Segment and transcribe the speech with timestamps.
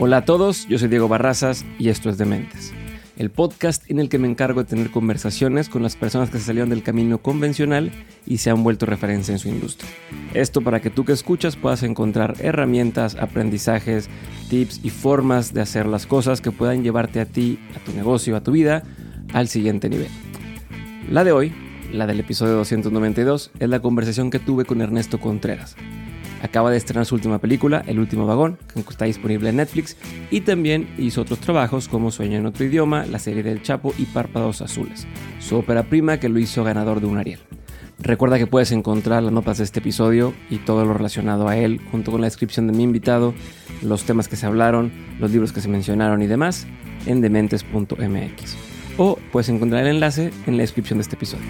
[0.00, 2.74] Hola a todos, yo soy Diego Barrazas y esto es Dementes,
[3.16, 6.46] el podcast en el que me encargo de tener conversaciones con las personas que se
[6.46, 7.92] salieron del camino convencional
[8.26, 9.88] y se han vuelto referencia en su industria.
[10.34, 14.10] Esto para que tú que escuchas puedas encontrar herramientas, aprendizajes,
[14.50, 18.36] tips y formas de hacer las cosas que puedan llevarte a ti, a tu negocio,
[18.36, 18.82] a tu vida
[19.32, 20.10] al siguiente nivel.
[21.08, 21.52] La de hoy,
[21.92, 25.76] la del episodio 292, es la conversación que tuve con Ernesto Contreras
[26.44, 29.96] Acaba de estrenar su última película, El último vagón, que está disponible en Netflix,
[30.30, 34.04] y también hizo otros trabajos como Sueño en otro idioma, la serie del Chapo y
[34.04, 35.06] Párpados Azules,
[35.40, 37.40] su ópera prima que lo hizo ganador de un Ariel.
[37.98, 41.80] Recuerda que puedes encontrar las notas de este episodio y todo lo relacionado a él,
[41.90, 43.32] junto con la descripción de mi invitado,
[43.80, 46.66] los temas que se hablaron, los libros que se mencionaron y demás,
[47.06, 48.56] en dementes.mx.
[48.98, 51.46] O puedes encontrar el enlace en la descripción de este episodio.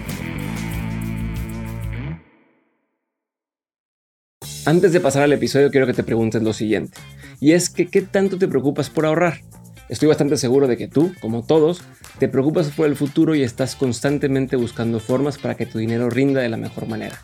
[4.65, 6.97] Antes de pasar al episodio, quiero que te preguntes lo siguiente.
[7.39, 9.41] Y es que, ¿qué tanto te preocupas por ahorrar?
[9.89, 11.83] Estoy bastante seguro de que tú, como todos,
[12.17, 16.41] te preocupas por el futuro y estás constantemente buscando formas para que tu dinero rinda
[16.41, 17.21] de la mejor manera.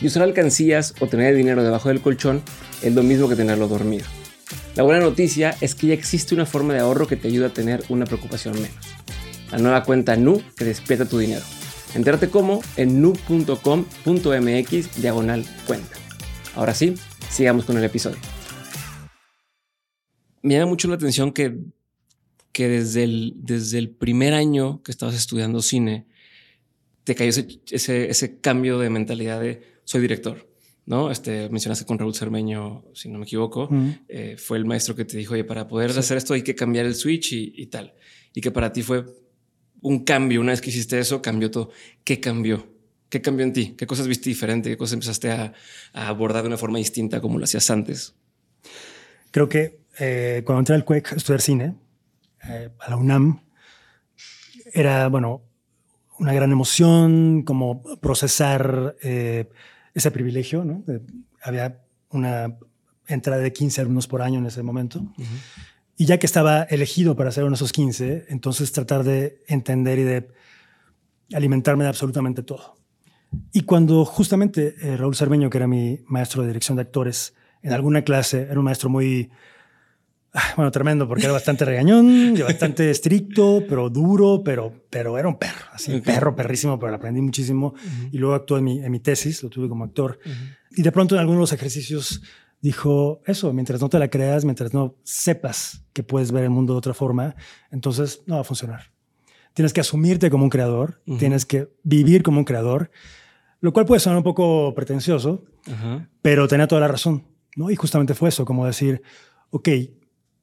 [0.00, 2.42] Y usar alcancías o tener dinero debajo del colchón
[2.80, 4.04] es lo mismo que tenerlo dormido.
[4.76, 7.52] La buena noticia es que ya existe una forma de ahorro que te ayuda a
[7.52, 8.70] tener una preocupación menos.
[9.50, 11.42] La nueva cuenta NU que despierta tu dinero.
[11.96, 13.56] Entérate cómo en nu.com.mx
[15.02, 16.03] diagonal cuenta.
[16.56, 16.94] Ahora sí,
[17.30, 18.18] sigamos con el episodio.
[20.42, 21.58] Me llama mucho la atención que,
[22.52, 26.06] que desde, el, desde el primer año que estabas estudiando cine,
[27.02, 30.48] te cayó ese, ese, cambio de mentalidad de soy director.
[30.86, 31.10] ¿no?
[31.10, 33.68] Este, mencionaste con Raúl Cermeño, si no me equivoco,
[34.06, 36.86] eh, fue el maestro que te dijo, oye, para poder hacer esto hay que cambiar
[36.86, 37.94] el switch y, y, tal.
[38.32, 39.06] Y que para ti fue
[39.80, 41.70] un cambio, una vez que hiciste eso, cambió todo.
[42.04, 42.73] ¿Qué cambió?
[43.14, 43.76] ¿Qué cambió en ti?
[43.78, 44.68] ¿Qué cosas viste diferente?
[44.68, 45.52] ¿Qué cosas empezaste a,
[45.92, 48.16] abordar de una forma distinta como lo hacías antes?
[49.30, 51.76] Creo que eh, cuando entré al CUEC a estudiar cine,
[52.42, 53.40] eh, a la UNAM,
[54.72, 55.42] era, bueno,
[56.18, 59.48] una gran emoción como procesar eh,
[59.94, 60.82] ese privilegio, ¿no?
[61.40, 62.58] había una
[63.06, 65.06] entrada de 15 alumnos por año en ese momento.
[65.96, 70.00] Y ya que estaba elegido para ser uno de esos 15, entonces tratar de entender
[70.00, 70.28] y de
[71.32, 72.82] alimentarme de absolutamente todo.
[73.52, 77.72] Y cuando justamente eh, Raúl Cermeño, que era mi maestro de dirección de actores, en
[77.72, 79.30] alguna clase, era un maestro muy,
[80.34, 85.38] ah, bueno, tremendo, porque era bastante regañón, bastante estricto, pero duro, pero, pero era un
[85.38, 87.74] perro, así, un perro, perrísimo, pero aprendí muchísimo.
[88.12, 90.18] Y luego actuó en mi, en mi tesis, lo tuve como actor.
[90.76, 92.22] Y de pronto en algunos de los ejercicios
[92.60, 96.72] dijo eso, mientras no te la creas, mientras no sepas que puedes ver el mundo
[96.72, 97.36] de otra forma,
[97.70, 98.90] entonces no va a funcionar.
[99.52, 102.90] Tienes que asumirte como un creador, tienes que vivir como un creador
[103.64, 105.42] lo cual puede sonar un poco pretencioso,
[106.20, 107.24] pero tenía toda la razón,
[107.56, 107.70] ¿no?
[107.70, 109.00] Y justamente fue eso, como decir,
[109.48, 109.70] ok,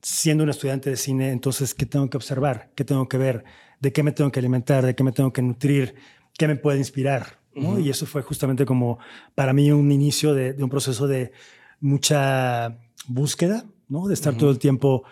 [0.02, 2.72] siendo un estudiante de cine, entonces, ¿qué tengo que observar?
[2.74, 3.44] ¿Qué tengo que ver?
[3.80, 4.84] ¿De qué me tengo que alimentar?
[4.84, 5.94] ¿De qué me tengo que nutrir?
[6.36, 7.38] ¿Qué me puede inspirar?
[7.54, 8.98] Y eso fue justamente como
[9.36, 11.32] para mí un inicio de, de un proceso de
[11.80, 14.08] mucha búsqueda, ¿no?
[14.08, 15.04] De estar todo el tiempo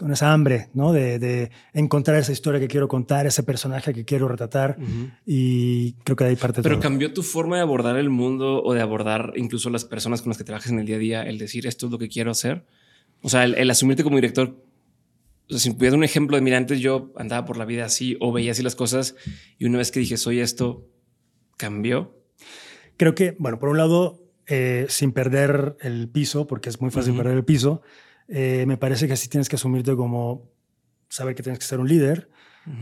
[0.00, 0.94] con esa hambre, ¿no?
[0.94, 4.78] De, encontrar esa historia que quiero contar, ese personaje que quiero retratar.
[5.26, 8.72] Y creo que de ahí parte Pero cambió tu forma de abordar el mundo o
[8.72, 11.36] de abordar incluso las personas con las que trabajas en el día a día, el
[11.36, 12.64] decir esto es lo que quiero hacer.
[13.20, 14.56] O sea, el, asumirte como director.
[15.48, 18.16] O sea, si pudieras un ejemplo de, mira, antes yo andaba por la vida así
[18.20, 19.16] o veía así las cosas
[19.58, 20.88] y una vez que dije soy esto,
[21.58, 22.16] cambió.
[22.96, 27.14] Creo que, bueno, por un lado, eh, sin perder el piso, porque es muy fácil
[27.14, 27.82] perder el piso,
[28.30, 30.48] eh, me parece que así tienes que asumirte como
[31.08, 32.30] saber que tienes que ser un líder,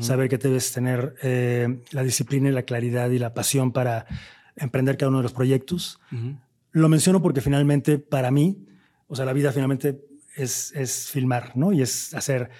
[0.00, 4.04] saber que debes tener eh, la disciplina y la claridad y la pasión para
[4.56, 5.98] emprender cada uno de los proyectos.
[6.72, 8.66] Lo menciono porque finalmente para mí,
[9.06, 10.04] o sea, la vida finalmente
[10.36, 11.72] es, es filmar, ¿no?
[11.72, 12.50] Y es hacer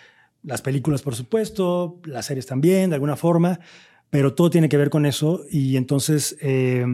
[0.43, 3.61] las películas, por supuesto, las series también, de alguna forma,
[4.09, 5.45] pero todo tiene que ver con eso.
[5.51, 6.87] Y entonces, eh,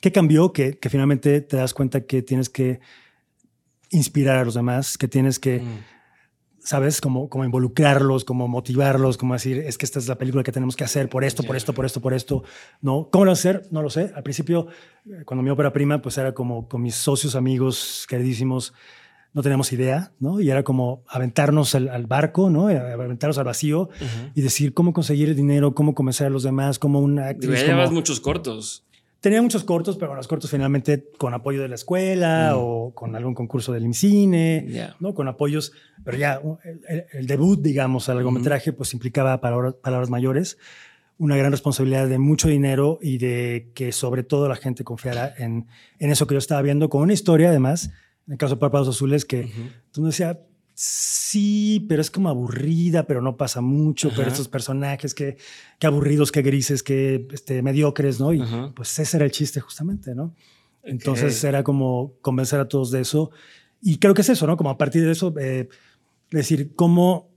[0.00, 0.52] ¿qué cambió?
[0.52, 2.78] Que, que finalmente te das cuenta que tienes que
[3.90, 5.78] inspirar a los demás, que tienes que, mm.
[6.60, 7.00] ¿sabes?
[7.00, 10.76] Como, como involucrarlos, como motivarlos, como decir, es que esta es la película que tenemos
[10.76, 12.44] que hacer por esto, por esto, por esto, por esto,
[12.80, 13.08] ¿no?
[13.10, 13.66] ¿Cómo lo hacer?
[13.70, 14.12] No lo sé.
[14.14, 14.68] Al principio,
[15.06, 18.72] eh, cuando mi ópera prima, pues era como con mis socios, amigos, queridísimos,
[19.32, 20.40] no teníamos idea, ¿no?
[20.40, 22.66] Y era como aventarnos al, barco, ¿no?
[22.66, 23.88] Aventarnos al vacío
[24.34, 27.64] y decir cómo conseguir el dinero, cómo convencer a los demás, cómo una actriz.
[27.64, 28.84] llevas muchos cortos.
[29.20, 32.58] Tenía muchos cortos, pero los cortos finalmente con apoyo de la escuela mm.
[32.58, 35.14] o con algún concurso del IMCINE, ¿no?
[35.14, 35.72] Con apoyos,
[36.02, 36.40] pero ya
[37.12, 40.56] el, debut, digamos, al largometraje, pues implicaba palabras, palabras, mayores,
[41.18, 45.66] una gran responsabilidad de mucho dinero y de que sobre todo la gente confiara en,
[45.98, 47.90] en eso que yo estaba viendo, con una historia además,
[48.26, 49.50] en el caso de Párpados Azules, que
[49.92, 50.38] tú me decías,
[50.82, 54.10] Sí, pero es como aburrida, pero no pasa mucho.
[54.16, 55.36] Pero estos personajes que,
[55.78, 58.32] que aburridos, que grises, que este, mediocres, ¿no?
[58.32, 58.72] Y Ajá.
[58.74, 60.34] pues ese era el chiste justamente, ¿no?
[60.82, 63.30] Entonces era como convencer a todos de eso.
[63.82, 64.56] Y creo que es eso, ¿no?
[64.56, 65.68] Como a partir de eso, eh,
[66.30, 67.28] decir, cómo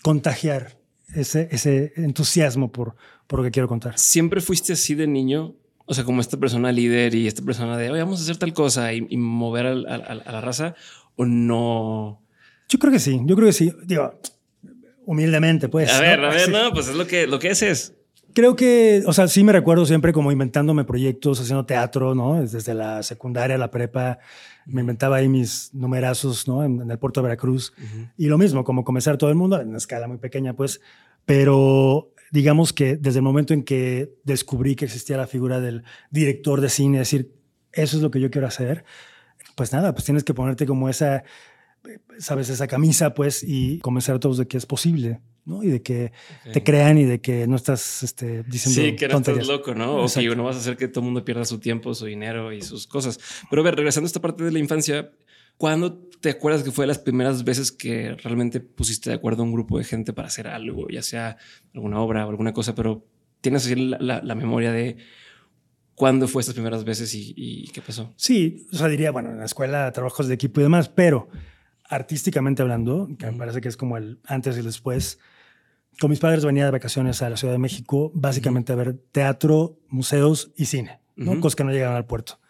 [0.00, 0.78] contagiar
[1.14, 2.96] ese, ese entusiasmo por,
[3.26, 3.98] por lo que quiero contar.
[3.98, 5.56] ¿Siempre fuiste así de niño?
[5.84, 8.54] O sea, como esta persona líder y esta persona de, oye, vamos a hacer tal
[8.54, 10.74] cosa y, y mover a la raza,
[11.16, 12.21] o no.
[12.72, 13.70] Yo creo que sí, yo creo que sí.
[13.84, 14.18] Digo,
[15.04, 15.92] humildemente, pues.
[15.92, 16.00] a ¿no?
[16.00, 17.94] ver, a ver, no, pues es lo que, lo que es es.
[18.32, 22.40] Creo que, o sea, sí me recuerdo siempre como inventándome proyectos, haciendo teatro, ¿no?
[22.40, 24.20] Desde la secundaria, la prepa,
[24.64, 26.64] me inventaba ahí mis numerazos, ¿no?
[26.64, 27.74] En, en el puerto de Veracruz.
[28.16, 30.80] Y lo mismo, como comenzar todo el mundo, en una escala muy pequeña, pues.
[31.26, 36.62] Pero digamos que desde el momento en que descubrí que existía la figura del director
[36.62, 37.34] de cine, decir,
[37.70, 38.86] eso es lo que yo quiero hacer,
[39.56, 41.24] pues nada, pues tienes que ponerte como esa,
[42.18, 45.62] sabes, esa camisa, pues, y convencer a todos de que es posible, ¿no?
[45.62, 46.12] Y de que
[46.52, 50.04] te crean y de que no estás este, diciendo Sí, que no estás loco, ¿no?
[50.04, 52.52] O que no vas a hacer que todo el mundo pierda su tiempo, su dinero
[52.52, 53.18] y sus cosas.
[53.50, 55.10] Pero a ver, regresando a esta parte de la infancia,
[55.56, 59.46] ¿cuándo te acuerdas que fue de las primeras veces que realmente pusiste de acuerdo a
[59.46, 61.36] un grupo de gente para hacer algo, ya sea
[61.74, 63.04] alguna obra o alguna cosa, pero
[63.40, 64.98] tienes así la, la- la memoria de
[65.94, 68.12] cuándo fue estas primeras veces y, y qué pasó?
[68.16, 71.28] Sí, o sea, diría, bueno, en la escuela, trabajos de equipo y demás, pero
[71.92, 75.18] artísticamente hablando, que me parece que es como el antes y el después,
[76.00, 79.78] con mis padres venía de vacaciones a la Ciudad de México, básicamente a ver teatro,
[79.88, 81.38] museos y cine, ¿no?
[81.40, 82.40] Cosas que no llegaban al puerto.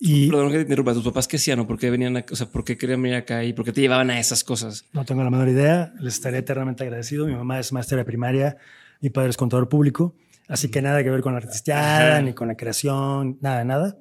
[0.00, 2.32] Y Perdón que te interrumpa, ¿tus papás qué hacían o por qué venían acá?
[2.32, 4.84] O sea, ¿por qué querían venir acá y por qué te llevaban a esas cosas?
[4.92, 7.28] no tengo la menor idea, les estaré eternamente agradecido.
[7.28, 8.56] Mi mamá es maestra de primaria,
[9.00, 10.16] mi padre es contador público,
[10.48, 13.96] así que nada que ver con la artisteada, ni con la creación, nada, nada.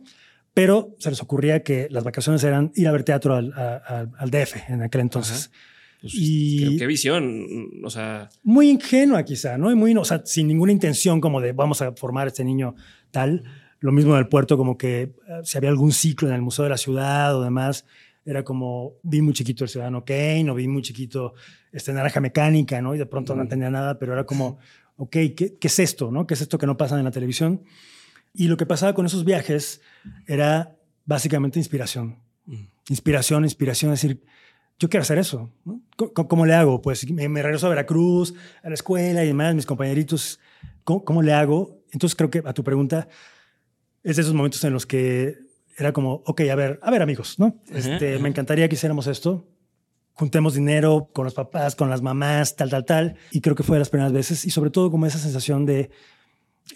[0.54, 4.12] Pero se les ocurría que las vacaciones eran ir a ver teatro al, a- al-
[4.18, 5.52] al DF en aquel entonces.
[6.02, 7.46] Pues, Y- qué, visión.
[7.86, 9.72] O sea, muy ingenua quizá, ¿no?
[9.72, 12.76] Y muy, o sea, sin ninguna intención como de vamos a formar a este niño
[13.12, 13.44] tal.
[13.80, 15.12] Lo mismo en el puerto, como que eh,
[15.44, 17.86] si había algún ciclo en el Museo de la Ciudad o demás,
[18.26, 21.34] era como, vi muy chiquito el Ciudadano Kane o vi muy chiquito
[21.72, 22.94] este Naranja Mecánica, ¿no?
[22.94, 24.60] Y de pronto no entendía nada, pero era como,
[24.98, 26.28] ok, ¿qué, qué es esto, no?
[26.28, 27.62] ¿Qué es esto que no pasa en la televisión?
[28.34, 29.82] Y lo que pasaba con esos viajes
[30.28, 32.20] era básicamente inspiración.
[32.46, 32.66] Mm.
[32.90, 34.24] Inspiración, inspiración, es decir,
[34.80, 35.52] yo quiero hacer eso.
[35.66, 35.82] ¿no?
[35.96, 36.82] ¿Cómo, cómo le hago?
[36.82, 38.34] Pues me, me regreso a Veracruz,
[38.64, 40.40] a la escuela y demás, mis compañeritos,
[40.84, 41.84] ¿cómo, cómo le hago?
[41.92, 43.08] Entonces creo que a tu pregunta
[44.04, 45.38] es de esos momentos en los que
[45.78, 47.62] era como, ok, a ver, a ver amigos, ¿no?
[47.70, 48.24] Este, ajá.
[48.24, 49.48] Me encantaría que hiciéramos esto.
[50.14, 53.16] Juntemos dinero con los papás, con las mamás, tal, tal, tal.
[53.32, 54.46] Y creo que fue de las primeras veces.
[54.46, 55.90] Y sobre todo como esa sensación de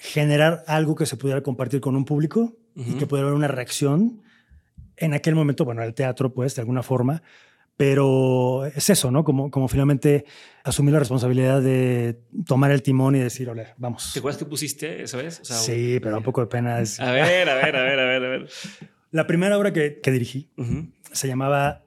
[0.01, 2.97] generar algo que se pudiera compartir con un público y Ujú.
[2.97, 4.21] que pudiera haber una reacción.
[4.97, 7.21] En aquel momento, bueno, el teatro, pues, de alguna forma,
[7.77, 9.23] pero es eso, ¿no?
[9.25, 10.25] Como, como finalmente
[10.63, 14.11] asumir la responsabilidad de tomar el timón y decir, ole, vamos.
[14.13, 15.41] ¿te acuerdas que pusiste esa vez?
[15.41, 16.79] O sea, Sí, pero un poco de pena.
[16.79, 16.99] Es...
[17.01, 18.49] A ver, a ver, a ver, a ver, a ver.
[19.11, 20.87] La primera obra que, que dirigí Ujú.
[21.11, 21.83] se llamaba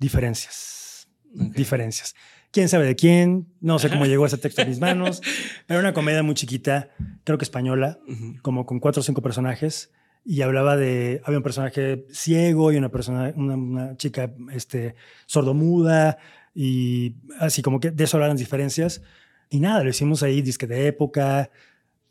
[0.00, 1.08] Diferencias.
[1.40, 1.54] Ok.
[1.54, 2.14] Diferencias.
[2.52, 3.48] ¿Quién sabe de quién?
[3.60, 5.20] No sé cómo llegó ese texto a mis manos.
[5.68, 6.90] Era una comedia muy chiquita,
[7.24, 8.34] creo que española, Ujú.
[8.42, 9.90] como con cuatro o cinco personajes.
[10.24, 14.94] Y hablaba de, había un personaje ciego y una persona, una, una chica este,
[15.26, 16.18] sordomuda
[16.54, 19.02] y así como que de eso hablaban diferencias.
[19.50, 21.50] Y nada, lo hicimos ahí, disque de época,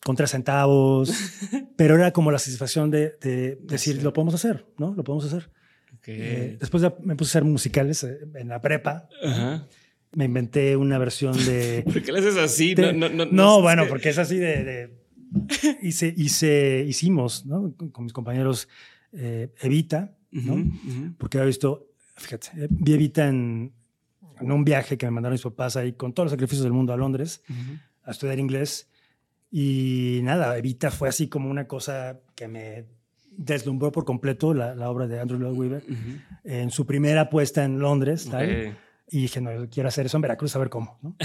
[0.04, 1.14] con tres centavos,
[1.78, 4.02] pero era como la satisfacción de, de decir, Sí.
[4.02, 4.94] lo podemos hacer, ¿no?
[4.96, 5.50] Lo podemos hacer.
[5.98, 6.08] Ok.
[6.08, 9.08] Eh, después de- me puse a hacer musicales eh, en la prepa.
[9.24, 9.68] Ajá.
[10.14, 11.84] Me inventé una versión de...
[11.92, 12.74] ¿Por qué le haces así?
[12.76, 14.64] de- no, no, no, no, es bueno, que- porque es así de...
[14.64, 15.02] de-
[15.82, 17.74] hice, hice, hicimos, ¿no?
[17.92, 18.68] Con, mis compañeros
[19.14, 20.62] eh, Evita, ¿no?
[21.18, 21.88] Porque había visto,
[22.18, 23.72] fíjate, eh, vi Evita en,
[24.42, 26.92] en un viaje que me mandaron mis papás ahí con todos los sacrificios del mundo
[26.94, 27.42] a Londres
[28.04, 28.90] a estudiar inglés.
[29.50, 32.86] Y nada, Evita fue así como una cosa que me
[33.32, 35.84] deslumbró por completo la, la obra de Andrew Lloyd Webber
[36.44, 38.28] en su primera puesta en Londres.
[38.30, 38.78] tal.
[39.12, 40.98] Y dije, no, yo quiero hacer eso en Veracruz, a ver cómo.
[41.02, 41.16] ¿no?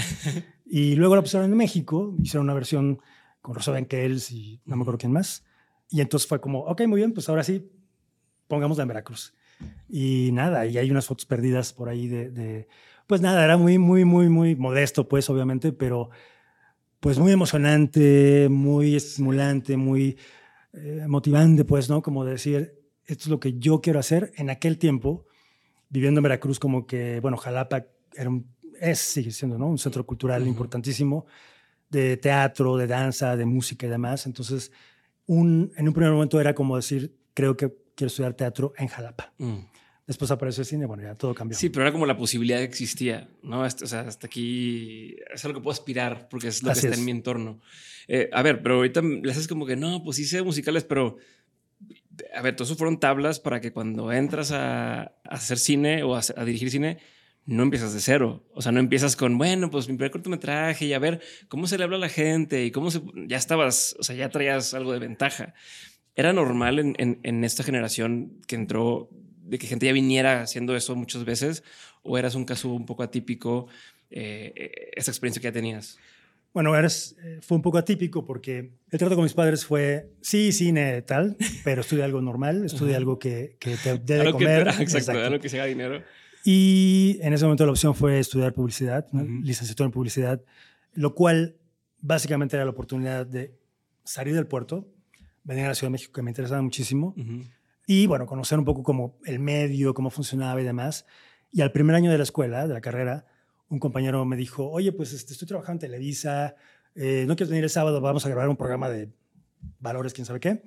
[0.65, 3.01] y luego la pusieron en México, hicieron una versión
[3.41, 5.45] con Rosa Banquels y no me acuerdo quién más.
[5.89, 7.71] Y entonces fue como, ok, muy bien, pues ahora sí,
[8.47, 9.33] pongámosla en Veracruz.
[9.87, 12.67] Y nada, y hay unas fotos perdidas por ahí de, de-
[13.07, 16.09] pues nada, era muy, muy, muy, muy modesto, pues obviamente, pero
[16.99, 20.17] pues muy emocionante, muy estimulante, muy
[20.73, 22.01] eh, motivante, pues, ¿no?
[22.01, 22.73] Como decir,
[23.05, 25.25] esto es lo que yo quiero hacer en aquel tiempo,
[25.89, 28.47] viviendo en Veracruz, como que, bueno, Jalapa era un,
[28.79, 29.67] es, sigue siendo, ¿no?
[29.67, 30.51] Un centro cultural Ujú.
[30.51, 31.25] importantísimo
[31.89, 34.25] de teatro, de danza, de música y demás.
[34.25, 34.71] Entonces,
[35.25, 39.33] un, en un primer momento era como decir, creo que quiero estudiar teatro en Jalapa.
[39.37, 39.59] Mm.
[40.05, 41.57] Después apareció el cine, bueno, ya todo cambió.
[41.57, 43.63] Sí, pero era como la posibilidad que existía, ¿no?
[43.63, 46.95] Hasta, o sea, hasta aquí es algo que puedo aspirar porque es lo que está
[46.95, 47.59] en mi entorno.
[48.07, 51.17] Eh, a ver, pero ahorita le haces como que no, pues sí sé musicales, pero
[52.33, 56.21] a ver, todo eso fueron tablas para que cuando entras a, hacer cine o a,
[56.45, 56.99] dirigir cine,
[57.45, 58.43] no empiezas de cero.
[58.53, 61.77] O sea, no empiezas con, bueno, pues mi primer cortometraje y a ver cómo se
[61.77, 63.01] le habla a la gente y cómo se.
[63.27, 65.53] Ya estabas, o sea, ya traías algo de ventaja.
[66.15, 69.09] ¿Era normal en, en, esta generación que entró
[69.43, 71.63] de que gente ya viniera haciendo eso muchas veces?
[72.01, 73.67] ¿O eras un caso un poco atípico,
[74.09, 75.99] eh, esa experiencia que ya tenías?
[76.53, 80.51] Bueno, eres, eh, fue un poco atípico porque el trato con mis padres fue, sí,
[80.51, 84.67] cine, tal, pero estudia algo normal, estudia algo que, que te debe comer.
[84.79, 86.01] exacto, algo que se haga dinero.
[86.43, 90.41] Y en ese momento la opción fue estudiar publicidad, licenciatura en publicidad,
[90.93, 91.57] lo cual
[91.99, 93.53] básicamente era la oportunidad de
[94.03, 94.87] salir del puerto,
[95.43, 97.13] venir a la Ciudad de México, que me interesaba muchísimo,
[97.85, 101.05] y bueno, conocer un poco como el medio, cómo funcionaba y demás.
[101.51, 103.25] Y al primer año de la escuela, de la carrera,
[103.69, 106.55] un compañero me dijo, oye, pues este, estoy trabajando en Televisa,
[106.95, 109.09] eh, no quiero venir el sábado, vamos a grabar un programa de
[109.79, 110.61] valores, quién sabe qué.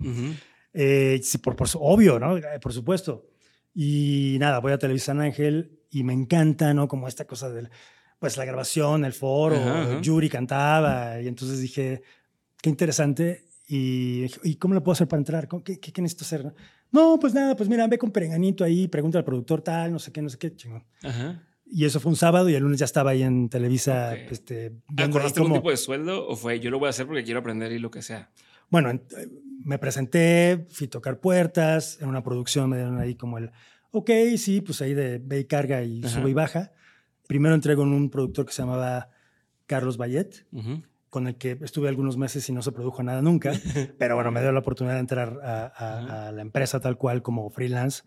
[0.73, 2.37] Eh, sí, por, por, obvio, ¿no?
[2.37, 3.27] Eh, por supuesto.
[3.75, 6.89] Y nada, voy a Televisa San Ángel y me encanta, ¿no?
[6.89, 7.71] Como esta cosa del,
[8.19, 12.03] pues la grabación, el foro, Yuri cantaba, y entonces dije,
[12.61, 13.47] qué interesante.
[13.67, 15.49] Y, ¿y cómo lo puedo hacer para entrar?
[15.65, 16.55] ¿Qué, qué, necesito hacer?
[16.91, 20.13] No, pues nada, pues mira, ve con Perenganito ahí, pregunta al productor tal, no sé
[20.13, 20.85] qué, no sé qué, chingón.
[21.03, 21.41] Ajá.
[21.73, 24.11] Y eso fue un sábado y el lunes ya estaba ahí en Televisa.
[24.13, 24.27] Okay.
[24.31, 27.41] Este, ¿Acordaste algún tipo de sueldo o fue yo lo voy a hacer porque quiero
[27.41, 28.31] aprender y lo que sea?
[28.71, 29.01] Bueno,
[29.65, 33.51] me presenté, fui a tocar puertas, en una producción me dieron ahí como el,
[33.91, 36.73] ok, sí, pues ahí de ve y carga y sube y baja.
[37.27, 39.11] Primero entré con un productor que se llamaba
[39.67, 40.47] Carlos Bayet,
[41.09, 43.53] con el que estuve algunos meses y no se produjo nada nunca,
[43.99, 47.51] pero bueno, me dio la oportunidad de entrar a, a la empresa tal cual como
[47.51, 48.03] freelance.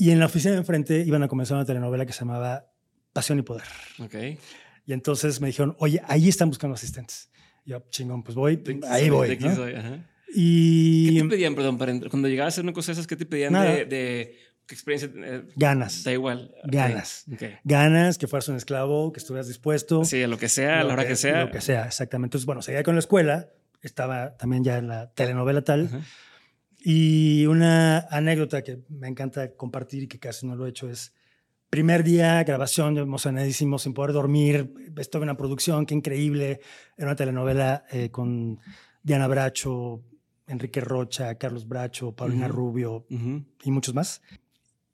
[0.00, 2.70] Y en la oficina de enfrente iban a comenzar una telenovela que se llamaba
[3.12, 3.66] Pasión y Poder.
[3.98, 4.14] Ok.
[4.86, 7.30] Y entonces me dijeron, oye, ahí están buscando asistentes.
[7.64, 9.36] Y yo, chingón, pues voy, ahí voy.
[9.38, 9.56] ¿no?
[9.56, 10.08] Soy, ajá.
[10.32, 11.14] Y...
[11.14, 13.52] ¿Qué te pedían, perdón, para cuando llegabas a hacer una cosa esas, qué te pedían
[13.54, 15.10] de, de qué experiencia?
[15.16, 16.04] Eh, ganas.
[16.04, 16.54] Da igual.
[16.62, 17.24] Ganas.
[17.34, 17.56] Okay.
[17.64, 20.04] Ganas, que fueras un esclavo, que estuvieras dispuesto.
[20.04, 21.46] Sí, a lo que sea, a la hora que, sea.
[21.46, 22.28] Lo que sea, exactamente.
[22.28, 23.48] Entonces, bueno, seguía con la escuela,
[23.82, 25.90] estaba también ya en la telenovela tal.
[26.80, 31.12] Y una anécdota que me encanta compartir y que casi no lo he hecho es,
[31.70, 36.60] primer día, grabación, emocionadísimo, sin poder dormir, estuve en una producción, qué increíble,
[36.96, 38.60] era una telenovela eh, con
[39.02, 40.02] Diana Bracho,
[40.46, 44.22] Enrique Rocha, Carlos Bracho, Paulina Rubio y muchos más.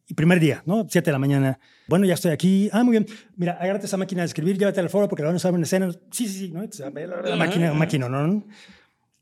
[0.06, 0.86] Y primer día, ¿no?
[0.88, 1.58] Siete de la mañana.
[1.86, 2.68] Bueno, ya estoy aquí.
[2.72, 3.06] Ah, muy bien.
[3.36, 5.62] Mira, agárrate esa máquina de escribir, llévate al foro porque la van a usar en
[5.62, 5.90] escena.
[6.10, 6.62] Sí, sí, sí, ¿no?
[6.62, 8.44] La, máquina, máquina, ¿no?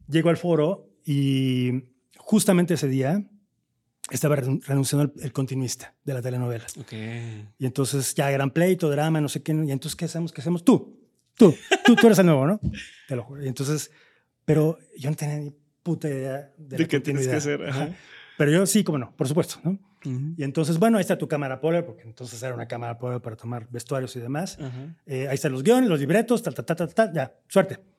[0.08, 1.84] Llego al foro y
[2.24, 3.22] justamente ese día
[4.10, 6.66] estaba renunciando el, continuista de la telenovela.
[6.80, 7.48] Okay.
[7.58, 9.52] Y entonces ya gran pleito, drama, no sé qué.
[9.52, 10.32] Y entonces, ¿qué hacemos?
[10.32, 10.64] ¿Qué hacemos?
[10.64, 10.98] Tú,
[11.36, 12.60] tú, tú, tú eres el nuevo, ¿no?
[13.08, 13.44] Te lo juro.
[13.44, 13.90] Y entonces,
[14.44, 17.60] pero yo no tenía ni puta idea de, ¿De qué tienes que hacer.
[18.38, 19.78] Pero yo sí, como no, por supuesto, ¿no?
[20.36, 23.36] Y entonces, bueno, ahí está tu cámara polar, porque entonces era una cámara polar para
[23.36, 24.58] tomar vestuarios y demás.
[25.06, 27.91] Eh, ahí están los guiones, los libretos, tal, tal, tal, tal, tal, ya, suerte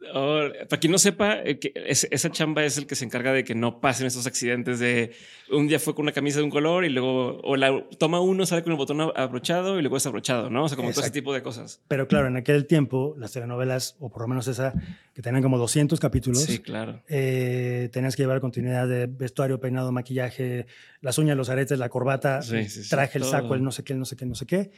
[0.00, 3.54] para quien no sepa, eh, que esa chamba es el que se encarga de que
[3.54, 5.12] no pasen estos accidentes de
[5.50, 8.46] un día fue con una camisa de un color y luego o la toma uno,
[8.46, 10.64] sale con el botón abrochado y luego es abrochado, ¿no?
[10.64, 11.80] O sea, como todo ese tipo de cosas.
[11.88, 14.72] Pero claro, en aquel tiempo las telenovelas, o por lo menos esa,
[15.14, 17.02] que tenían como 200 capítulos, sí, claro.
[17.08, 20.66] Eh, tenías que llevar continuidad de vestuario, peinado, maquillaje,
[21.00, 22.40] las uñas, los aretes, la corbata,
[22.88, 24.70] traje, el saco, el no sé qué, el no sé qué, no sé qué.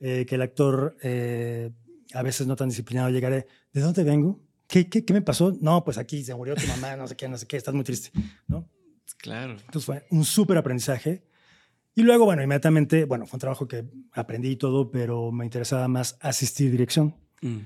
[0.00, 0.96] Eh, que el actor,
[2.12, 4.45] a veces no tan disciplinado, llegaré, ¿de dónde vengo?
[4.68, 5.56] ¿Qué, qué, me pasó?
[5.60, 7.84] No, pues aquí se murió tu mamá, no sé qué, no sé qué, estás muy
[7.84, 8.10] triste,
[8.48, 8.68] ¿no?
[9.18, 9.52] Claro.
[9.52, 11.24] Entonces fue un súper aprendizaje.
[11.94, 15.88] Y luego, bueno, inmediatamente, bueno, fue un trabajo que aprendí y todo, pero me interesaba
[15.88, 17.14] más asistir dirección.
[17.40, 17.58] Mm.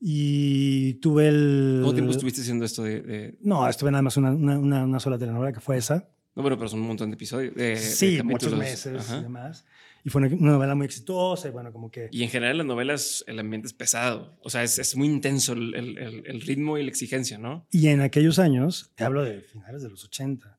[0.00, 1.80] Y tuve el...
[1.82, 3.36] ¿Cuánto tiempo estuviste haciendo esto de...?
[3.40, 6.08] No, estuve nada más una, una, una, sola telenovela, que fue esa.
[6.34, 7.54] No, bueno, pero son un montón de episodios.
[7.54, 9.64] De, sí, muchos meses y demás.
[10.06, 12.10] Y fue una, novela muy exitosa y bueno, como que...
[12.12, 14.38] Y en general las novelas, el ambiente es pesado.
[14.42, 17.66] O sea, es, es muy intenso el, el, el, ritmo y la exigencia, ¿no?
[17.70, 20.58] Y en aquellos años, te hablo de finales de los 80,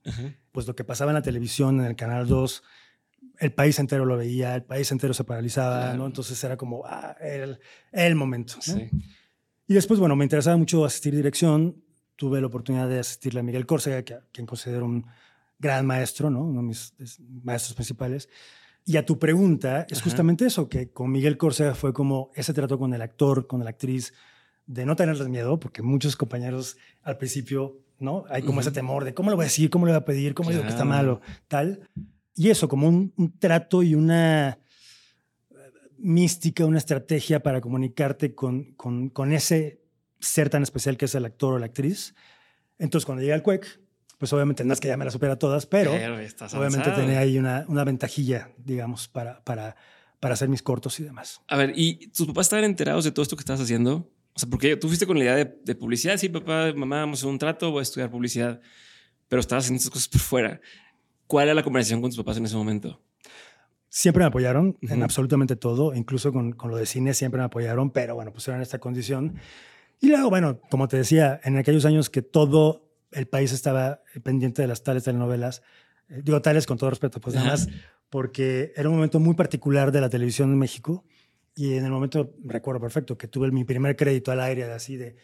[0.52, 2.64] pues lo que pasaba en la televisión, en el Canal 2,
[3.40, 6.08] el país entero lo veía, el país entero se paralizaba, ¿no?
[6.08, 7.60] Entonces era como, ah, el,
[7.92, 8.56] el momento.
[8.62, 8.90] Sí.
[9.68, 11.84] Y después, bueno, me interesaba mucho asistir dirección.
[12.16, 15.06] Tuve la oportunidad de asistirle a Miguel Córcega, que, quien considero un
[15.60, 16.42] gran maestro, ¿no?
[16.42, 16.94] Uno de mis
[17.44, 18.30] maestros principales.
[18.86, 22.77] Y a tu pregunta, es justamente eso, que con Miguel Córcega fue como ese trato
[22.77, 24.13] con el actor, con la actriz,
[24.68, 28.25] de no tenerles miedo, porque muchos compañeros al principio, ¿no?
[28.30, 30.36] Hay como ese temor de cómo lo voy a decir, cómo lo voy a pedir,
[30.36, 31.89] cómo digo que está malo, tal.
[32.36, 34.60] y eso, como un, un trato y una
[35.98, 39.82] mística, una estrategia para comunicarte con, con, con, ese
[40.20, 42.13] ser tan especial que es el actor o la actriz.
[42.77, 43.82] Entonces, cuando llega el CUEC,
[44.18, 47.66] pues obviamente no es que ya me las supera todas, pero, obviamente tenía ahí una,
[47.68, 49.76] una, ventajilla, digamos, para, para,
[50.20, 51.42] para hacer mis cortos y demás.
[51.48, 54.10] A ver, ¿y tus papás estaban enterados de todo esto que estabas haciendo?
[54.34, 57.20] O sea, porque tú fuiste con la idea de, de publicidad, sí, papá, mamá, vamos
[57.20, 58.62] a hacer un trato, voy a estudiar publicidad,
[59.28, 60.62] pero estabas haciendo estas cosas por fuera.
[61.28, 63.02] ¿Cuál era la conversación con tus papás en ese momento?
[63.90, 67.92] Siempre me apoyaron en absolutamente todo, incluso con, con, lo de cine siempre me apoyaron,
[67.92, 69.40] pero bueno, pues era en esta condición.
[70.02, 72.85] Y luego, bueno, como te decía, en aquellos años que todo
[73.16, 75.62] el país estaba pendiente de las tales telenovelas,
[76.10, 77.70] eh, digo tales con todo respeto, pues nada más,
[78.10, 81.06] porque era un momento muy particular de la televisión en México
[81.56, 85.16] y en el momento, recuerdo perfecto, que tuve mi primer crédito al aire, así de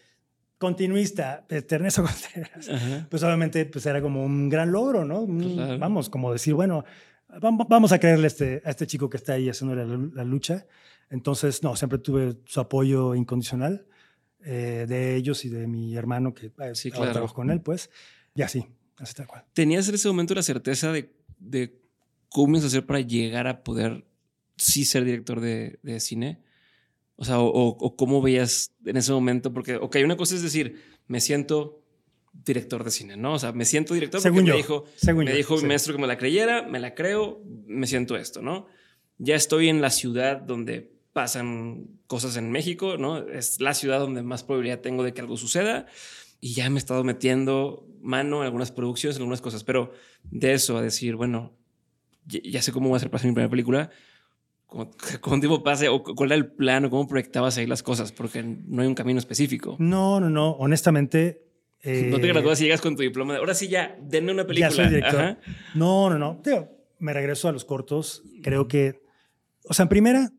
[0.58, 2.70] continuista, Ernesto Contreras,
[3.10, 5.26] pues obviamente pues era como un gran logro, ¿no?
[5.78, 6.86] Vamos, como decir, bueno,
[7.40, 10.66] vamos a creerle a este, a este chico que está ahí haciendo la, lucha.
[11.10, 13.86] Entonces, no, siempre tuve su apoyo incondicional
[14.46, 17.12] eh, de ellos y de mi hermano que eh, sí, claro.
[17.12, 17.90] trabajo con él, pues,
[18.36, 18.66] y así,
[18.98, 19.46] así tal cual.
[19.54, 21.80] ¿Tenías en ese momento la certeza de, de
[22.30, 24.06] cómo ibas a hacer para llegar a poder
[24.58, 26.42] sí ser director de, de cine?
[27.18, 30.82] O sea, o, o, cómo veías en ese momento, porque, ok, una cosa es decir,
[31.08, 31.84] me siento
[32.34, 33.34] director de cine, ¿no?
[33.34, 35.64] O sea, me siento director según porque yo, me dijo, según me yo, dijo sí.
[35.64, 38.66] mi maestro que me la creyera, me la creo, me siento esto, ¿no?
[39.18, 43.18] Ya estoy en la ciudad donde pasan cosas en México, ¿no?
[43.18, 45.86] Es la ciudad donde más probabilidad tengo de que algo suceda
[46.40, 49.92] y ya me he estado metiendo mano en algunas producciones, en algunas cosas, pero
[50.24, 51.54] de eso a decir, bueno,
[52.26, 53.90] ya sé cómo voy a hacer para mi primera película,
[54.72, 58.14] ¿Cuánto tiempo pase o cuál era el plan o cómo proyectabas ahí las cosas?
[58.14, 59.76] Porque no hay un camino específico.
[59.80, 60.52] No, no, no.
[60.52, 61.44] Honestamente,
[61.84, 64.48] eh, no te gradúas y llegas con tu diploma de ahora sí ya, denme una
[64.48, 64.70] película.
[64.70, 65.20] Ya soy director.
[65.20, 65.40] Ajá.
[65.76, 66.40] No, no, no.
[66.42, 68.24] Tío, me regreso a los cortos.
[68.42, 69.02] Creo que,
[69.66, 70.32] o sea, en primera,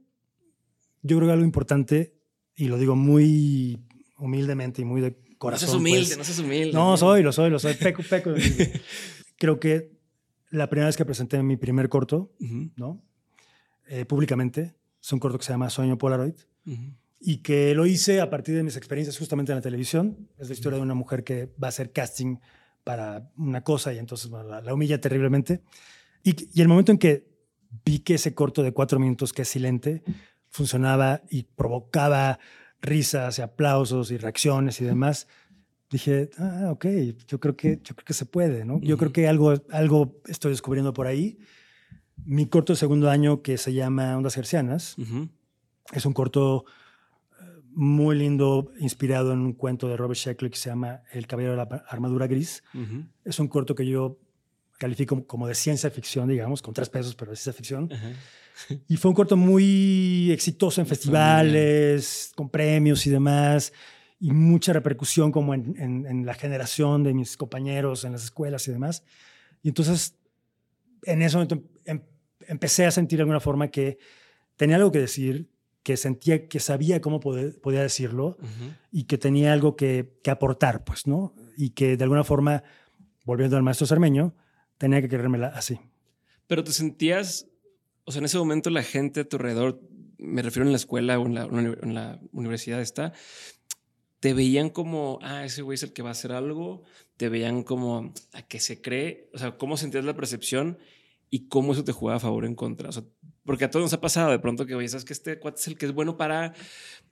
[1.02, 2.14] yo creo que algo importante,
[2.56, 3.84] y lo digo muy
[4.18, 5.66] humildemente y muy de corazón.
[5.66, 6.72] No seas humilde, pues, no seas humilde.
[6.72, 7.74] No, soy, lo soy, lo soy.
[7.74, 8.32] Peco, peco.
[9.36, 9.92] creo que
[10.50, 12.72] la primera vez que presenté mi primer corto, uh -huh.
[12.76, 13.02] ¿no?
[13.88, 16.34] Eh, públicamente, es un corto que se llama Sueño Polaroid.
[16.66, 20.28] Uh -huh y que lo hice a partir de mis experiencias justamente en la televisión.
[20.38, 22.38] Es la historia de una mujer que va a hacer casting
[22.82, 25.62] para una cosa y entonces bueno, la, la, humilla terriblemente.
[26.24, 27.30] Y, y, el momento en que
[27.84, 30.02] vi que ese corto de cuatro minutos, que es silente,
[30.52, 32.38] funcionaba y provocaba
[32.80, 35.26] risas y aplausos y reacciones y demás,
[35.90, 36.86] dije, ah, ok,
[37.26, 38.80] yo creo que, yo creo que se puede, ¿no?
[38.80, 41.38] Yo creo que algo, algo estoy descubriendo por ahí.
[42.24, 45.30] Mi corto de segundo año, que se llama Ondas Gercianas, uh -huh.
[45.92, 46.64] es un corto
[47.74, 51.56] muy lindo, inspirado en un cuento de Robert Sheckley que se llama El caballero de
[51.56, 52.62] la armadura gris.
[52.74, 53.08] Uh -huh.
[53.24, 54.18] Es un corto que yo
[54.82, 57.88] califico como de ciencia ficción, digamos, con tres pesos, pero de ciencia ficción.
[57.88, 58.14] -huh.
[58.88, 63.72] Y fue un corto muy exitoso en festivales, con premios y demás,
[64.18, 68.66] y mucha repercusión como en, en, en, la generación de mis compañeros en las escuelas
[68.66, 69.04] y demás.
[69.62, 70.16] Y entonces,
[71.04, 72.00] en ese momento em,
[72.48, 73.98] empecé a sentir de alguna forma que
[74.56, 75.48] tenía algo que decir,
[75.84, 78.76] que sentía que sabía cómo poder, podía decirlo uh -huh.
[78.90, 81.34] y que tenía algo que, que, aportar, pues, ¿no?
[81.56, 82.62] Y que de alguna forma,
[83.24, 84.34] volviendo al maestro Cermeño,
[84.82, 85.78] tenía que querérmela así.
[86.48, 87.46] Pero te sentías,
[88.04, 89.80] o sea, en ese momento la gente a tu alrededor,
[90.18, 93.12] me refiero en la escuela o en la, en la universidad está,
[94.18, 96.82] te veían como, ah, ese güey es el que va a hacer algo,
[97.16, 100.78] te veían como a que se cree, o sea, cómo sentías la percepción
[101.30, 102.88] y cómo eso te jugaba a favor o en contra.
[102.88, 103.04] O sea,
[103.44, 105.68] porque a todos nos ha pasado de pronto que, oye, sabes que este cuate es
[105.68, 106.54] el que es bueno para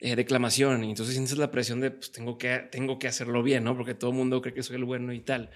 [0.01, 3.63] eh, declamación y entonces sientes la presión de, pues tengo que, tengo que hacerlo bien,
[3.63, 3.77] ¿no?
[3.77, 5.51] Porque todo el mundo cree que soy el bueno y tal.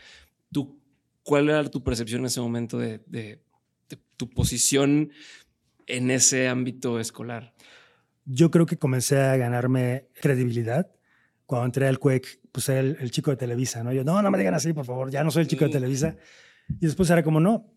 [0.53, 0.84] ¿Tú,
[1.25, 3.43] ¿Cuál era tu percepción en ese momento de, de,
[3.89, 5.11] de tu posición
[5.87, 7.55] en ese ámbito escolar?
[8.25, 10.91] Yo creo que comencé a ganarme credibilidad
[11.47, 13.93] cuando entré al CUEC, pues era el, el, chico de Televisa, ¿no?
[13.93, 16.17] Yo, no, no me digan así, por favor, ya no soy el chico de Televisa.
[16.81, 17.75] Y después era como, no,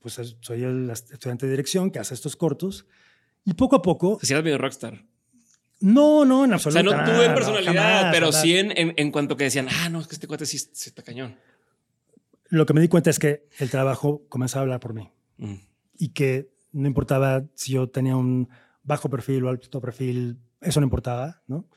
[0.00, 2.86] pues soy el estudiante de dirección que hace estos cortos.
[3.44, 4.18] Y poco a poco...
[4.22, 5.04] ¿Se eras medio rockstar?
[5.80, 6.90] No, no, en absoluto.
[6.90, 8.42] O sea, no tuve personalidad, no, jamás, pero jamás.
[8.42, 10.90] sí en, en, en, cuanto que decían, ah, no, es que este cuate sí, sí,
[10.90, 11.36] está cañón.
[12.50, 15.08] Lo que me di cuenta es que el trabajo comenzaba a hablar por mí.
[15.38, 15.54] Mm.
[15.98, 18.48] Y que no importaba si yo tenía un
[18.82, 21.68] bajo perfil o alto perfil, eso no importaba, ¿no?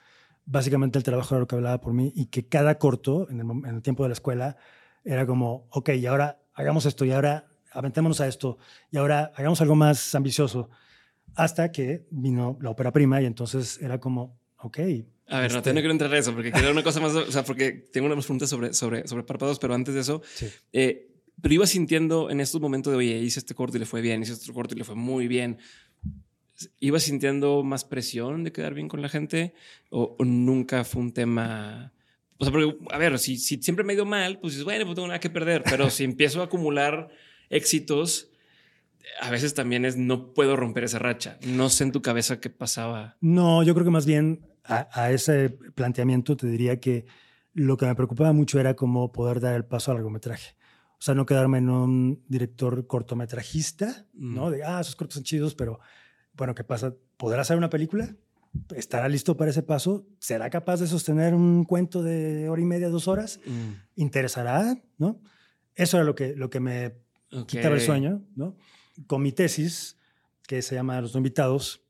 [0.45, 3.49] Básicamente el trabajo era lo que hablaba por mí y que cada corto, en el,
[3.69, 4.57] en el tiempo de la escuela,
[5.05, 8.57] era como, ok, y ahora hagamos esto, y ahora aventémonos a esto,
[8.91, 10.69] y ahora hagamos algo más ambicioso.
[11.36, 14.79] Hasta que vino la ópera prima y entonces era como, ok.
[15.34, 15.58] A ver, este...
[15.58, 18.06] no tengo que entrar a eso porque quiero una cosa más, o sea, porque tengo
[18.06, 20.48] unas preguntas sobre, sobre, sobre párpados, pero antes de eso, sí.
[20.72, 21.10] eh,
[21.41, 24.22] pero iba sintiendo en estos momentos de, oye, hice este corte y le fue bien,
[24.22, 25.58] hice este corte y le fue muy bien.
[26.80, 29.56] ¿Iba sintiendo más presión de quedar bien con la gente
[29.89, 31.93] o, o nunca fue un tema...
[32.38, 34.93] O sea, porque, a ver, si, si siempre me ha ido mal, pues bueno, pues
[34.93, 37.10] tengo nada que perder, pero si empiezo a acumular
[37.50, 38.30] éxitos,
[39.19, 41.39] a veces también es no puedo romper esa racha.
[41.48, 43.17] No sé en tu cabeza qué pasaba.
[43.19, 47.06] No, yo creo que más bien a, a ese planteamiento te diría que
[47.54, 50.56] lo que me preocupaba mucho era cómo poder dar el paso al largometraje.
[50.93, 54.47] O sea, no quedarme en un director cortometrajista, ¿no?
[54.47, 54.52] Mm.
[54.52, 55.80] De, ah, esos cortos son chidos, pero
[56.34, 56.95] bueno, ¿qué pasa?
[57.17, 58.15] ¿Podrá hacer una película?
[58.76, 60.08] ¿Estará listo para ese paso?
[60.19, 63.39] ¿Será capaz de sostener un cuento de hora y media, dos horas?
[63.45, 63.71] Mm,
[64.02, 64.78] ¿Interesará?
[64.97, 65.19] ¿No?
[65.76, 66.95] Eso era lo que, lo que me
[67.32, 67.47] ok.
[67.47, 68.56] quitaba el sueño, ¿no?
[69.08, 69.97] Con mi tesis,
[70.47, 71.84] que se llama Los no invitados,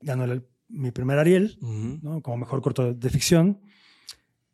[0.00, 1.58] ganó el- mi primer Ariel.
[2.22, 3.60] Como mejor corto de ficción.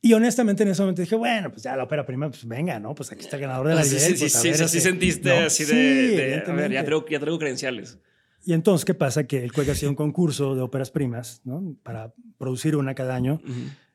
[0.02, 2.94] Y honestamente en ese momento dije, bueno, pues ya la ópera prima, pues venga, ¿no?
[2.94, 5.32] Pues aquí está el ganador de la Ah, sí, sí, sí, sí, sea, sí sentiste
[5.32, 7.98] así de, de, a ver, ya traigo, ya traigo credenciales.
[8.44, 9.26] Y entonces, ¿qué pasa?
[9.26, 11.76] Que el CUEC hacía un concurso de óperas primas, ¿no?
[11.82, 13.40] Para producir una cada año.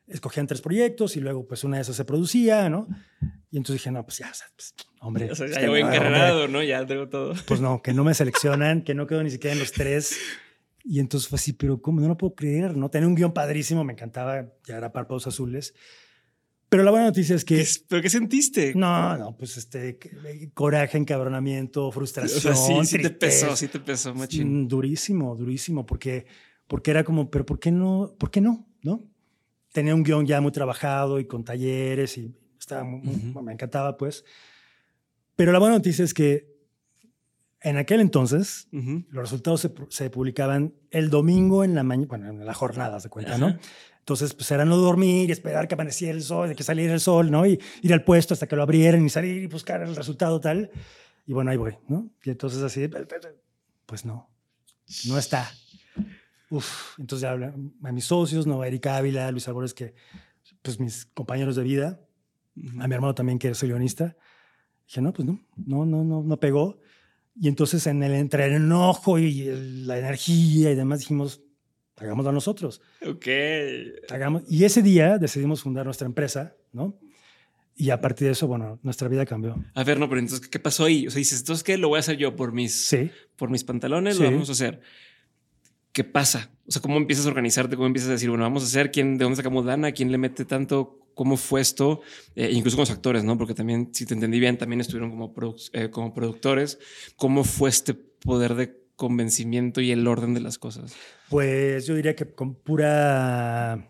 [0.06, 2.86] Escogían tres proyectos y luego, pues, una de esas se producía, ¿no?
[3.50, 5.30] Y entonces dije, no, pues ya, pues, hombre.
[5.30, 5.82] O sea, pues, ya que voy
[6.50, 6.62] no.
[6.62, 7.32] Ya traigo todo.
[7.46, 10.18] Pues no, que no me seleccionan, que no quedo ni siquiera en los tres.
[10.84, 12.00] Y entonces fue así, pero ¿cómo?
[12.00, 12.90] No lo puedo creer, ¿no?
[12.90, 15.74] Tenía un guion padrísimo, me encantaba, ya era Párpados Azules.
[16.68, 17.56] Pero la buena noticia es que...
[17.58, 18.72] ¿Qué, ¿Pero qué sentiste?
[18.74, 22.40] No, no, pues este, que- coraje, encabronamiento, o frustración.
[22.40, 24.62] sea, sí, sí te pesó, sí te pesó, machín.
[24.64, 26.24] Mm, Durísimo, durísimo, porque,
[26.66, 28.14] porque era como, pero ¿por qué no?
[28.18, 28.66] ¿Por qué no?
[28.82, 29.04] ¿No?
[29.72, 33.42] Tenía un guion ya muy trabajado y con talleres y estaba muy- Ujú.
[33.42, 34.24] me encantaba, pues.
[35.36, 36.51] Pero la buena noticia es que
[37.64, 39.04] en aquel entonces Ujú.
[39.10, 43.08] los resultados se, se publicaban el domingo en la mañana, bueno, en la jornada, se
[43.08, 43.46] cuenta, ¿no?
[43.46, 43.60] Ajá.
[44.02, 47.30] Entonces, pues era no dormir y esperar que amaneciera el sol, que saliera el sol,
[47.30, 47.46] ¿no?
[47.46, 50.72] Y ir al puesto hasta que lo abrieran y salir y buscar el resultado tal.
[51.24, 52.10] Y bueno, ahí voy, ¿no?
[52.24, 52.90] Y entonces así,
[53.86, 54.28] pues no,
[55.06, 55.48] no está.
[56.50, 57.52] Uf, entonces ya hablé
[57.84, 58.60] a mis socios, ¿no?
[58.60, 59.94] A Erika Ávila, Luis Albores, que,
[60.62, 62.00] pues mis compañeros de vida,
[62.80, 64.16] a mi hermano también, que es guionista.
[64.84, 66.80] Dije, no, pues no, no, no, no, no pegó.
[67.38, 71.40] Y entonces en el entre el enojo y el- la energía y demás dijimos,
[71.96, 72.80] hagámoslo a nosotros.
[73.06, 73.26] Ok.
[74.10, 74.42] Hagamos.
[74.48, 76.98] Y ese día decidimos fundar nuestra empresa, ¿no?
[77.74, 79.56] Y a partir de eso, bueno, nuestra vida cambió.
[79.74, 81.06] A ver, no, pero entonces, ¿qué pasó ahí?
[81.06, 81.78] O sea, dices, entonces, ¿qué?
[81.78, 83.10] Lo voy a hacer yo por mis, Sí.
[83.36, 84.22] por mis pantalones, Sí.
[84.22, 84.80] lo vamos a hacer.
[85.92, 86.50] ¿Qué pasa?
[86.66, 87.76] O sea, ¿cómo empiezas a organizarte?
[87.76, 88.90] ¿Cómo empiezas a decir, bueno, vamos a hacer?
[88.90, 89.92] ¿Quién, ¿De dónde sacamos lana?
[89.92, 90.98] ¿Quién le mete tanto?
[91.14, 92.00] ¿Cómo fue esto?
[92.34, 93.36] Eh, incluso con los actores, ¿no?
[93.38, 96.78] Porque también, si te entendí bien, también estuvieron como, produ- eh, como productores.
[97.16, 100.94] ¿Cómo fue este poder de convencimiento y el orden de las cosas?
[101.28, 103.88] Pues yo diría que con pura.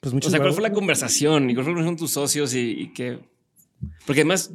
[0.00, 1.48] Pues mucho O sea, ¿cuál fue la conversación?
[1.50, 2.54] ¿Y cuál fue con tus socios?
[2.54, 3.20] Y, y qué?
[4.06, 4.50] Porque además,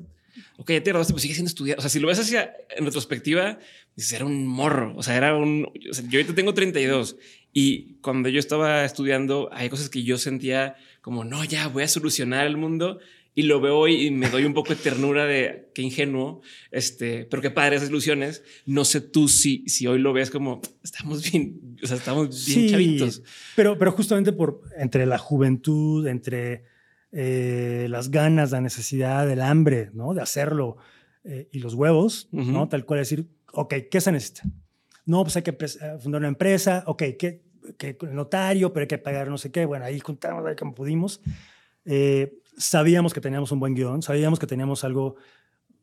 [0.58, 1.80] ok, ya te graduaste, pues sigue siendo estudiante.
[1.80, 3.60] O sea, si lo ves hacia en retrospectiva,
[3.96, 4.94] dices, era un morro.
[4.98, 5.66] O sea, era un.
[5.90, 7.18] o sea, yo ahorita tengo 32
[7.54, 11.88] y cuando yo estaba estudiando, hay cosas que yo sentía como, no, ya voy a
[11.88, 13.00] solucionar el mundo.
[13.34, 16.42] Y lo veo hoy y me doy un poco de ternura de qué ingenuo,
[16.72, 18.42] este, pero qué padre esas ilusiones.
[18.66, 22.62] No sé tú si, si hoy lo ves como estamos bien, o sea, estamos bien
[22.62, 23.22] Sí, chavitos.
[23.56, 26.64] pero, pero justamente por entre la juventud, entre
[27.12, 30.14] eh, las ganas, la necesidad, el hambre, ¿no?
[30.14, 30.78] De hacerlo
[31.24, 32.52] eh, y los huevos, Ujú.
[32.52, 32.70] ¿no?
[32.70, 34.44] Tal cual decir, ok, ¿qué se necesita?
[35.06, 37.44] No, pues hay que eh, fundar una empresa, ok, ¿qué,
[37.78, 39.66] qué el notario, pero hay que pagar no sé qué.
[39.66, 41.22] Bueno, ahí juntamos ahí como pudimos.
[41.86, 45.16] Eh, sabíamos que teníamos un buen guion, sabíamos que teníamos algo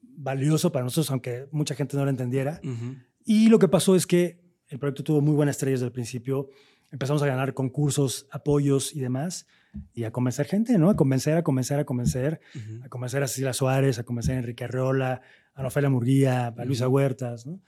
[0.02, 2.60] valioso para nosotros, aunque mucha gente no lo entendiera.
[2.62, 2.96] Ujú.
[3.24, 6.48] Y lo que pasó es que el proyecto tuvo muy buenas estrellas desde el principio.
[6.90, 9.46] Empezamos a ganar concursos, apoyos y demás.
[9.92, 10.90] Y a convencer gente, ¿no?
[10.90, 12.40] A convencer, a convencer, a convencer.
[12.84, 15.22] A convencer a Cecilia Suárez, a convencer a Enrique Arreola,
[15.54, 17.60] a Rafaela Murguía, a Luisa Huertas, ¿no?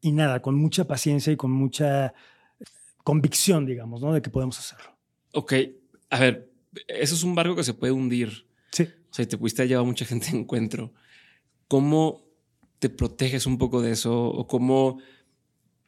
[0.00, 2.14] Y nada, con mucha paciencia y con mucha
[3.04, 4.12] convicción, digamos, ¿no?
[4.12, 4.96] De que podemos hacerlo.
[5.32, 5.54] Ok,
[6.10, 6.50] a ver,
[6.88, 8.46] eso es un barco que se puede hundir.
[8.72, 8.84] Sí.
[8.84, 10.92] O sea, y te pudiste llevar mucha gente a encuentro.
[11.68, 12.24] ¿Cómo
[12.78, 14.26] te proteges un poco de eso?
[14.26, 14.98] ¿O cómo,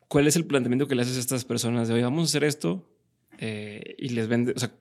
[0.09, 2.45] cuál es el planteamiento que le haces a estas personas de, oye, vamos a hacer
[2.45, 2.89] esto
[3.39, 4.53] eh, y les vende?
[4.55, 4.73] O sea,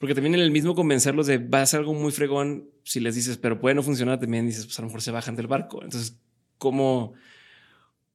[0.00, 3.14] porque también en el mismo convencerlos de, va a ser algo muy fregón, si les
[3.14, 5.84] dices, pero puede no funcionar, también dices, pues a lo mejor se bajan del barco.
[5.84, 6.18] Entonces,
[6.58, 7.12] ¿cómo,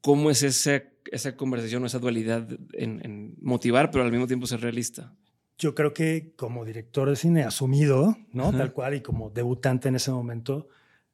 [0.02, 4.48] cómo es esa, esa conversación o esa dualidad en, en motivar, pero al mismo tiempo
[4.48, 5.14] ser realista?
[5.58, 8.50] Yo creo que como director de cine asumido, ¿no?
[8.50, 8.58] Ajá.
[8.58, 10.68] Tal cual, y como debutante en ese momento,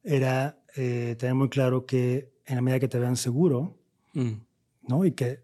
[0.04, 3.78] era eh, tener muy claro que en la medida que te vean seguro,
[4.14, 4.42] Mm.
[4.88, 5.06] ¿no?
[5.06, 5.44] Y que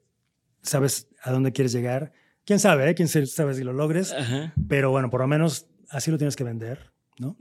[0.62, 2.14] sabes a dónde quieres llegar.
[2.48, 2.96] Quién sabe, eh?
[2.96, 4.54] quién sabe si lo logres, Ajá.
[4.70, 7.36] pero bueno, por lo menos así lo tienes que vender, ¿no?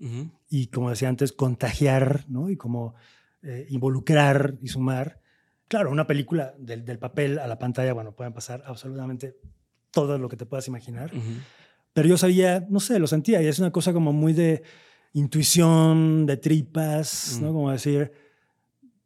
[0.51, 2.51] Y como decía antes, contagiar, ¿no?
[2.51, 2.97] Y como
[3.43, 5.21] eh, involucrar y sumar.
[5.69, 9.37] Claro, una película del, del, papel a la pantalla, bueno, pueden pasar absolutamente
[9.93, 11.13] todo lo que te puedas imaginar.
[11.93, 14.65] Pero yo sabía, no sé, lo sentía y es una cosa como muy de
[15.13, 17.53] intuición, de tripas, ¿no?
[17.53, 18.11] Como decir,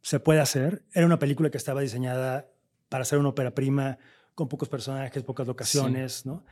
[0.01, 0.83] se puede hacer.
[0.93, 2.49] Era una película que estaba diseñada
[2.89, 3.99] para ser una ópera prima
[4.35, 6.45] con pocos personajes, pocas locaciones, ¿no?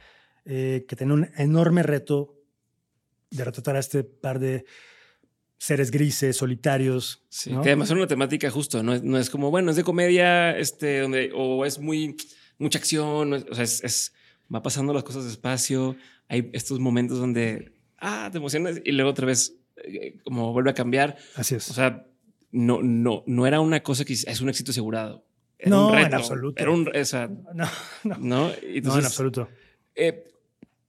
[0.46, 2.36] Eh, que tenía un enorme reto
[3.30, 4.66] de retratar a este par de
[5.58, 7.24] seres grises, solitarios.
[7.30, 8.98] Sí, que además es una temática justo, ¿no?
[8.98, 12.16] no es como, bueno, es de comedia, este, donde, o es muy,
[12.58, 14.14] mucha acción, o sea, es,
[14.54, 15.98] va pasando las cosas despacio,
[16.30, 20.74] hay estos momentos donde, ah, te emocionas y luego otra vez eh, como vuelve a
[20.74, 21.18] cambiar.
[21.36, 21.70] Así es.
[21.70, 22.08] O sea,
[22.52, 25.26] no, no, no era una cosa que es un éxito asegurado.
[25.66, 26.62] No, en absoluto.
[26.62, 27.66] Era un, o sea, no,
[28.04, 28.18] no.
[28.18, 28.48] ¿no?
[28.48, 29.50] no, en absoluto.
[29.96, 30.26] Eh,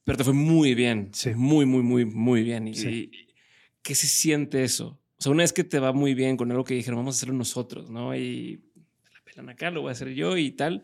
[0.04, 1.10] pero te fue muy bien.
[1.12, 1.30] Sí.
[1.34, 2.68] Muy, muy, muy, muy bien.
[2.68, 3.10] Y, Sí.
[3.82, 4.98] ¿qué se siente eso?
[5.18, 7.18] O sea, una vez que te va muy bien con algo que dijeron, vamos a
[7.18, 8.14] hacerlo nosotros, ¿no?
[8.16, 8.60] Y
[9.12, 10.82] la pelan acá, lo voy a hacer yo y tal.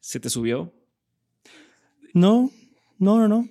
[0.00, 0.72] ¿Se te subió?
[2.14, 2.50] No,
[2.98, 3.48] no, no, no.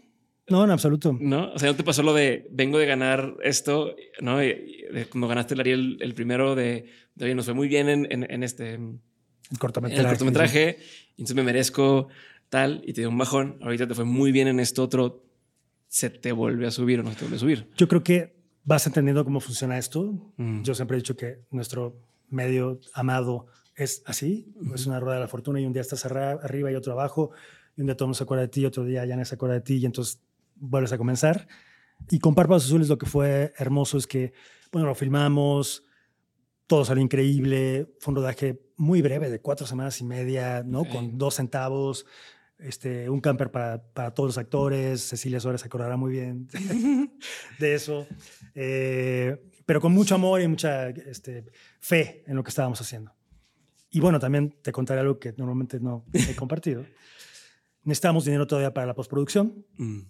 [0.48, 1.18] No, en absoluto.
[1.20, 1.52] ¿No?
[1.54, 4.44] O sea, ¿no te pasó lo de vengo de ganar esto, ¿no?
[4.44, 7.68] Y- y de cuando ganaste el Ariel, el primero de, de oye, nos fue muy
[7.68, 9.02] bien en, en, en este en
[9.50, 10.08] El el cortometraje.
[10.08, 10.80] cortometraje,
[11.18, 12.08] y entonces me merezco
[12.50, 13.58] tal, y te dio un bajón.
[13.62, 15.24] Ahorita te fue muy bien en esto otro,
[15.88, 17.70] se te vuelve a subir o no se te vuelve a subir.
[17.78, 20.34] Yo creo que vas entendiendo cómo funciona esto.
[20.38, 20.64] Mm.
[20.64, 24.48] Yo siempre he dicho que nuestro medio amado es así.
[24.74, 27.32] Es una rueda de la fortuna y un día estás arriba y otro abajo.
[27.78, 29.36] Y un día todo el mundo se acuerda de ti, otro día ya no se
[29.36, 30.22] acuerda de ti y entonces
[30.56, 31.48] vuelves a comenzar.
[32.10, 34.34] Y con Párpados Azules lo que fue hermoso es que,
[34.72, 35.84] bueno, lo filmamos,
[36.68, 37.88] todo salió increíble.
[38.00, 40.82] Fue un rodaje muy breve, de cuatro semanas y media, ¿no?
[40.82, 40.90] Ok.
[40.90, 42.06] Con dos centavos,
[42.58, 45.02] este, un camper para, para todos los actores.
[45.02, 46.48] Cecilia Suárez se acordará muy bien
[47.60, 48.08] de eso.
[48.54, 51.46] Eh, pero con mucho amor y mucha este,
[51.80, 53.14] fe en lo que estábamos haciendo.
[53.90, 56.86] Y bueno, también te contaré algo que normalmente no he compartido.
[57.84, 59.66] Necesitábamos dinero todavía para la postproducción.
[59.78, 60.02] Mm.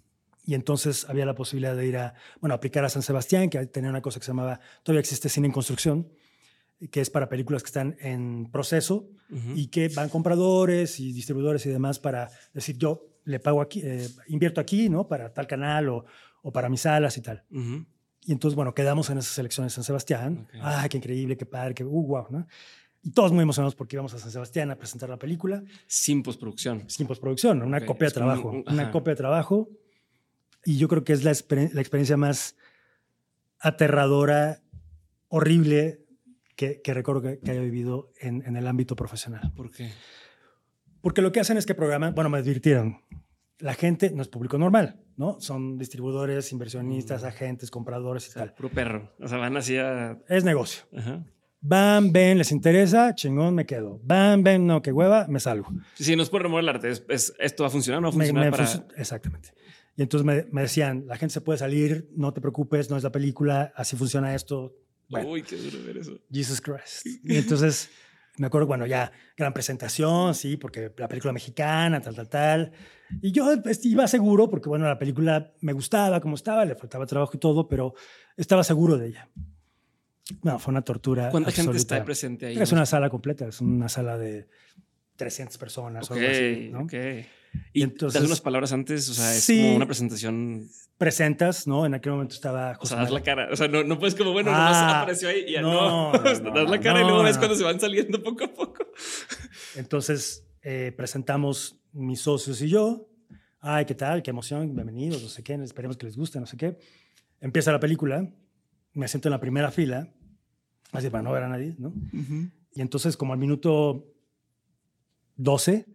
[0.48, 3.90] Y entonces había la posibilidad de ir a, bueno, aplicar a San Sebastián, que tenía
[3.90, 6.12] una cosa que se llamaba, todavía existe cine en construcción,
[6.92, 9.08] que es para películas que están en proceso
[9.56, 14.08] y que van compradores y distribuidores y demás para decir, yo le pago aquí, eh,
[14.28, 15.08] invierto aquí, ¿no?
[15.08, 16.06] Para tal canal o,
[16.44, 17.44] o para mis salas y tal.
[18.22, 20.48] Y entonces, bueno, quedamos en esas elecciones en San Sebastián.
[20.62, 22.28] ¡Ay, qué increíble, qué padre, qué uh, wow!
[22.30, 22.48] ¿no?
[23.04, 26.84] Y todos muy emocionados porque íbamos a San Sebastián a presentar la película Sin postproducción.
[26.90, 28.50] sin postproducción, una copia de un- trabajo.
[28.50, 29.70] un- una copia de trabajo.
[30.66, 32.56] Y yo creo que es la, exper- la experiencia más
[33.60, 34.62] aterradora,
[35.28, 36.05] horrible
[36.56, 39.52] que, que recuerdo que, que haya vivido en, en el ámbito profesional.
[39.56, 39.92] ¿Por qué?
[41.02, 43.02] Porque lo que hacen es que programan, bueno, me advirtieron,
[43.60, 45.40] la gente no es público normal, ¿no?
[45.40, 47.28] Son distribuidores, inversionistas, Mm.
[47.28, 48.54] agentes, compradores y O sea, tal.
[48.56, 49.14] puro perro.
[49.20, 50.18] O sea, van así a...
[50.28, 50.84] Es negocio.
[50.96, 51.24] Ajá.
[51.62, 54.00] Van, ven, les interesa, chingón, me quedo.
[54.04, 55.68] Van, ven, no, qué hueva, me salgo.
[55.96, 56.90] Sí, sí, no es por remover el arte.
[56.90, 58.66] Es, es- esto va a funcionar, no va a Me- funcionar me para...
[58.66, 59.50] func- Exactamente.
[59.96, 63.04] Y entonces me, me decían, la gente se puede salir, no te preocupes, no es
[63.04, 64.76] la película, así funciona esto.
[65.10, 66.20] Bueno, Uy, qué duro ver eso.
[66.32, 67.06] Jesus Christ.
[67.24, 67.90] Y entonces
[68.38, 72.72] me acuerdo, bueno, ya gran presentación, sí, porque la película mexicana, tal, tal, tal.
[73.22, 77.06] Y yo pues, iba seguro, porque bueno, la película me gustaba como estaba, le faltaba
[77.06, 77.94] trabajo y todo, pero
[78.36, 79.30] estaba seguro de ella.
[80.42, 81.30] No, fue una tortura.
[81.30, 81.96] ¿Cuánta gente absoluta.
[81.96, 82.58] está presente ahí?
[82.58, 84.48] Es una sala completa, es una sala de
[85.18, 86.80] 300 personas Ok, o algo así, ¿no?
[86.82, 86.94] ok.
[87.74, 89.62] Y entonces- das unas palabras antes, o sea, es Sí.
[89.62, 91.86] como una presentación, Presentas, ¿no?
[91.86, 94.16] En aquel momento estaba o José sea, das la cara, o sea, no, no puedes
[94.16, 96.20] como, bueno, Ah, nomás apareció ahí y ya no, no, no,
[96.54, 98.86] das la cara y luego ves cuando se van saliendo poco a poco.
[99.76, 103.10] Entonces eh, presentamos mis socios y yo.
[103.60, 104.24] Ay, ¿qué tal?
[104.24, 106.78] Qué emoción, bienvenidos, no sé qué, esperemos que les guste, no sé qué.
[107.42, 108.32] Empieza la película,
[108.94, 110.14] me siento en la primera fila,
[110.94, 111.94] así para no ver a nadie, ¿no?
[112.74, 114.14] Y entonces, como al minuto
[115.36, 115.86] 12,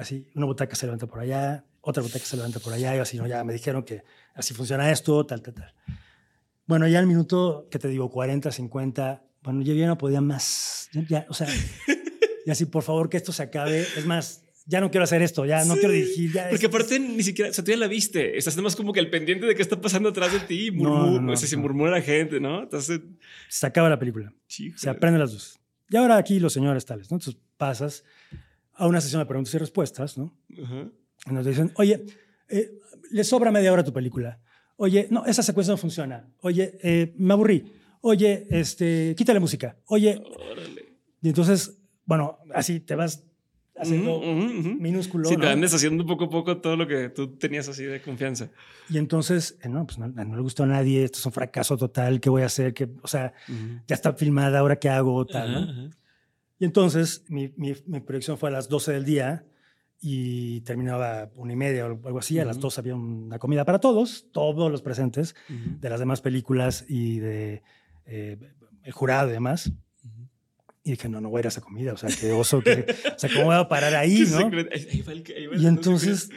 [0.00, 3.16] así, una butaca se levanta por allá, otra butaca se levanta por allá, y así,
[3.18, 4.02] no, ya me dijeron que
[4.34, 5.74] así funciona esto, tal, tal, tal.
[6.66, 8.10] Bueno, ya al minuto, ¿qué te digo?
[8.10, 11.48] 40, 50, bueno, yo ya no podía más, ya, ya, o sea,
[12.46, 13.80] y así, por favor, que esto se acabe.
[13.96, 16.48] Es más, ya no quiero hacer esto, ya no Sí, quiero dirigir, ya.
[16.48, 19.00] Porque es- aparte ni siquiera, o sea, tú ya la viste, estás más como que
[19.00, 21.48] el pendiente de qué está pasando atrás de ti, No, murmura, no, no, o sea,
[21.48, 21.62] se no.
[21.62, 22.62] murmura la gente, ¿no?
[22.62, 23.00] Entonces,
[23.48, 24.32] se acaba la película.
[24.46, 24.78] chico.
[24.78, 25.58] Se aprenden las luces.
[25.88, 27.16] Y ahora aquí los señores tales, ¿no?
[27.16, 28.04] Entonces pasas
[28.80, 30.34] a una sesión de preguntas y respuestas, ¿no?
[30.64, 30.88] Ajá.
[31.26, 32.06] Y nos dicen, oye,
[32.48, 32.70] eh,
[33.10, 34.40] le sobra media hora a tu película.
[34.76, 36.26] Oye, no, esa secuencia no funciona.
[36.40, 37.70] Oye, eh, me aburrí.
[38.00, 39.76] Oye, este, quítale música.
[39.84, 40.96] Oye, Órale.
[41.20, 43.22] y entonces, bueno, así te vas
[43.76, 44.20] haciendo
[44.78, 45.28] minúsculo.
[45.28, 48.48] Sí, te van deshaciendo poco a poco todo lo que tú tenías así de confianza.
[48.88, 52.18] Y entonces, eh, no, pues no, le gustó a nadie, esto es un fracaso total,
[52.18, 52.72] ¿qué voy a hacer?
[52.72, 53.34] que O sea,
[53.86, 55.26] ya está filmada, ¿ahora qué hago?
[55.26, 55.90] Tal, ¿no?
[56.60, 59.46] Y entonces mi, mi, mi, proyección fue a las 12 del día
[59.98, 62.38] y terminaba una y media o algo así.
[62.38, 66.84] A las dos había una comida para todos, todos los presentes de las demás películas
[66.86, 67.62] y de
[68.04, 68.36] eh,
[68.84, 69.72] el jurado y demás.
[70.84, 71.94] Y dije, no, no voy a ir a esa comida.
[71.94, 72.84] O sea, qué oso, que,
[73.16, 74.50] o sea, ¿cómo voy a parar ahí, no?
[75.56, 76.28] y entonces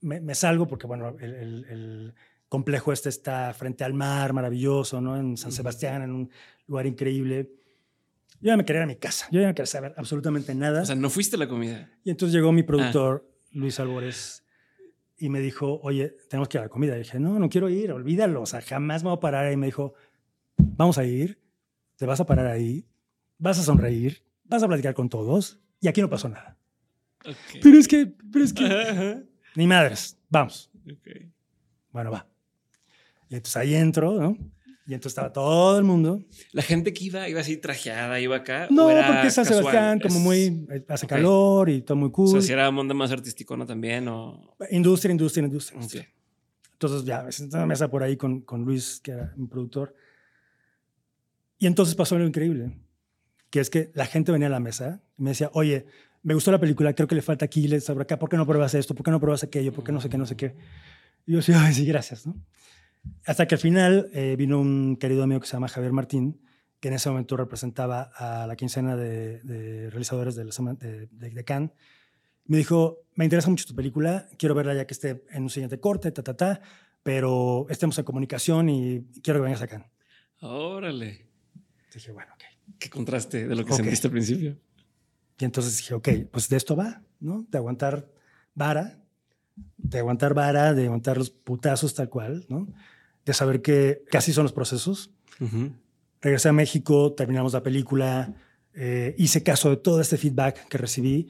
[0.00, 2.14] me, me, salgo porque, bueno, el, el, el,
[2.48, 5.16] complejo este está frente al mar, maravilloso, ¿no?
[5.16, 6.30] En San Sebastián, en un
[6.68, 7.50] lugar increíble.
[8.40, 9.26] Yo ya me quería ir a mi casa.
[9.30, 10.82] Yo ya no quería saber absolutamente nada.
[10.82, 11.90] O sea, no fuiste a la comida.
[12.04, 13.48] Y entonces llegó mi productor, ah.
[13.52, 14.44] Luis Álvarez,
[15.16, 16.94] y me dijo, oye, tenemos que ir a la comida.
[16.94, 18.42] Y dije, no, no quiero ir, olvídalo.
[18.42, 19.52] O sea, jamás me voy a parar.
[19.52, 19.94] Y me dijo,
[20.56, 21.40] vamos a ir,
[21.96, 22.86] te vas a parar ahí,
[23.38, 25.58] vas a sonreír, vas a platicar con todos.
[25.80, 26.56] Y aquí no pasó nada.
[27.62, 29.24] Pero es que, pero es que...
[29.56, 30.70] Ni madres, vamos.
[31.90, 32.28] Bueno, va.
[33.28, 34.36] Y entonces ahí entro, ¿no?
[34.88, 36.24] Y entonces estaba todo el mundo.
[36.52, 38.68] ¿La gente que iba, iba así trajeada, iba acá?
[38.70, 40.66] No, porque San Sebastián, como muy.
[40.88, 42.28] Hace calor y todo muy cool.
[42.28, 43.66] O sea, si era mundo más artístico, ¿no?
[43.66, 44.56] También, o.
[44.70, 46.08] Industria, industria, industria.
[46.72, 49.46] Entonces, ya, me senté en una mesa por ahí con, con Luis, que era mi
[49.46, 49.94] productor.
[51.58, 52.80] Y entonces pasó algo increíble,
[53.50, 55.84] que es que la gente venía a la mesa y me decía, oye,
[56.22, 58.46] me gustó la película, creo que le falta aquí, le sobre acá, ¿por qué no
[58.46, 58.94] pruebas esto?
[58.94, 59.70] ¿Por qué no pruebas aquello?
[59.70, 60.54] ¿Por qué no sé qué, no sé qué?
[61.26, 62.36] Y yo decía, ay, sí, gracias, ¿no?
[63.26, 66.40] Hasta que al final eh, vino un querido amigo que se llama Javier Martín,
[66.80, 71.70] que en ese momento representaba a la quincena de, realizadores de, de, de, Cannes.
[72.44, 75.80] Me dijo, me interesa mucho tu película, quiero verla ya que esté en un siguiente
[75.80, 76.60] corte, ta, ta, ta,
[77.02, 79.88] pero estemos en comunicación y quiero que vengas a Cannes.
[80.40, 81.26] Órale.
[81.92, 82.44] Dije, bueno, ok.
[82.78, 84.56] Qué contraste de lo que sentiste al principio.
[85.38, 87.46] Y entonces dije, ok, pues de esto va, ¿no?
[87.48, 88.10] De aguantar
[88.54, 89.00] vara,
[89.76, 92.68] de aguantar vara, de aguantar los putazos tal cual, ¿no?
[93.24, 95.10] De saber que casi son los procesos.
[96.20, 98.34] Regresé a México, terminamos la película,
[98.74, 101.28] eh, hice caso de todo este feedback que recibí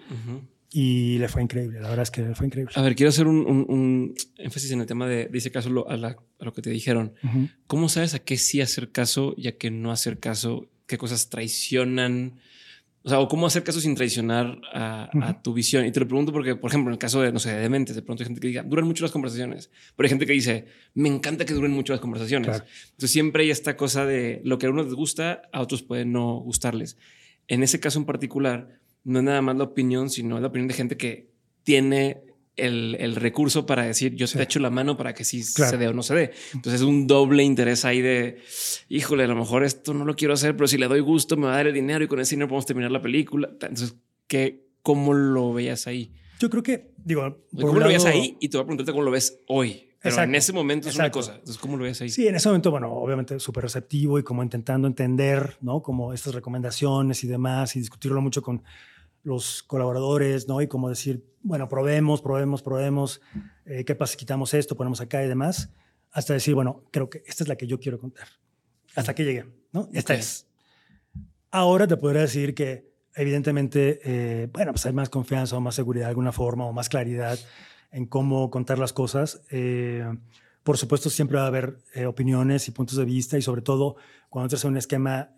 [0.71, 1.81] y le fue increíble.
[1.81, 2.73] La verdad es que le fue increíble.
[2.75, 6.63] A ver, quiero hacer un, énfasis en el tema de, hice caso a, lo que
[6.63, 7.15] te dijeron.
[7.67, 10.69] ¿Cómo sabes a qué sí hacer caso y a qué no hacer caso?
[10.87, 12.39] ¿Qué cosas traicionan?
[13.03, 15.87] O sea, o cómo hacer caso sin traicionar a, tu visión.
[15.87, 17.95] Y te lo pregunto porque, por ejemplo, en el caso de, no sé, de dementes,
[17.95, 19.71] de pronto hay gente que diga, duran mucho las conversaciones.
[19.97, 22.63] Pero hay gente que dice, me encanta que duren mucho las conversaciones.
[22.91, 26.05] Entonces siempre hay esta cosa de lo que a unos les gusta, a otros puede
[26.05, 26.99] no gustarles.
[27.47, 30.75] En ese caso en particular, no es nada más la opinión, sino la opinión de
[30.75, 31.31] gente que
[31.63, 32.23] tiene
[32.59, 35.93] el, recurso para decir yo te echo la mano para que sí se dé o
[35.93, 36.31] no se dé.
[36.55, 38.43] Entonces es un doble interés ahí de,
[38.89, 41.47] híjole, a lo mejor esto no lo quiero hacer, pero si le doy gusto me
[41.47, 43.49] va a dar el dinero y con ese dinero podemos terminar la película.
[43.53, 46.13] Entonces, ¿qué, ¿cómo lo veías ahí?
[46.39, 48.37] Yo creo que, digo, ¿cómo lo veías ahí?
[48.41, 49.89] Y te voy a preguntarte cómo lo ves hoy.
[50.01, 51.33] Pero en ese momento es una cosa.
[51.33, 52.09] Entonces, ¿cómo lo ves ahí?
[52.09, 55.83] Sí, en ese momento, bueno, obviamente súper receptivo y como intentando entender, ¿no?
[55.83, 58.63] Como estas recomendaciones y demás y discutirlo mucho con
[59.25, 60.63] los colaboradores, ¿no?
[60.63, 63.23] Y como decir, bueno, probemos, probemos, probemos,
[63.65, 65.71] eh, qué pasa quitamos esto, ponemos acá y demás,
[66.13, 68.29] hasta decir, bueno, creo que esta es la que yo quiero contar.
[68.95, 69.89] Hasta que llegué, ¿no?
[69.95, 70.47] Esta es.
[71.51, 76.05] Ahora te podría decir que, evidentemente, eh, bueno, pues hay más confianza o más seguridad
[76.05, 77.39] de alguna forma o más claridad
[77.93, 79.41] en cómo contar las cosas.
[79.51, 80.05] Eh,
[80.63, 83.97] por supuesto, siempre va a haber opiniones y puntos de vista y sobre todo
[84.29, 85.31] cuando entras en un esquema,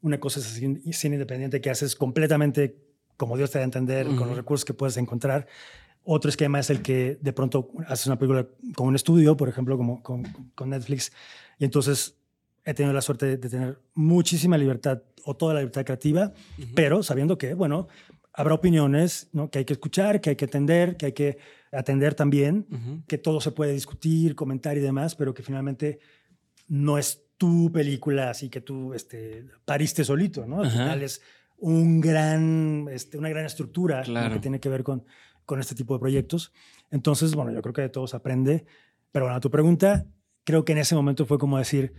[0.00, 2.87] una cosa es cine independiente que haces completamente
[3.18, 5.46] como Dios te da a entender, con los recursos que puedes encontrar.
[6.04, 9.76] Otro esquema es el que de pronto haces una película con un estudio, por ejemplo,
[9.76, 10.22] como con,
[10.54, 11.12] con Netflix,
[11.58, 12.16] y entonces
[12.64, 16.32] he tenido la suerte de, tener muchísima libertad o toda la libertad creativa,
[16.74, 17.88] pero sabiendo que, bueno,
[18.32, 19.50] habrá opiniones ¿no?
[19.50, 21.38] que hay que escuchar, que hay que atender, que hay que
[21.72, 22.66] atender también,
[23.06, 25.98] que todo se puede discutir, comentar y demás, pero que finalmente
[26.68, 30.62] no es tu película, así que tú este, pariste solito, ¿no?
[30.62, 31.22] Al final es
[31.58, 35.04] un gran, este, una gran estructura que tiene que ver con,
[35.44, 36.52] con este tipo de proyectos.
[36.90, 38.64] Entonces, bueno, yo creo que de todo se aprende.
[39.12, 40.06] Pero bueno, a tu pregunta,
[40.44, 41.92] creo que en ese momento fue como decir,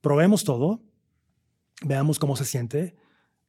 [0.00, 0.82] probemos todo,
[1.84, 2.96] veamos cómo se siente.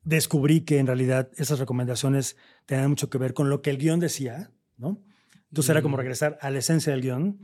[0.03, 3.99] Descubrí que en realidad esas recomendaciones tenían mucho que ver con lo que el guion
[3.99, 5.01] decía, ¿no?
[5.49, 7.39] Entonces era como regresar a la esencia del guion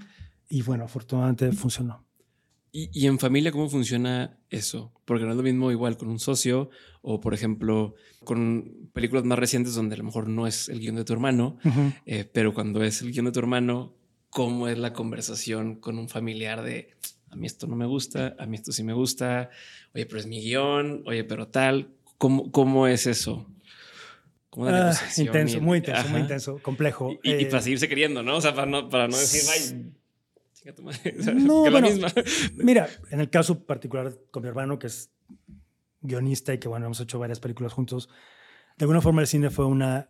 [0.47, 2.09] y bueno, afortunadamente funcionó.
[2.72, 4.91] ¿Y, en familia cómo funciona eso?
[5.05, 6.70] Porque no es lo mismo igual con un socio
[7.01, 10.95] o, por ejemplo, con películas más recientes donde a lo mejor no es el guion
[10.95, 11.57] de tu hermano,
[12.05, 13.95] eh, pero cuando es el guion de tu hermano,
[14.30, 16.95] ¿cómo es la conversación con un familiar de
[17.32, 19.49] a mí esto no me gusta, a mí esto sí me gusta,
[19.93, 21.89] oye, pero es mi guion, oye, pero tal?
[22.17, 23.47] ¿Cómo, cómo es eso?
[24.49, 26.09] como una Ah, intenso, y- muy intenso, Ajá.
[26.09, 27.20] muy intenso, complejo.
[27.24, 28.38] Y, y Eh, para seguirse queriendo, ¿no?
[28.38, 29.91] O sea, para no, para no decir, ay,
[30.76, 31.16] tu madre.
[31.36, 32.12] No, que es la bueno, misma.
[32.57, 35.10] Mira, en el caso particular con mi hermano, que es
[36.01, 38.10] guionista y que bueno, hemos hecho varias películas juntos,
[38.78, 40.10] de alguna forma el cine fue una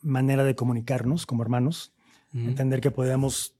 [0.00, 1.92] manera de comunicarnos como hermanos,
[2.34, 3.54] entender que podíamos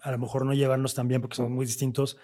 [0.00, 2.16] a lo mejor no llevarnos tan bien porque somos muy distintos,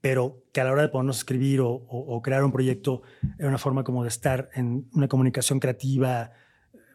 [0.00, 3.02] pero que a la hora de ponernos a escribir o, o- o crear un proyecto
[3.38, 6.32] era una forma como de estar en una comunicación creativa,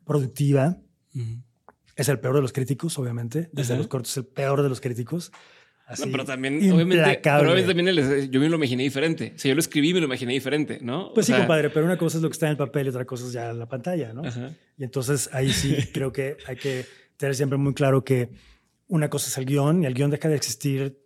[0.06, 0.78] productiva.
[2.02, 3.50] Es el peor de los críticos, obviamente.
[3.54, 3.78] Desde Ajá.
[3.80, 5.32] los cortos el peor de los críticos.
[5.32, 9.34] No, Así, pero también, obviamente, pero también el- yo me lo imaginé diferente.
[9.36, 11.12] O sea, yo lo escribí y me lo imaginé diferente, ¿no?
[11.14, 12.86] Pues O sí, sea, compadre, pero una cosa es lo que está en el papel
[12.86, 14.24] y otra cosa es ya la pantalla, ¿no?
[14.26, 14.52] Ajá.
[14.78, 16.86] Y entonces ahí sí creo que hay que
[17.18, 18.30] tener siempre muy claro que
[18.88, 20.98] una cosa es el guion y el guion deja de existir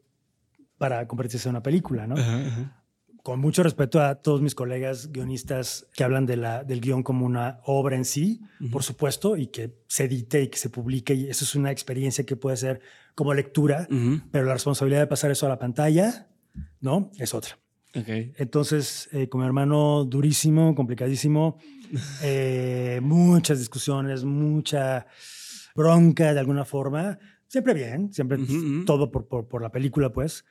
[0.77, 2.15] para convertirse en una película, ¿no?
[2.15, 2.84] Ajá, ajá.
[3.25, 7.25] Con mucho respeto a todos mis colegas guionistas que hablan de la, del guion como
[7.25, 8.69] una obra en sí, Ujú.
[8.69, 12.23] por supuesto, y que se edite y que se publique, y eso es una experiencia
[12.23, 12.81] que puede ser
[13.15, 14.21] como lectura, Ujú.
[14.31, 16.27] pero la responsabilidad de pasar eso a la pantalla,
[16.81, 17.09] ¿no?
[17.17, 17.57] Es otra.
[17.95, 18.05] Ok.
[18.37, 21.57] Entonces, eh, con mi hermano, durísimo, complicadísimo,
[22.21, 25.07] eh, muchas discusiones, mucha
[25.75, 27.17] bronca de alguna forma,
[27.47, 28.85] siempre bien, siempre Ujú, ujú.
[28.85, 30.45] todo por, por, por la película, pues,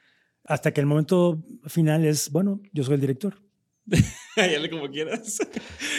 [0.45, 3.41] hasta que el momento final es, bueno, yo soy el director.
[4.37, 5.39] Dale como quieras.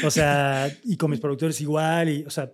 [0.04, 2.52] O sea, y con mis productores igual, y, o sea,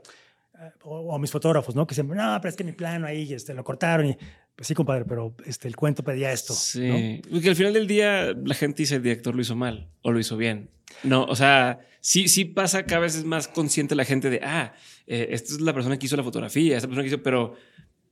[0.83, 1.87] o, o mis fotógrafos, ¿no?
[1.87, 4.17] Que siempre, no, pero es que mi plano ahí este, lo cortaron y,
[4.55, 6.53] pues sí, compadre, pero este, el cuento pedía esto.
[6.53, 6.59] ¿no?
[6.59, 7.21] Sí.
[7.29, 10.19] Porque al final del día la gente dice el director lo hizo mal o lo
[10.19, 10.69] hizo bien.
[11.03, 14.73] No, o sea, sí, sí pasa cada vez es más consciente la gente de, ah,
[15.07, 17.55] eh, esta es la persona que hizo la fotografía, esta persona que hizo, pero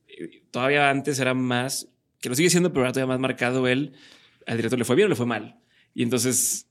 [0.08, 1.88] eh, todavía antes era más,
[2.20, 3.92] que lo sigue siendo, pero era todavía más marcado él,
[4.46, 5.60] al director le fue bien o le fue mal.
[5.94, 6.68] Y entonces,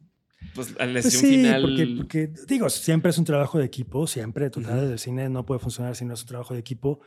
[0.54, 1.62] pues a la Pues sí, final...
[1.62, 5.60] porque, porque, digo, siempre es un trabajo de equipo, siempre, total, el cine no puede
[5.60, 7.02] funcionar si no es un trabajo de equipo.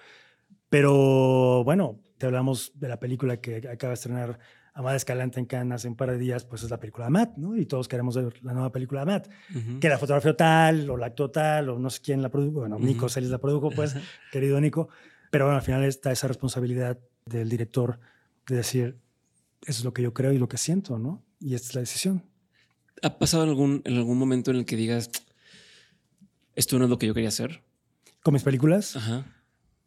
[0.68, 4.38] Pero bueno, te hablamos de la película que acaba de estrenar
[4.74, 7.36] Amada Escalante en Cannes hace un par de días, pues es la película de Matt,
[7.36, 7.57] ¿no?
[7.57, 9.28] Y todos queremos ver la nueva película de Matt.
[9.51, 9.80] Ujú.
[9.80, 12.61] Que la fotografió tal, o la actuó tal, o no sé quién la produjo.
[12.61, 13.11] Bueno, Nico Ujú.
[13.11, 13.95] Celis la produjo, pues,
[14.32, 14.88] querido Nico.
[15.30, 18.01] Pero bueno, al final está esa responsabilidad del director
[18.47, 18.99] de decir,
[19.62, 21.24] eso es lo que yo creo y lo que siento, ¿no?
[21.40, 22.24] Y esta es la decisión.
[23.03, 25.11] ¿Ha pasado algún, en algún momento en el que digas,
[26.55, 27.62] esto no es lo que yo quería hacer?
[28.22, 29.26] Con mis películas, Ajá.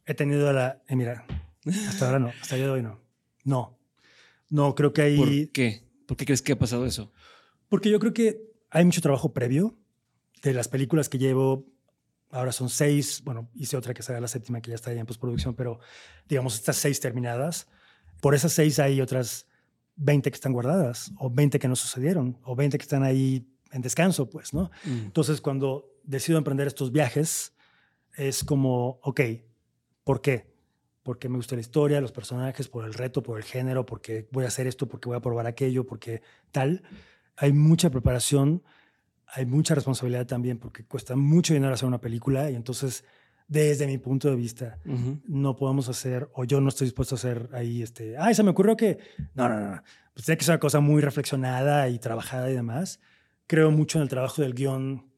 [0.06, 0.82] he tenido la.
[0.88, 1.26] eh, mira,
[1.88, 3.00] hasta ahora no, hasta el día de hoy no.
[3.44, 3.78] No.
[4.50, 5.18] No, creo que hay.
[5.18, 5.84] ¿Por qué?
[6.06, 7.12] ¿Por qué crees que ha pasado eso?
[7.70, 9.78] Porque yo creo que hay mucho trabajo previo
[10.44, 11.66] de las películas que llevo.
[12.32, 13.22] Ahora son seis.
[13.24, 15.80] Bueno, hice otra que será la séptima que ya está ahí en postproducción, pero
[16.28, 17.68] digamos, estas seis terminadas.
[18.22, 19.48] Por esas seis hay otras
[19.98, 23.82] 20 que están guardadas, o 20 que no sucedieron, o 20 que están ahí en
[23.82, 24.72] descanso, pues, ¿no?
[24.84, 25.06] Mm.
[25.06, 27.54] Entonces, cuando decido emprender estos viajes,
[28.16, 29.22] es como, ok,
[30.04, 30.54] ¿por qué?
[31.04, 34.46] Porque me gusta la historia, los personajes, por el reto, por el género, porque voy
[34.46, 36.84] a hacer esto, porque voy a probar aquello, porque tal.
[37.38, 38.64] Hay mucha preparación,
[39.28, 43.04] hay mucha responsabilidad también, porque cuesta mucho dinero hacer una película y entonces,
[43.48, 44.80] desde mi punto de vista,
[45.28, 48.50] no podemos hacer, o yo no estoy dispuesto a hacer ahí, este, ay, se me
[48.50, 48.98] ocurrió que,
[49.36, 49.84] no, no, no,
[50.14, 53.00] pues tiene que ser una cosa muy reflexionada y trabajada y demás.
[53.48, 55.12] Creo mucho en el trabajo del guion,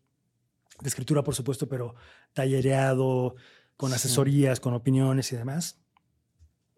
[0.82, 1.96] de escritura, por supuesto, pero
[2.34, 3.36] tallereado,
[3.78, 3.96] con Sí.
[3.96, 5.80] asesorías, con opiniones y demás.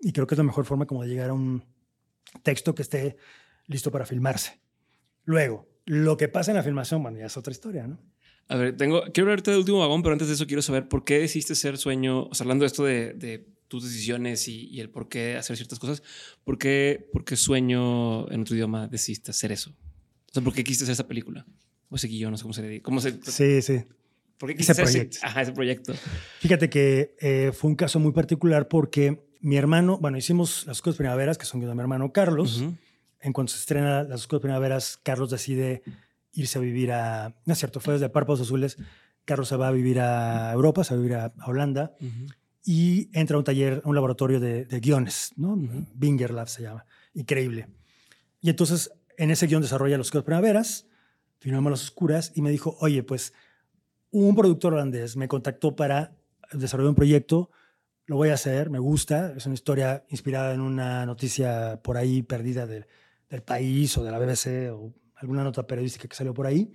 [0.01, 1.63] Y creo que es la mejor forma como de llegar a un
[2.43, 3.17] texto que esté
[3.65, 4.59] listo para filmarse.
[5.25, 7.99] Luego, lo que pasa en la filmación, bueno, ya es otra historia, ¿no?
[8.49, 11.05] A ver, tengo, quiero hablarte del último vagón, pero antes de eso quiero saber por
[11.05, 14.81] qué decidiste ser sueño, o sea, hablando de esto de, de tus decisiones y, y
[14.81, 16.03] el por qué hacer ciertas cosas,
[16.43, 19.69] ¿por qué, por qué sueño en otro idioma decidiste hacer eso?
[19.71, 21.45] O sea, ¿por qué quisiste hacer esa película?
[21.89, 22.81] O ese guion, no sé cómo se le dice.
[22.81, 23.83] ¿Cómo se, Sí, sí.
[24.37, 25.17] ¿Por qué Ese quisiste hacer proyecto.
[25.23, 25.93] Ajá, ese proyecto.
[26.39, 30.97] Fíjate que eh, fue un caso muy particular porque mi hermano, bueno, hicimos Las Oscuras
[30.97, 32.61] Primaveras, que son de mi hermano Carlos.
[32.61, 32.75] Ujú.
[33.21, 35.83] En cuanto se estrena Las Oscuras Primaveras, Carlos decide
[36.33, 37.35] irse a vivir a...
[37.45, 38.77] No es cierto, fue desde Párpados Azules.
[39.25, 41.93] Carlos se va a vivir a Europa, se va a vivir a, a Holanda
[42.63, 45.53] y entra a un taller, a un laboratorio de, de guiones, ¿no?
[45.53, 45.87] Ujú.
[45.93, 46.85] Binger Lab se llama.
[47.13, 47.67] Increíble.
[48.41, 50.87] Y entonces en ese guion desarrolla Las Oscuras Primaveras,
[51.39, 53.33] filmamos Las Oscuras y me dijo, oye, pues
[54.11, 56.15] un productor holandés me contactó para
[56.53, 57.51] desarrollar un proyecto,
[58.05, 62.23] lo voy a hacer, me gusta, es una historia inspirada en una noticia por ahí
[62.23, 62.87] perdida del,
[63.29, 66.71] del país o de la BBC o alguna nota periodística que salió por ahí.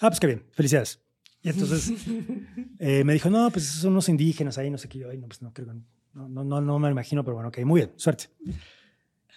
[0.00, 1.00] Ah, pues qué bien, felicidades.
[1.42, 1.92] Y entonces
[2.78, 4.98] eh, me dijo, no, pues esos son unos indígenas ahí, no sé qué.
[4.98, 5.72] Yo, Ay, no, pues no creo,
[6.14, 8.26] no, no, no, no me lo imagino, pero bueno, ok, muy bien, suerte.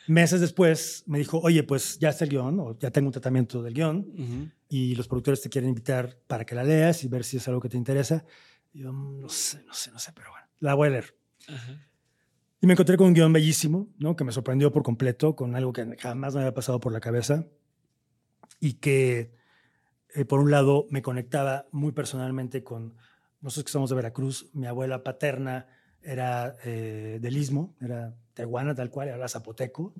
[0.07, 3.61] Meses después me dijo, oye, pues ya está el guion, o ya tengo un tratamiento
[3.61, 4.49] del guion, Ujú.
[4.67, 7.61] y los productores te quieren invitar para que la leas y ver si es algo
[7.61, 8.25] que te interesa.
[8.73, 11.15] Y yo, "Mm, no sé, no sé, no sé, pero bueno, la voy a leer.
[12.61, 14.15] Y me encontré con un guion bellísimo, ¿no?
[14.15, 17.47] Que me sorprendió por completo, con algo que jamás me había pasado por la cabeza
[18.61, 19.33] y que,
[20.15, 22.93] eh, por un lado, me conectaba muy personalmente con
[23.41, 24.49] nosotros que somos de Veracruz.
[24.53, 25.67] Mi abuela paterna
[26.03, 29.93] era eh, del Istmo, era tehuana tal cual, era zapoteco.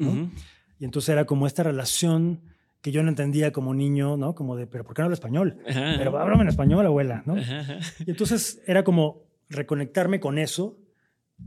[0.79, 2.41] Y entonces era como esta relación
[2.81, 4.33] que yo no entendía como niño, ¿no?
[4.33, 5.57] Como de, pero ¿por qué no hablo español?
[5.67, 5.95] Ajá.
[5.97, 7.35] Pero háblame en español, abuela, ¿no?
[7.35, 7.79] Ajá.
[8.05, 10.77] Y entonces era como reconectarme con eso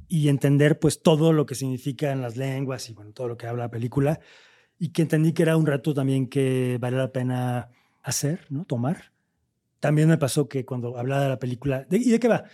[0.08, 3.46] y entender pues todo lo que significa en las lenguas y bueno, todo lo que
[3.46, 4.20] habla la película
[4.84, 7.70] y que entendí que era un rato también que vale la pena
[8.02, 8.64] hacer, ¿no?
[8.66, 9.12] Tomar.
[9.80, 12.44] También me pasó que cuando hablaba de la película, ¿de- ¿y de qué va?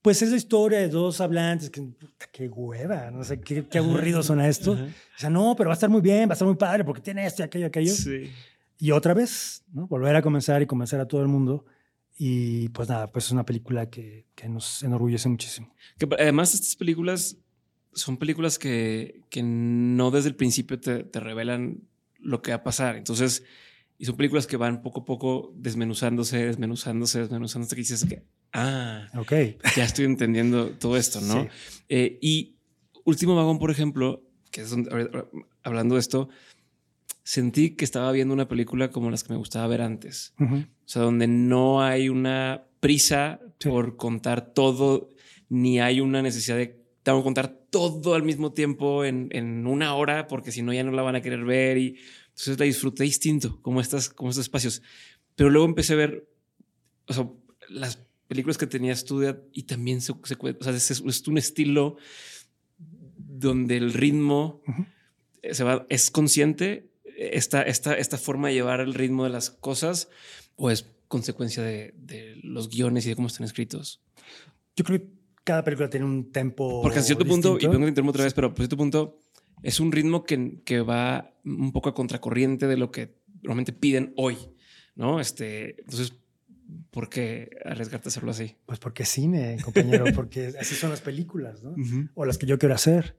[0.00, 3.78] Pues es la historia de dos hablantes, que puta, qué hueva, no sé, qué, qué
[3.78, 4.72] aburrido suena esto.
[4.74, 4.84] Ajá.
[4.84, 7.02] O sea, no, pero va a estar muy bien, va a estar muy padre porque
[7.02, 7.92] tiene esto y aquello, aquello.
[7.94, 8.30] Sí.
[8.78, 9.86] Y otra vez, ¿no?
[9.86, 11.64] Volver a comenzar y convencer a todo el mundo.
[12.16, 15.74] Y pues nada, pues es una película que, que nos enorgullece muchísimo.
[15.98, 17.36] Que además estas películas
[17.94, 21.80] son películas que, que no desde el principio te, te revelan
[22.18, 22.96] lo que va a pasar.
[22.96, 23.44] Entonces,
[23.98, 28.22] y son películas que van poco a poco desmenuzándose, desmenuzándose, desmenuzándose, que dices que,
[28.52, 29.32] ah, Ok.
[29.76, 31.42] ya estoy entendiendo todo esto, ¿no?
[31.44, 31.48] Sí.
[31.88, 32.50] Eh, y
[33.04, 34.90] Último Vagón, por ejemplo, que es donde,
[35.62, 36.28] hablando de esto,
[37.22, 40.34] sentí que estaba viendo una película como las que me gustaba ver antes.
[40.40, 40.56] Ujú.
[40.56, 43.68] O sea, donde no hay una prisa Sí.
[43.68, 45.08] por contar todo,
[45.48, 49.94] ni hay una necesidad de tengo que contar todo al mismo tiempo en, en una
[49.94, 51.76] hora, porque si no ya no la van a querer ver.
[51.76, 51.98] Y
[52.30, 54.82] entonces la disfruté distinto, como, estas, como estos espacios.
[55.36, 56.26] Pero luego empecé a ver,
[57.06, 57.28] o sea,
[57.68, 61.96] las películas que tenía estudiado y también se, se o sea, es, es un estilo
[63.18, 64.62] donde el ritmo
[65.52, 70.08] se va, es consciente esta, esta, esta forma de llevar el ritmo de las cosas
[70.56, 74.00] o es consecuencia de, de los guiones y de cómo están escritos.
[74.74, 75.13] Yo creo que
[75.44, 76.80] cada película tiene un tempo.
[76.82, 77.72] Porque a cierto punto, y distinto.
[77.72, 79.20] vengo a interrumpir otra vez, pero a cierto punto
[79.62, 84.12] es un ritmo que, que va un poco a contracorriente de lo que normalmente piden
[84.16, 84.36] hoy,
[84.96, 85.20] ¿no?
[85.20, 86.14] Este, entonces,
[86.90, 88.56] ¿por qué arriesgarte a hacerlo así?
[88.66, 91.74] Pues porque cine, compañero, porque así son las películas, ¿no?
[92.14, 93.16] O las que yo quiero hacer.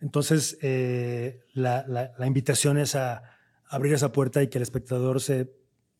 [0.00, 3.22] Entonces, eh, la, la- la invitación es a
[3.68, 5.52] abrir esa puerta y que el espectador se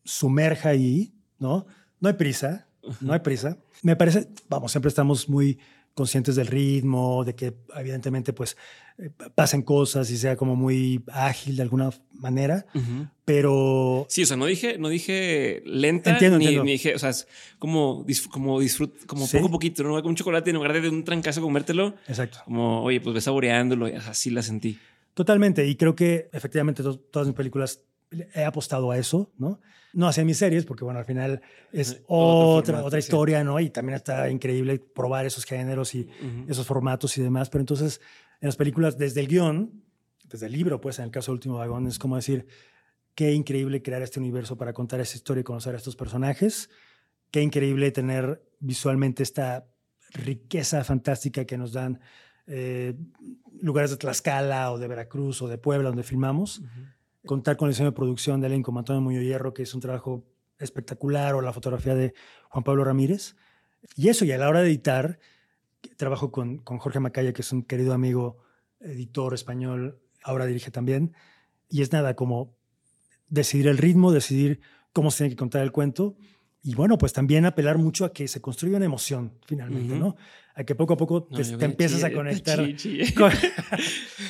[0.05, 1.65] sumerja ahí, ¿no?
[1.99, 2.66] No hay prisa,
[3.01, 3.57] no hay prisa.
[3.83, 5.57] Me parece, vamos, siempre estamos muy
[5.93, 8.55] conscientes del ritmo, de que evidentemente pues
[8.99, 12.67] eh, pasen cosas y sea como muy ágil de alguna manera,
[13.25, 16.65] pero Sí, o sea, no dije, no dije lenta, Entiendo, ni, entiendo.
[16.65, 17.27] ni dije, o sea, es
[17.59, 19.37] como, como disfrut, como Sí.
[19.37, 19.95] poco a poquito, ¿no?
[19.95, 22.39] Como un chocolate en lugar de un trancazo comértelo, exacto.
[22.45, 24.77] como, oye, pues ves saboreándolo, y así la sentí.
[25.13, 27.81] Totalmente, y creo que efectivamente to- todas mis películas
[28.11, 29.59] he apostado a eso, ¿no?
[29.93, 31.41] No hacia mis series, porque bueno, al final
[31.71, 33.05] es otro otra, formato, otra sí.
[33.05, 33.59] historia, ¿no?
[33.59, 36.07] Y también está increíble probar esos géneros y
[36.47, 38.01] esos formatos y demás, pero entonces
[38.41, 39.83] en las películas, desde el guion,
[40.25, 42.47] desde el libro, pues en el caso de Último Vagón, es como decir,
[43.15, 46.69] qué increíble crear este universo para contar esta historia y conocer a estos personajes,
[47.31, 49.67] qué increíble tener visualmente esta
[50.11, 51.99] riqueza fantástica que nos dan
[52.45, 52.95] eh,
[53.59, 56.61] lugares de Tlaxcala o de Veracruz o de Puebla donde filmamos.
[57.27, 60.25] Contar con el diseño de producción de elenco Antonio Muñoz Hierro, que es un trabajo
[60.57, 62.15] espectacular, o la fotografía de
[62.49, 63.35] Juan Pablo Ramírez.
[63.95, 65.19] Y eso, y a la hora de editar,
[65.97, 68.39] trabajo con, con Jorge Macaya, que es un querido amigo,
[68.79, 71.13] editor español, ahora dirige también.
[71.69, 72.55] Y es nada como
[73.29, 74.61] decidir el ritmo, decidir
[74.93, 76.17] cómo se tiene que contar el cuento.
[76.67, 79.95] Y bueno, pues también apelar mucho a que se construya una emoción, finalmente.
[79.95, 80.17] ¿no?
[80.53, 82.59] A que poco a poco te, empiezas a conectar.
[83.17, 83.31] con-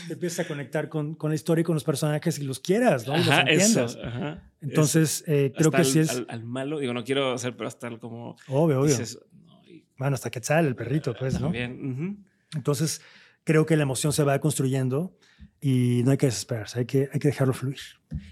[0.08, 3.08] te empiezas a conectar con, con la historia y con los personajes y los quieras,
[3.08, 3.18] ¿no?
[3.18, 3.80] Los Ajá, eso.
[3.82, 3.98] entiendas.
[4.04, 4.52] Ajá.
[4.62, 6.12] Entonces, eh, creo que sí es.
[6.12, 8.36] Al, al malo, digo, no quiero hacer, pero hasta el como.
[8.50, 8.92] obvio, obvio.
[8.92, 9.18] dices,
[9.48, 11.48] no, y Bueno, hasta Quetzal, el perrito, pues, ¿no?
[11.48, 12.24] También.
[12.56, 13.02] Entonces,
[13.46, 15.18] creo que la emoción se va construyendo
[15.60, 17.80] y no hay que desesperarse, hay que, hay que dejarlo fluir.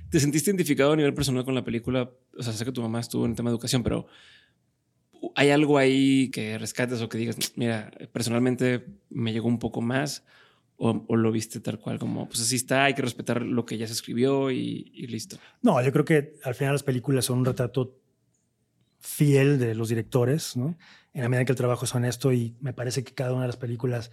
[0.09, 2.11] ¿Te sentiste identificado a nivel personal con la película?
[2.37, 4.07] O sea, sé que tu mamá estuvo en el tema de educación, pero
[5.35, 10.23] ¿hay algo ahí que rescates o que digas, mira, personalmente me llegó un poco más?
[10.77, 13.77] ¿O, o lo viste tal cual como, pues así está, hay que respetar lo que
[13.77, 15.37] ya se escribió y, y listo?
[15.61, 17.97] No, yo creo que al final las películas son un retrato
[18.99, 20.77] fiel de los directores, ¿no?
[21.13, 23.43] En la medida en que el trabajo es honesto y me parece que cada una
[23.43, 24.11] de las películas,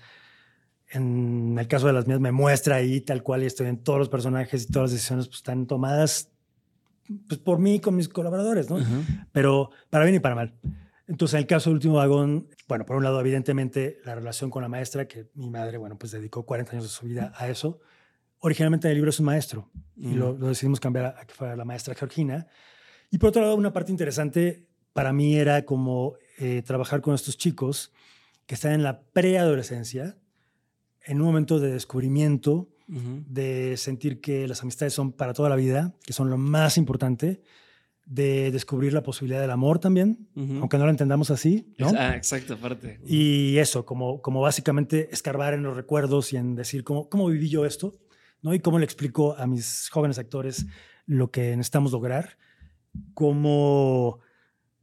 [0.92, 3.98] en el caso de las mías, me muestra ahí tal cual y estoy en todos
[3.98, 6.30] los personajes y todas las decisiones pues, están tomadas
[7.28, 8.76] pues, por mí con mis colaboradores, ¿no?
[8.76, 9.26] Ajá.
[9.32, 10.54] pero para bien y para mal.
[11.08, 14.62] Entonces, en el caso del último vagón, bueno, por un lado, evidentemente, la relación con
[14.62, 17.80] la maestra, que mi madre, bueno, pues dedicó 40 años de su vida a eso.
[18.38, 21.34] Originalmente en el libro es un maestro y lo, lo decidimos cambiar a, a que
[21.34, 22.46] fuera la maestra Georgina.
[23.10, 27.36] Y por otro lado, una parte interesante para mí era como eh, trabajar con estos
[27.36, 27.92] chicos
[28.46, 30.16] que están en la preadolescencia,
[31.04, 35.94] en un momento de descubrimiento, de sentir que las amistades son para toda la vida,
[36.04, 37.42] que son lo más importante,
[38.04, 41.92] de descubrir la posibilidad del amor también, aunque no lo entendamos así, ¿no?
[41.96, 43.00] Ah, exacto, aparte.
[43.06, 47.48] Y eso, como, como básicamente escarbar en los recuerdos y en decir cómo, cómo viví
[47.48, 47.94] yo esto,
[48.42, 48.52] ¿no?
[48.54, 50.66] Y cómo le explico a mis jóvenes actores
[51.06, 52.36] lo que necesitamos lograr,
[53.14, 54.18] cómo,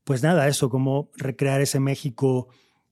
[0.04, 2.48] pues nada, eso, cómo recrear ese México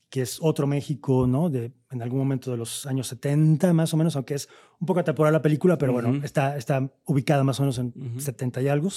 [0.09, 1.49] que es otro México, ¿no?
[1.49, 4.47] De, en algún momento de los años 70, más o menos, aunque es
[4.79, 8.61] un poco atemporal la película, pero bueno, está, está ubicada más o menos en 70
[8.61, 8.89] y algo,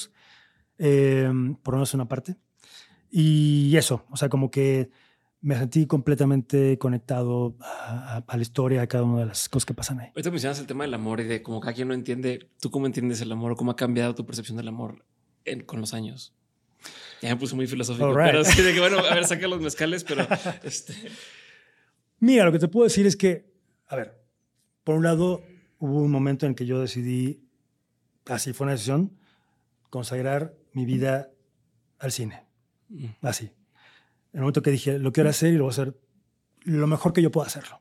[0.78, 1.30] eh,
[1.62, 2.36] por lo menos una parte.
[3.10, 4.90] Y eso, o sea, como que
[5.40, 10.00] me sentí completamente conectado a, la historia, a cada una de las cosas que pasan
[10.00, 10.08] ahí.
[10.08, 12.86] Ahorita mencionas el tema del amor y de cómo cada quien no entiende, ¿tú cómo
[12.86, 15.04] entiendes el amor o cómo ha cambiado tu percepción del amor
[15.66, 16.34] con los años?
[17.22, 20.04] Ya me puse muy filosófico, pero sí de que, bueno, a ver, saca los mezcales,
[20.04, 20.26] pero...
[20.62, 20.94] Este...
[22.18, 23.50] Mira, lo que te puedo decir es que,
[23.86, 24.20] a ver,
[24.84, 25.42] por un lado,
[25.78, 27.42] hubo un momento en que yo decidí,
[28.26, 29.18] así fue una decisión,
[29.88, 31.30] consagrar mi vida
[31.98, 32.44] al cine.
[32.88, 33.06] Mm.
[33.22, 33.46] Así.
[34.32, 35.96] En el momento que dije, lo quiero hacer y lo voy a hacer
[36.64, 37.80] lo mejor que yo pueda hacerlo.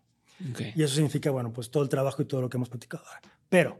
[0.76, 3.22] Y eso significa, bueno, pues todo el trabajo y todo lo que hemos platicado ahora.
[3.50, 3.80] Pero,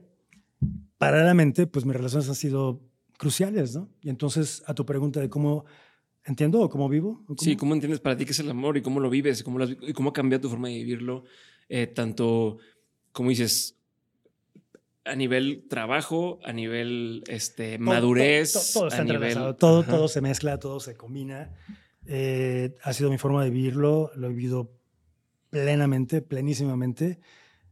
[0.98, 2.82] paralelamente, pues mis relaciones han sido
[3.20, 3.90] cruciales, ¿no?
[4.02, 5.66] Y entonces, a tu pregunta de cómo
[6.24, 7.26] entiendo o cómo vivo.
[7.38, 9.62] Sí, ¿cómo entiendes para ti qué es el amor y cómo lo vives y cómo,
[9.62, 11.26] y cómo ha cambiado tu forma de vivirlo?
[11.68, 12.60] Eh, tanto,
[13.12, 13.76] como dices,
[15.04, 18.72] a nivel trabajo, a nivel este, madurez.
[18.74, 19.36] Todo, está nivel...
[19.58, 21.54] todo, todo se mezcla, todo se combina.
[22.06, 24.72] Eh, ha sido mi forma de vivirlo, lo he vivido
[25.50, 27.20] plenamente, plenísimamente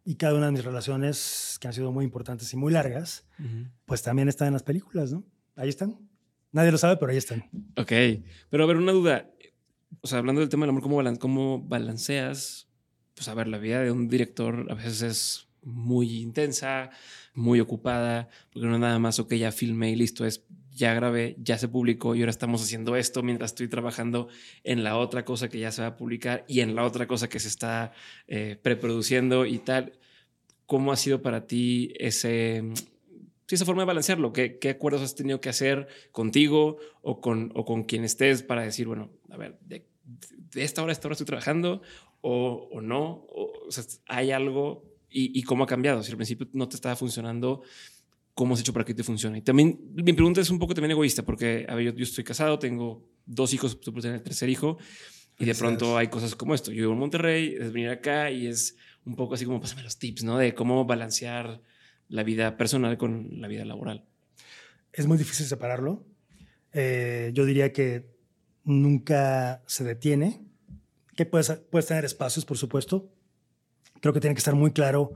[0.03, 3.25] y cada una de mis relaciones, que han sido muy importantes y muy largas,
[3.85, 5.25] pues también están en las películas, ¿no?
[5.57, 5.97] Ahí están.
[6.51, 7.49] Nadie lo sabe, pero ahí están.
[7.75, 7.91] Ok.
[8.49, 9.29] Pero a ver, una duda.
[10.01, 12.69] O sea, hablando del tema del amor, ¿cómo, cómo balanceas?
[13.13, 16.91] Pues a ver, la vida de un director a veces es muy intensa,
[17.33, 20.45] muy ocupada, porque no es nada más, ok, ya filmé y listo, es
[20.77, 24.27] ya grabé, ya se publicó y ahora estamos haciendo esto mientras estoy trabajando
[24.63, 27.27] en la otra cosa que ya se va a publicar y en la otra cosa
[27.27, 27.93] que se está
[28.27, 29.93] eh, preproduciendo y tal.
[30.67, 32.63] ¿Cómo ha sido para ti ese,
[33.55, 34.33] esa forma de balancearlo?
[34.33, 38.63] ¿Qué, ¿Qué, acuerdos has tenido que hacer contigo o con, o con quien estés para
[38.63, 39.85] decir, bueno, a ver, de,
[40.55, 41.81] esta hora a esta hora estoy trabajando
[42.21, 43.25] o, o no?
[43.29, 46.03] O, sea, ¿hay algo y, y, cómo ha cambiado?
[46.03, 47.61] Si al principio no te estaba funcionando,
[48.33, 49.39] ¿cómo has hecho para que te funcione?
[49.39, 52.23] Y también mi pregunta es un poco también egoísta porque, a ver, yo, yo estoy
[52.23, 54.77] casado, tengo dos hijos, tú tener el tercer hijo
[55.39, 56.71] y de pronto hay cosas como esto.
[56.71, 58.75] Yo vivo en Monterrey, es venir acá y es
[59.05, 60.37] un poco así como pásame los tips, ¿no?
[60.37, 61.61] De cómo balancear
[62.09, 64.05] la vida personal con la vida laboral.
[64.93, 66.05] Es muy difícil separarlo.
[66.73, 68.15] Eh, yo diría que
[68.63, 70.45] nunca se detiene,
[71.15, 73.09] que puedes, puedes tener espacios, por supuesto.
[74.01, 75.13] Creo que tiene que estar muy claro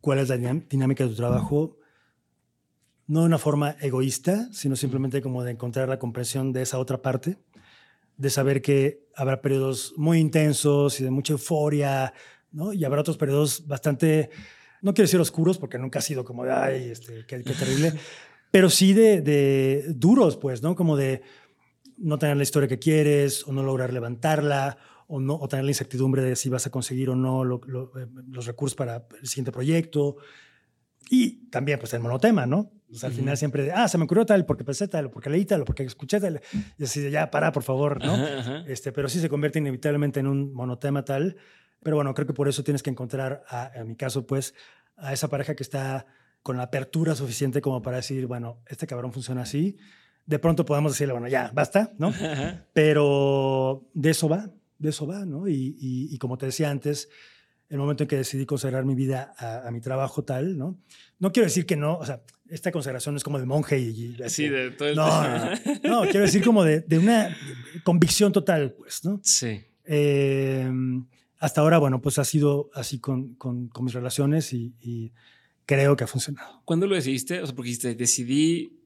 [0.00, 1.78] cuál es la dinámica de tu trabajo,
[3.06, 7.02] no de una forma egoísta, sino simplemente como de encontrar la comprensión de esa otra
[7.02, 7.38] parte,
[8.16, 12.12] de saber que habrá periodos muy intensos y de mucha euforia,
[12.50, 12.72] ¿no?
[12.72, 14.30] Y habrá otros periodos bastante
[14.82, 17.94] no quiero decir oscuros porque nunca ha sido como de, ay, este, qué, terrible,
[18.50, 20.74] pero sí de, duros, pues, ¿no?
[20.74, 21.22] Como de
[21.96, 24.76] no tener la historia que quieres o no lograr levantarla
[25.06, 28.46] o, no, o tener la incertidumbre de si vas a conseguir o no eh, los
[28.46, 30.16] recursos para el siguiente proyecto.
[31.08, 32.72] Y también, pues, el monotema, ¿no?
[32.90, 35.30] O sea, al final siempre, de, ah, se me ocurrió tal, porque pensé tal, porque
[35.30, 36.40] leí tal, porque escuché tal.
[36.78, 38.16] Y así de, ya, para, por favor, ¿no?
[38.66, 41.36] Este, pero sí se convierte inevitablemente en un monotema tal
[41.82, 44.54] pero bueno, creo que por eso tienes que encontrar, a, en mi caso, pues,
[44.96, 46.06] a esa pareja que está
[46.42, 49.76] con la apertura suficiente como para decir, bueno, este cabrón funciona así.
[50.26, 52.12] De pronto podemos decirle, bueno, ya, basta, ¿no?
[52.72, 55.48] Pero de eso va, de eso va, ¿no?
[55.48, 57.08] Y, y, como te decía antes,
[57.68, 60.78] el momento en que decidí consagrar mi vida a, mi trabajo tal, ¿no?
[61.18, 64.16] No quiero decir que no, o sea, esta consagración es como de monje y...
[64.22, 64.96] así de todo el...
[64.96, 65.50] No, no,
[65.84, 67.36] no, quiero decir como de, de, una
[67.82, 69.20] convicción total, pues, ¿no?
[69.22, 69.60] Sí.
[69.84, 70.70] Eh,
[71.42, 75.12] hasta ahora, bueno, pues ha sido así con, con, mis relaciones y,
[75.66, 76.62] creo que ha funcionado.
[76.64, 77.42] ¿Cuándo lo decidiste?
[77.42, 78.78] O sea, porque dijiste, decidí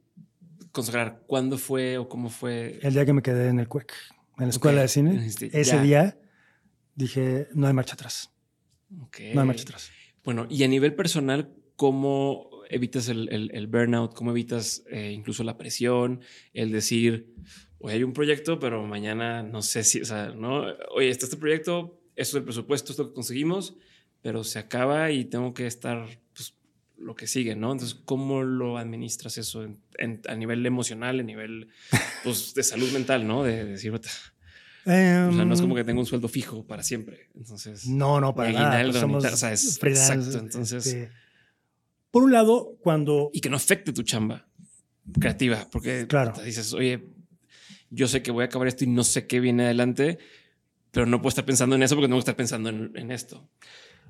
[0.72, 1.22] consagrar.
[1.26, 2.78] ¿Cuándo fue o cómo fue?
[2.80, 3.92] El día que me quedé en el CUEC,
[4.38, 5.26] en la escuela de cine.
[5.52, 6.18] Ese día
[6.94, 8.30] dije, no hay marcha atrás.
[9.08, 9.34] Okay.
[9.34, 9.90] No hay marcha atrás.
[10.24, 14.14] Bueno, y a nivel personal, ¿cómo evitas el, el, burnout?
[14.14, 16.22] ¿Cómo evitas eh, incluso la presión?
[16.54, 17.34] El decir,
[17.80, 21.36] hoy hay un proyecto, pero mañana no sé si, o sea, no, oye, está este
[21.36, 23.76] proyecto, esto es el presupuesto, esto que conseguimos,
[24.22, 26.54] pero se acaba y tengo que estar pues,
[26.98, 27.72] lo que sigue, ¿no?
[27.72, 29.66] Entonces, ¿cómo lo administras eso
[30.28, 31.68] a nivel emocional, a nivel
[32.24, 33.44] pues, de salud mental, ¿no?
[33.44, 37.28] De, decir, o sea, no es como Em, que tengo un sueldo fijo para siempre.
[37.34, 38.82] Entonces, No, no, para nada.
[38.84, 41.10] pues somos o sea, es- exacto, entonces- este,
[42.10, 44.48] por un lado, cuando y que no afecte tu chamba
[45.20, 46.32] creativa, porque Claro.
[46.32, 47.08] te dices, oye,
[47.90, 50.18] yo sé que voy a acabar esto y no sé qué viene adelante,
[50.96, 53.46] pero no puedo estar pensando en eso porque tengo que estar pensando en, en esto.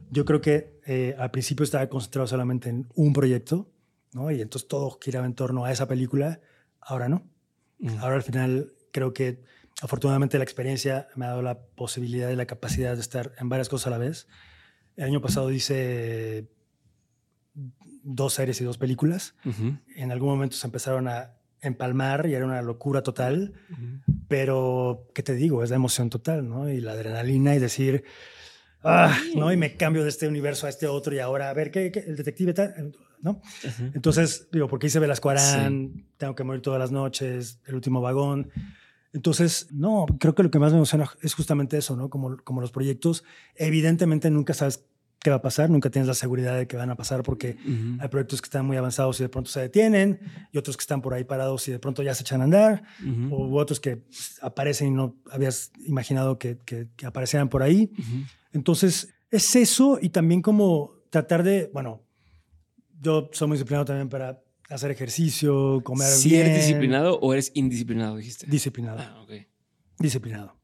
[0.09, 3.73] yo creo que eh, al principio estaba concentrado solamente en un proyecto,
[4.13, 4.31] ¿no?
[4.31, 6.41] Y entonces todo giraba en torno a esa película.
[6.81, 7.29] Ahora no.
[7.81, 7.99] Mm.
[7.99, 9.43] Ahora al final creo que
[9.83, 13.69] afortunadamente la experiencia me ha dado la posibilidad y la capacidad de estar en varias
[13.69, 14.29] cosas a la vez.
[14.95, 16.49] El año pasado hice
[18.05, 19.35] dos series y dos películas.
[19.97, 23.55] En algún momento se empezaron a empalmar y era una locura total,
[24.29, 25.63] pero ¿qué te digo?
[25.63, 26.69] Es la emoción total, ¿no?
[26.69, 28.05] Y la adrenalina y decir,
[28.83, 29.53] ah, ¿no?
[29.53, 32.01] Y me cambio de este universo a este otro y ahora, a ver, ¿qué, qué?
[32.01, 32.93] el detective tal?
[33.21, 33.41] ¿No?
[33.65, 33.91] Ujú.
[33.95, 38.51] Entonces, digo, porque hice Velasco Arán, tengo que morir todas las noches, el último vagón.
[39.13, 42.11] Entonces, no, creo que lo que más me emociona es justamente eso, ¿no?
[42.11, 44.85] Como, como los proyectos, evidentemente nunca sabes
[45.27, 47.99] qué va a pasar, nunca tienes la seguridad de que van a pasar porque Ujú.
[48.01, 50.21] hay proyectos que están muy avanzados y de pronto se detienen
[50.53, 52.85] y otros que están por ahí parados y de pronto ya se echan a andar
[53.05, 53.35] Ujú.
[53.35, 54.05] o otros que
[54.41, 57.91] aparecen y no habías imaginado que, que, que aparecieran por ahí.
[57.99, 58.23] Ujú.
[58.53, 62.05] Entonces, es eso y también como tratar de, bueno,
[63.01, 66.43] yo soy muy disciplinado también para hacer ejercicio, comer ¿Sí bien.
[66.47, 68.47] eres disciplinado o eres indisciplinado, dijiste?
[68.47, 69.33] Disciplinado, Ah, ok.
[69.99, 70.55] disciplinado.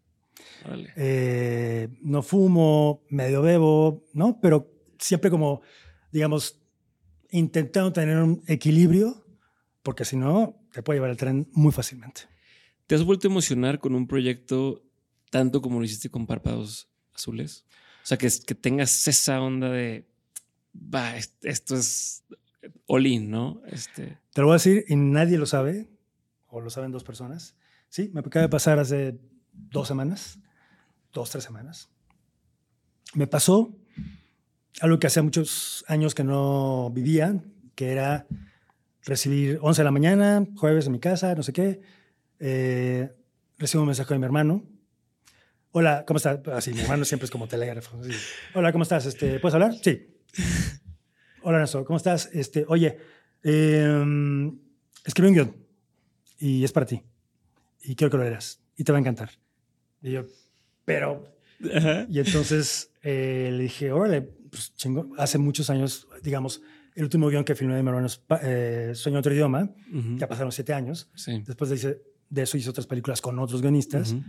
[0.96, 4.38] Eh, no fumo, medio bebo, ¿no?
[4.40, 5.60] Pero siempre como,
[6.12, 6.60] digamos,
[7.30, 9.24] intentando tener un equilibrio,
[9.82, 12.22] porque si no, te puede llevar el tren muy fácilmente.
[12.86, 14.82] ¿Te has vuelto a emocionar con un proyecto
[15.30, 17.64] tanto como lo hiciste con Párpados Azules?
[18.02, 20.06] O sea, que, que tengas esa onda de,
[20.74, 22.24] va, est- esto es
[22.86, 23.62] all in, ¿no?
[23.66, 25.88] Este, Te lo voy a decir y nadie lo sabe,
[26.48, 27.56] o lo saben dos personas.
[27.88, 29.18] Sí, me acaba de pasar hace
[29.52, 30.38] dos semanas,
[31.12, 31.88] dos, tres semanas.
[33.14, 33.74] Me pasó
[34.80, 37.42] algo que hacía muchos años que no vivía,
[37.74, 38.26] que era
[39.04, 41.80] recibir 11 de la mañana, jueves en mi casa, no sé qué.
[42.38, 43.14] eh,
[43.58, 44.64] recibo un mensaje de mi hermano.
[45.72, 46.40] Hola, ¿cómo estás?
[46.48, 47.98] Así, mi hermano siempre es como telégrafo.
[48.54, 49.06] Hola, ¿cómo estás?
[49.06, 49.74] Este, ¿Puedes hablar?
[49.82, 50.08] Sí.
[51.42, 52.28] Hola, Néstor, ¿cómo estás?
[52.32, 52.98] Este, oye,
[53.42, 54.52] eh,
[55.04, 55.56] escribí un guion
[56.38, 57.02] y es para ti.
[57.82, 59.30] Y quiero que lo leas y te va a encantar.
[60.02, 60.24] Y yo,
[60.84, 61.24] pero...
[62.08, 65.08] Y entonces eh, le dije, órale, pues chingo.
[65.16, 66.60] Hace muchos años, digamos,
[66.94, 69.70] el último guion que filmé de mi hermano es eh, Sueño otro idioma.
[69.92, 70.16] Ujú.
[70.18, 71.08] Ya pasaron siete años.
[71.14, 71.42] Sí.
[71.46, 74.12] Después de, hice- de eso hice otras películas con otros guionistas.
[74.12, 74.24] Ujú.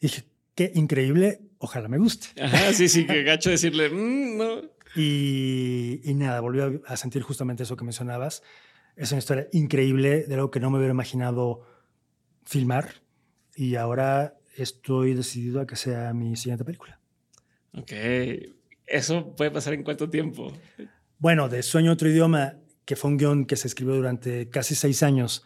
[0.00, 0.24] Y dije,
[0.54, 2.28] qué increíble, ojalá me guste.
[2.42, 4.60] Ajá, sí, sí, que gacho decirle, "Mm, no.
[4.96, 8.42] Y, y nada, volví a, a sentir justamente eso que mencionabas.
[8.96, 11.62] Es una historia increíble de algo que no me hubiera imaginado
[12.44, 12.94] filmar.
[13.54, 16.98] Y ahora estoy decidido a que sea mi siguiente película.
[17.74, 17.92] Ok.
[18.86, 20.52] ¿Eso puede pasar en cuánto tiempo?
[21.18, 22.54] Bueno, de Sueño otro idioma,
[22.84, 25.44] que fue un guion que se escribió durante casi seis años,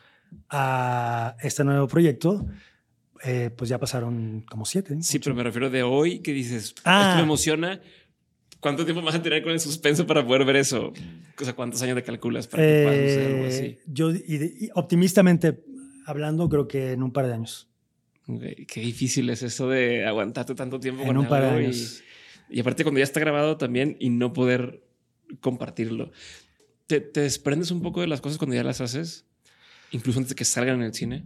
[0.49, 2.47] a este nuevo proyecto,
[3.25, 4.97] eh, pues ya pasaron como siete.
[5.03, 5.25] Sí, ocho.
[5.25, 7.03] pero me refiero de hoy que dices, Ah.
[7.09, 7.81] esto me emociona.
[8.61, 10.93] ¿Cuánto tiempo vas a tener con el suspenso para poder ver eso?
[11.41, 13.65] O sea, ¿cuántos años te calculas para que pueda suceder algo así?
[13.65, 15.65] Eh, yo, y y optimistamente
[16.07, 17.69] hablando, creo que en un par de años.
[18.27, 22.03] Qué difícil es eso de aguantarte tanto tiempo En con un par de y- años.
[22.49, 24.85] Y, aparte cuando ya está grabado también y no poder
[25.41, 26.12] compartirlo.
[26.87, 29.25] ¿Te, te desprendes un poco de las cosas cuando ya las haces?
[29.91, 31.25] Incluso antes de que salgan en el cine.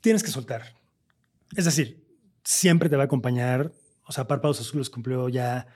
[0.00, 0.74] Tienes que soltar.
[1.56, 2.04] Es decir,
[2.44, 3.72] siempre te va a acompañar.
[4.04, 5.66] O sea, Párpados Azules cumplió ya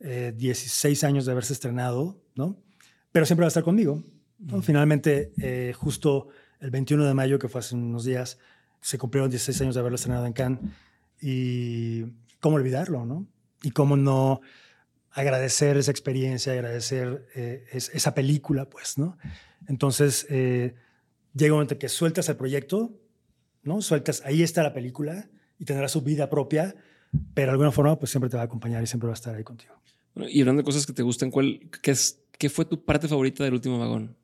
[0.00, 2.56] eh, 16 años de haberse estrenado, ¿no?
[3.12, 4.02] Pero siempre va a estar conmigo.
[4.38, 4.58] ¿no?
[4.58, 4.62] Mm.
[4.62, 6.28] Finalmente, eh, justo
[6.60, 8.38] el 21 de mayo, que fue hace unos días,
[8.82, 10.60] se cumplieron 16 años de haberlo estrenado en Cannes.
[11.20, 12.02] Y
[12.40, 13.26] cómo olvidarlo, ¿no?
[13.62, 14.40] Y cómo no
[15.12, 19.16] agradecer esa experiencia, agradecer eh, es- esa película, pues, ¿no?
[19.68, 20.74] Entonces, eh,
[21.34, 22.92] llega un momento que sueltas el proyecto,
[23.62, 23.80] ¿no?
[23.82, 25.28] Sueltas, ahí está la película
[25.58, 26.74] y tendrá su vida propia,
[27.34, 29.34] pero de alguna forma, pues siempre te va a acompañar y siempre va a estar
[29.34, 29.74] ahí contigo.
[30.28, 33.44] Y hablando de cosas que te gustan, ¿cuál, qué, es, ¿qué fue tu parte favorita
[33.44, 34.16] del último vagón?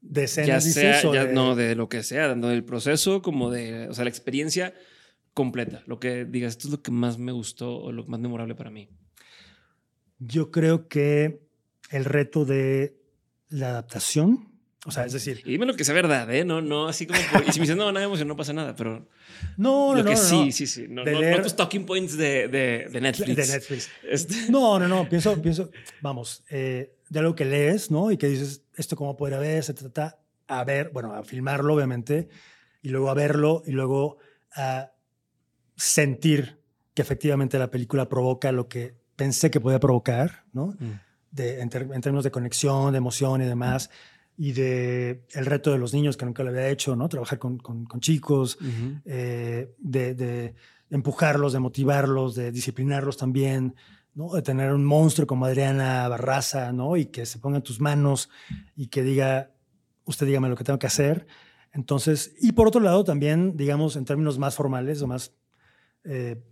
[0.00, 3.22] De Ya escenas, sea, dices, ya, de- no, de lo que sea, tanto del proceso
[3.22, 4.74] como de, o sea, la experiencia
[5.34, 5.82] completa.
[5.86, 8.70] Lo que digas, esto es lo que más me gustó o lo más memorable para
[8.70, 8.88] mí.
[10.18, 11.40] Yo creo que
[11.90, 12.96] el reto de
[13.48, 14.48] la adaptación
[14.86, 15.42] O sea, es decir.
[15.44, 16.44] Y dime lo que sea verdad, ¿eh?
[16.44, 17.18] No, no, así como.
[17.46, 19.06] y si me dicen, no, nada emoción, no pasa nada, pero.
[19.56, 20.52] No, no, lo que no, sí, no.
[20.52, 20.86] sí, sí.
[20.88, 23.36] No, no, leer- no tus talking points de, de, de Netflix.
[23.36, 23.90] De Netflix.
[24.08, 25.08] Este- No, no, no.
[25.08, 25.70] Pienso, pienso,
[26.00, 28.10] vamos, eh, de algo que lees, ¿no?
[28.10, 32.28] Y que dices, esto cómo podría ver, se trata a ver, bueno, a filmarlo, obviamente,
[32.82, 34.18] y luego a verlo, y luego
[34.54, 34.92] a
[35.76, 36.60] sentir
[36.94, 40.74] que efectivamente la película provoca lo que pensé que podía provocar, ¿no?
[40.78, 41.00] Mm.
[41.30, 43.90] de, en, ter- en términos de conexión, de emoción y demás,
[44.38, 47.08] y de el reto de los niños que nunca lo había hecho, ¿no?
[47.08, 48.58] Trabajar con, con- con chicos,
[49.04, 50.54] eh, de, de
[50.90, 53.74] empujarlos, de motivarlos, de disciplinarlos también,
[54.16, 54.32] ¿no?
[54.32, 56.96] De tener un monstruo como Adriana Barraza, ¿no?
[56.96, 58.30] Y que se ponga en tus manos
[58.74, 59.52] y que diga,
[60.04, 61.26] usted dígame lo que tengo que hacer.
[61.72, 65.32] Entonces, y por otro lado también, digamos, en términos más formales o más
[66.04, 66.42] eh,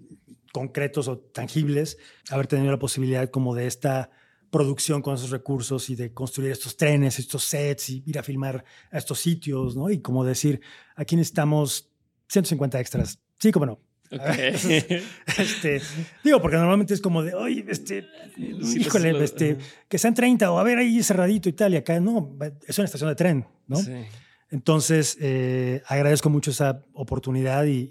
[0.52, 1.96] concretos o tangibles,
[2.30, 4.10] haber tenido la posibilidad como de esta
[4.50, 8.62] producción con esos recursos y de construir estos trenes, estos sets y ir a filmar
[8.92, 9.90] a estos sitios, ¿no?
[9.90, 10.60] Y como decir,
[10.94, 11.90] aquí necesitamos
[12.28, 13.18] 150 extras.
[13.38, 13.80] Sí, cómo no.
[15.38, 15.80] Este,
[16.22, 18.06] digo, porque normalmente es como de, oye, este,
[18.36, 19.56] Sí, híjole, pues, lo- este,
[19.88, 22.36] que sean 30 o a ver ahí cerradito y tal, y acá no,
[22.66, 23.76] es una estación de tren, ¿no?
[23.76, 23.92] Sí.
[24.50, 27.88] Entonces, eh, agradezco mucho esa oportunidad y,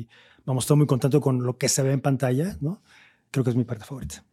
[0.00, 0.08] y,
[0.44, 2.82] vamos, estoy muy contento con lo que se ve en pantalla, ¿no?
[3.30, 4.24] Creo que es mi parte favorita.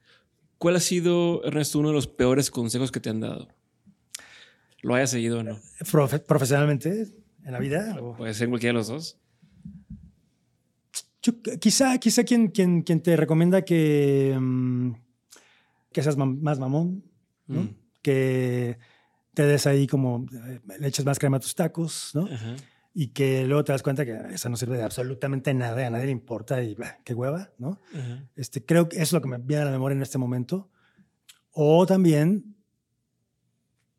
[0.58, 3.48] ¿Cuál ha sido, Ernesto, uno de los peores consejos que te han dado?
[4.84, 5.60] ¿Lo hayas seguido o no?
[5.92, 7.08] Profe- profesionalmente,
[7.46, 7.98] en la vida.
[8.00, 9.18] o- Puede ser cualquiera de los dos.
[11.22, 14.94] Yo, quizá, quizá quien, quien, quien te recomienda que, mm,
[15.92, 17.04] que seas mam- más mamón,
[17.48, 17.64] ¿no?
[17.64, 17.76] Mm.
[18.02, 18.78] que
[19.34, 22.26] te des ahí como, eh, le eches más crema a tus tacos, ¿no?
[22.26, 22.56] Ajá.
[22.94, 26.06] Y que luego te das cuenta que eso no sirve de absolutamente nada, a nadie
[26.08, 27.80] le importa y bah, qué hueva, ¿no?
[27.94, 28.28] Ajá.
[28.36, 30.70] Este, creo que eso es lo que me viene a la memoria en este momento.
[31.52, 32.56] O también,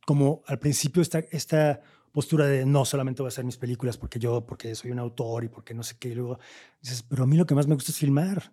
[0.07, 1.81] como al principio, esta, esta
[2.13, 5.45] postura de no solamente voy a hacer mis películas porque yo, porque soy un autor
[5.45, 6.11] y porque no sé qué.
[6.11, 6.39] Y luego
[6.81, 8.53] dices, pero a mí lo que más me gusta es filmar.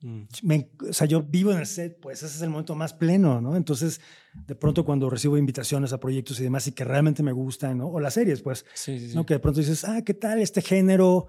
[0.00, 0.22] Mm.
[0.42, 3.40] Me- o sea, yo vivo en el set, pues ese es el momento más pleno,
[3.40, 3.56] ¿no?
[3.56, 4.00] Entonces,
[4.46, 7.88] de pronto cuando recibo invitaciones a proyectos y demás y que realmente me gustan, ¿no?
[7.88, 9.14] O las series, pues, Sí, sí, sí.
[9.16, 9.26] ¿no?
[9.26, 11.26] Que de pronto dices, ah, ¿qué tal este género?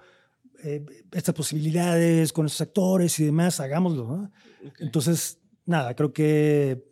[0.64, 4.32] Eh, estas posibilidades con esos actores y demás, hagámoslo, ¿no?
[4.68, 4.76] Ok.
[4.82, 6.89] Entonces, nada, creo que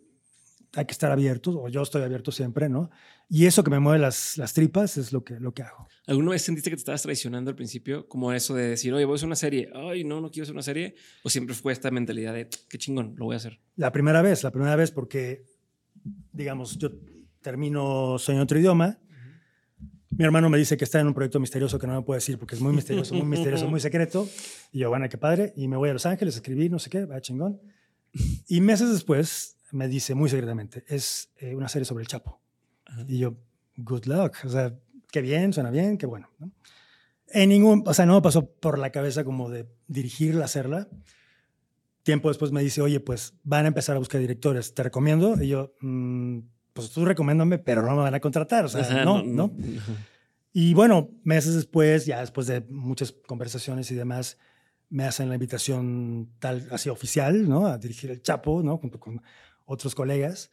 [0.78, 2.88] hay que estar abiertos, o yo estoy abierto siempre, ¿no?
[3.28, 5.88] Y eso que me mueve las, las tripas es lo que, lo que hago.
[6.06, 8.08] ¿Alguna vez sentiste que te estabas traicionando al principio?
[8.08, 9.68] Como eso de decir, oye, voy a hacer una serie.
[9.74, 10.94] Ay, no, no quiero hacer una serie.
[11.24, 13.58] O siempre fue esta mentalidad de, qué chingón, lo voy a hacer.
[13.74, 15.44] La primera vez, la primera vez porque,
[16.32, 16.90] digamos, yo
[17.42, 19.00] termino Sueño en otro idioma.
[20.10, 22.38] Mi hermano me dice que está en un proyecto misterioso que no me puede decir
[22.38, 24.28] porque es muy misterioso, muy misterioso, muy secreto.
[24.72, 25.52] Y yo, bueno, qué padre.
[25.56, 27.60] Y me voy a Los Ángeles a escribir, no sé qué, va chingón.
[28.46, 32.40] Y meses después me dice muy secretamente, es eh, una serie sobre el Chapo.
[32.86, 33.04] Ajá.
[33.06, 33.36] Y yo,
[33.76, 34.36] good luck.
[34.44, 34.74] O sea,
[35.10, 36.30] qué bien, suena bien, qué bueno.
[36.38, 36.50] ¿no?
[37.28, 40.88] En ningún, o sea, no me pasó por la cabeza como de dirigirla, hacerla.
[42.02, 45.40] Tiempo después me dice, oye, pues van a empezar a buscar directores, te recomiendo.
[45.42, 46.38] Y yo, "Mm,
[46.72, 48.64] pues tú recomiéndame, pero no me van a contratar.
[48.64, 49.52] O sea, Ajá, no, no.
[49.78, 49.92] Ajá.
[50.52, 54.38] Y bueno, meses después, ya después de muchas conversaciones y demás,
[54.88, 57.66] me hacen la invitación tal, así oficial, ¿no?
[57.66, 58.78] A dirigir El Chapo, ¿no?
[58.78, 59.20] Junto con
[59.68, 60.50] otros colegas.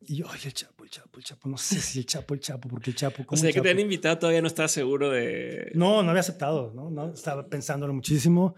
[0.00, 1.48] Y yo, ay, el Chapo, el Chapo, el Chapo.
[1.48, 3.22] No sé si el Chapo, el Chapo, porque el Chapo.
[3.22, 5.70] O ¿cómo sea, que te han invitado todavía no estás seguro de...
[5.74, 6.90] No, no había aceptado, ¿no?
[6.90, 8.54] no estaba pensándolo muchísimo.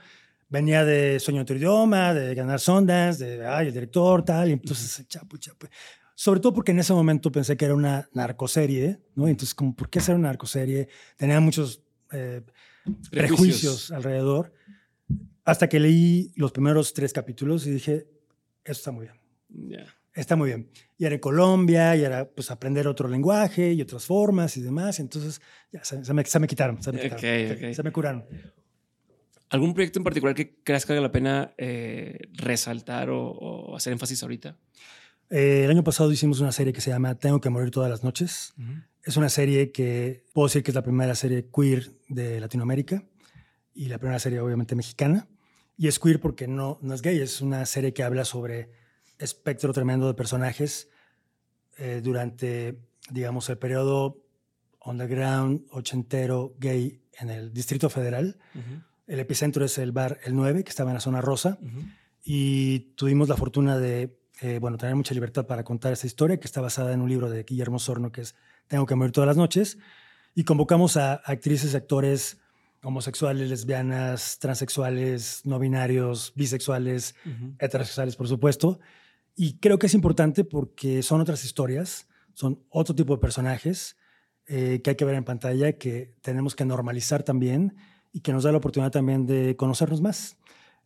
[0.49, 4.49] Venía de Sueño otro idioma, de ganar sondas, de, ay, el director, tal.
[4.49, 5.67] Y entonces, el Chapo, el Chapo.
[6.15, 9.29] Sobre todo porque en ese momento pensé que era una narcoserie, ¿no?
[9.29, 10.89] Y entonces, como, ¿por qué ser una narcoserie?
[11.17, 11.83] Tenía muchos
[12.13, 12.43] eh,
[13.11, 14.53] prejuicios alrededor.
[15.45, 18.09] Hasta que leí los primeros tres capítulos y dije,
[18.65, 19.20] esto está muy bien.
[19.53, 19.87] Ya.
[20.13, 20.71] Está muy bien.
[20.99, 24.99] Y era Colombia, y era pues aprender otro lenguaje y otras formas y demás.
[25.01, 25.41] Entonces
[25.73, 27.53] ya se, se me, se me quitaron, se me quitaron.
[27.53, 27.75] ok.
[27.75, 28.25] Se me curaron.
[29.51, 33.93] ¿Algún proyecto en particular que creas que valga la pena eh, resaltar o, o hacer
[33.93, 34.57] énfasis ahorita?
[35.31, 38.03] Eh, el año pasado hicimos una serie que se llama Tengo que morir todas las
[38.03, 38.53] noches.
[39.05, 43.05] Es una serie que puedo decir que es la primera serie queer de Latinoamérica
[43.73, 45.29] y la primera serie obviamente mexicana.
[45.77, 48.71] Y es queer porque no, no es gay, es una serie que habla sobre
[49.21, 50.89] espectro tremendo de personajes
[51.79, 52.79] eh, durante,
[53.11, 54.19] digamos, el periodo
[54.85, 58.39] underground, ochentero, gay en el Distrito Federal.
[58.55, 61.59] Ujú, El epicentro es el bar El 9, que estaba en la zona rosa.
[61.61, 61.83] ujú.
[62.25, 66.47] Y tuvimos la fortuna de, eh, bueno, tener mucha libertad para contar esta historia, que
[66.47, 68.35] está basada en un libro de Guillermo Sorno, que es
[68.69, 69.79] Tengo que morir todas las noches.
[70.35, 72.39] Y convocamos a actrices y actores
[72.83, 77.55] homosexuales, lesbianas, transexuales, no binarios, bisexuales, Ujú.
[77.59, 78.79] heterosexuales, por supuesto.
[79.35, 83.97] Y creo que es importante porque son otras historias, son otro tipo de personajes
[84.47, 87.77] eh, que hay que ver en pantalla, que tenemos que normalizar también
[88.13, 90.37] y que nos da la oportunidad también de conocernos más.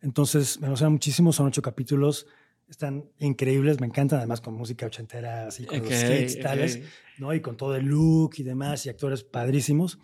[0.01, 2.27] Entonces, me emociona muchísimo, son ocho capítulos,
[2.67, 6.81] están increíbles, me encantan, además con música ochentera, así con los skits y tales,
[7.17, 7.33] ¿no?
[7.33, 9.99] Y con todo el look y demás, y actores padrísimos.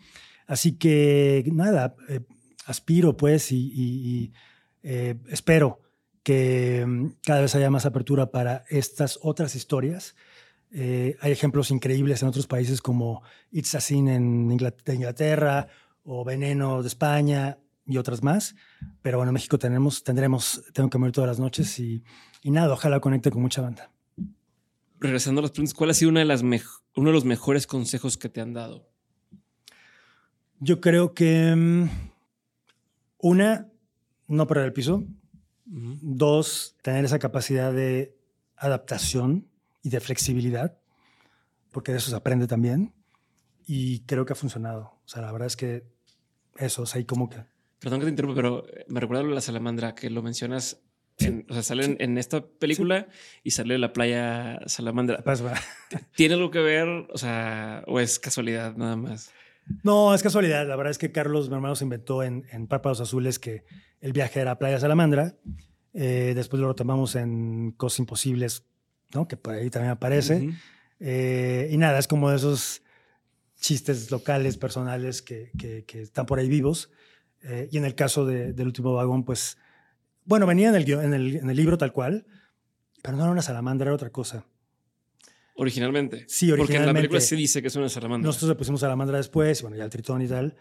[0.48, 2.22] Así que, nada, eh,
[2.66, 4.32] aspiro pues y,
[4.84, 5.82] eh, espero
[6.24, 10.16] que mm, cada vez haya más apertura para estas otras historias.
[10.72, 15.68] Eh, hay ejemplos increíbles en otros países como It's a Sin en Inglaterra
[16.04, 18.56] o Veneno de España y otras más.
[19.02, 22.04] Pero bueno, en México tenemos, tendremos Tengo que morir todas las noches y,
[22.44, 23.92] nada, ojalá conecte con mucha banda.
[25.00, 28.18] Regresando a las preguntas, ¿cuál ha sido una de las uno de los mejores consejos
[28.18, 28.88] que te han dado?
[30.60, 31.90] Yo creo que mm,
[33.18, 33.68] una,
[34.28, 35.04] no perder el piso.
[35.74, 38.18] Dos, tener esa capacidad de
[38.58, 39.48] adaptación
[39.82, 40.78] y de flexibilidad,
[41.72, 42.94] porque de eso se aprende también.
[43.66, 45.00] Y creo que ha funcionado.
[45.06, 45.86] O sea, la verdad es que
[46.58, 47.38] eso, o sea, como que...
[47.80, 50.82] Perdón que te interrumpa, pero me recuerda lo de la salamandra, que lo mencionas
[51.50, 53.08] o sea, sale en, esta película
[53.44, 55.24] y sale de la playa Salamandra.
[56.16, 56.88] ¿Tiene algo que ver?
[57.10, 59.32] O sea, o es casualidad nada más.
[59.84, 60.68] No, es casualidad.
[60.68, 63.64] La verdad es que Carlos, mi hermano, se inventó en, en Párpados Azules que
[64.00, 65.36] el viaje era Playa Salamandra.
[65.94, 68.66] Eh, después lo retomamos en Cosas Imposibles,
[69.14, 69.28] ¿no?
[69.28, 70.54] que por ahí también aparece.
[71.00, 72.82] Eh, y nada, es como de esos
[73.60, 76.90] chistes locales, personales que, que, están por ahí vivos.
[77.44, 79.58] Eh, y en el caso de, del último vagón, pues,
[80.26, 82.26] bueno, venía en el, en el, en el libro tal cual,
[83.02, 84.46] pero no era una salamandra, era otra cosa.
[85.56, 86.26] Originalmente.
[86.28, 86.58] Sí, originalmente.
[86.58, 88.28] Porque en la película se dice que es una salamandra.
[88.28, 90.56] Nosotros le pusimos salamandra después, bueno, ya el tritón y tal.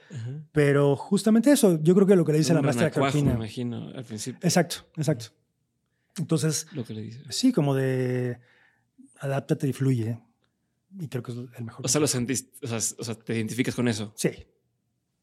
[0.53, 3.31] Pero justamente eso, yo creo que lo que le dice la maestra Carolina.
[3.31, 4.41] me imagino, al principio.
[4.43, 5.27] Exacto, exacto.
[6.19, 6.67] Entonces.
[6.73, 7.21] Lo que le dice.
[7.31, 8.39] Sí, como de
[9.21, 10.19] adáptate y fluye.
[10.99, 11.87] Y creo que es el mejor.
[11.87, 14.13] O sea, lo sentiste, o sea, te identificas con eso.
[14.17, 14.31] Sí.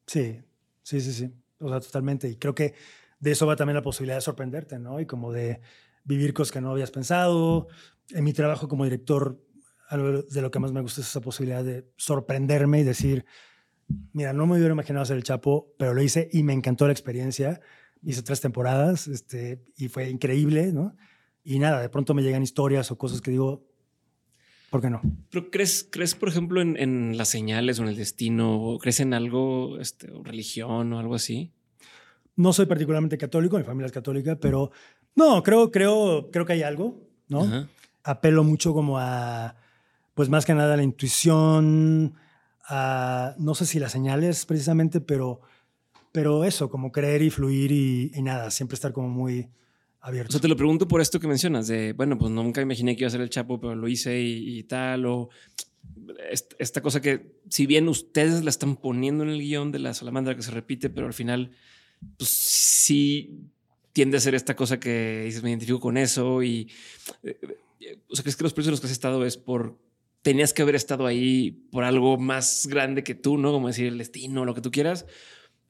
[0.05, 0.39] Sí,
[0.81, 1.33] sí, sí, sí.
[1.59, 2.29] O sea, totalmente.
[2.29, 2.73] Y creo que
[3.19, 4.99] de eso va también la posibilidad de sorprenderte, ¿no?
[4.99, 5.59] Y como de
[6.05, 7.67] vivir cosas que no habías pensado.
[8.11, 9.43] En mi trabajo como director
[9.87, 13.25] algo de lo que más me gusta es esa posibilidad de sorprenderme y decir,
[14.13, 16.93] mira, no me hubiera imaginado hacer el Chapo, pero lo hice y me encantó la
[16.93, 17.61] experiencia.
[18.03, 20.95] Hice tres temporadas este, y fue increíble, ¿no?
[21.43, 23.65] Y nada, de pronto me llegan historias o cosas que digo,
[24.69, 25.01] ¿por qué no?
[25.31, 28.61] ¿Pero crees, crees por ejemplo, en, las señales o en el destino?
[28.61, 31.53] ¿O crees en algo, este, o religión o algo así?
[32.35, 34.71] No soy particularmente católico, mi familia es católica, pero
[35.15, 37.67] no, creo, creo, creo que hay algo, ¿no?
[38.03, 39.55] Apelo mucho como a
[40.17, 42.15] pues más que nada la intuición,
[42.71, 45.41] no sé si las señales precisamente, pero,
[46.11, 49.47] pero eso, como creer y fluir y, nada, siempre estar como muy
[50.01, 50.39] abierto.
[50.39, 53.11] Te lo pregunto por esto que mencionas, de, bueno, pues nunca imaginé que iba a
[53.11, 55.29] ser el Chapo, pero lo hice y, tal, o
[56.57, 60.35] esta cosa que, si bien ustedes la están poniendo en el guion de la salamandra
[60.35, 61.51] que se repite, pero al final,
[62.17, 63.51] pues sí
[63.93, 66.71] tiende a ser esta cosa que dices, me identifico con eso y,
[67.21, 67.37] eh,
[67.81, 69.85] eh, o sea, ¿crees que los precios en los que has estado es por
[70.27, 73.53] tenías que haber estado ahí por algo más grande que tú, ¿no?
[73.53, 75.05] Como decir el destino, lo que tú quieras.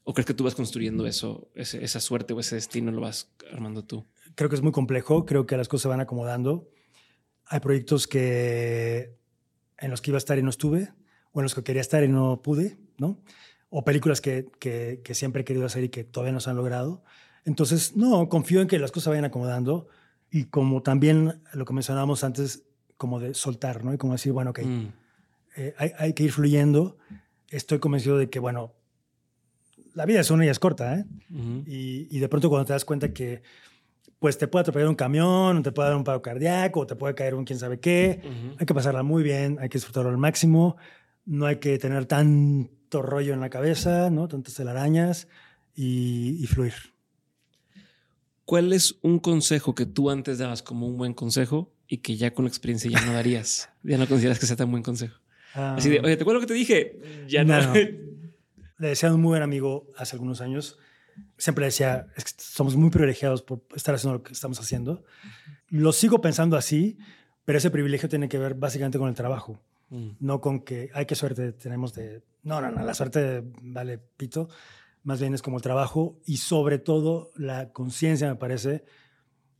[0.02, 3.84] ¿O crees que tú vas construyendo eso, esa suerte o ese destino lo vas armando
[3.84, 4.04] tú?
[4.34, 6.68] Creo que es muy complejo, creo que las cosas se van acomodando.
[7.46, 9.16] Hay proyectos que
[9.78, 10.92] en los que iba a estar y no estuve,
[11.30, 13.22] o en los que quería estar y no pude, ¿no?
[13.70, 16.56] O películas que, que, que siempre he querido hacer y que todavía no se han
[16.56, 17.04] logrado.
[17.44, 19.86] Entonces, no, confío en que las cosas vayan acomodando.
[20.32, 22.67] Y como también lo que mencionábamos antes,
[22.98, 23.94] como de soltar, ¿no?
[23.94, 24.86] Y como decir, bueno, ok, mm.
[25.56, 26.98] eh, hay, hay, que ir fluyendo.
[27.48, 28.74] Estoy convencido de que, bueno,
[29.94, 31.04] la vida es una y es corta, ¿eh?
[31.30, 33.42] y, y, de pronto cuando te das cuenta que,
[34.18, 37.14] pues te puede atropellar un camión, te puede dar un paro cardíaco, o te puede
[37.14, 38.20] caer un quién sabe qué,
[38.58, 40.76] hay que pasarla muy bien, hay que disfrutarlo al máximo,
[41.24, 44.28] no hay que tener tanto rollo en la cabeza, ¿no?
[44.28, 45.28] Tantas telarañas
[45.74, 46.74] y, y fluir.
[48.44, 52.32] ¿Cuál es un consejo que tú antes dabas como un buen consejo y que ya
[52.32, 53.70] con experiencia ya no darías?
[53.82, 55.18] ya no consideras que sea tan buen consejo.
[55.54, 56.02] Así de, ah.
[56.04, 57.00] oye, ¿te acuerdas lo que te dije?
[57.26, 57.74] Ya no.
[58.78, 60.78] Le decía a un muy buen amigo hace algunos años,
[61.36, 65.02] siempre decía, es que somos muy privilegiados por estar haciendo lo que estamos haciendo.
[65.68, 66.96] Lo sigo pensando así,
[67.44, 69.60] pero ese privilegio tiene que ver básicamente con el trabajo,
[69.90, 70.10] mm.
[70.20, 72.22] no con que, hay qué suerte tenemos de...
[72.44, 74.48] No, no, no, la suerte vale pito
[75.08, 78.84] más bien es como el trabajo y sobre todo la conciencia, me parece,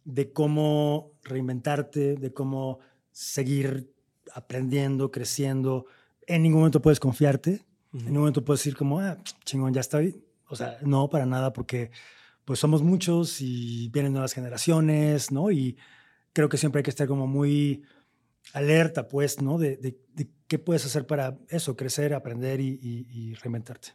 [0.08, 2.78] de cómo reinventarte, de cómo
[3.12, 3.92] seguir
[4.34, 5.84] aprendiendo, creciendo.
[6.26, 10.24] En ningún momento puedes confiarte, en ningún momento puedes decir como, ah, chingón, ya estoy.
[10.48, 11.90] O sea, no, para nada, porque
[12.46, 15.50] pues somos muchos y vienen nuevas generaciones, ¿no?
[15.50, 15.76] Y
[16.32, 17.82] creo que siempre hay que estar como muy
[18.54, 19.58] alerta, pues, ¿no?
[19.58, 19.98] De, de,
[20.46, 23.88] qué puedes hacer para eso, crecer, aprender y, reinventarte.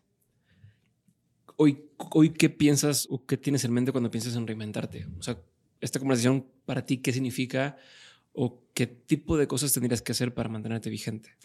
[1.56, 5.08] Hoy, hoy, ¿qué piensas o qué tienes en mente cuando piensas en reinventarte?
[5.18, 5.40] O sea,
[5.84, 7.76] esta conversación para ti, ¿qué significa
[8.32, 11.36] o qué tipo de cosas tendrías que hacer para mantenerte vigente?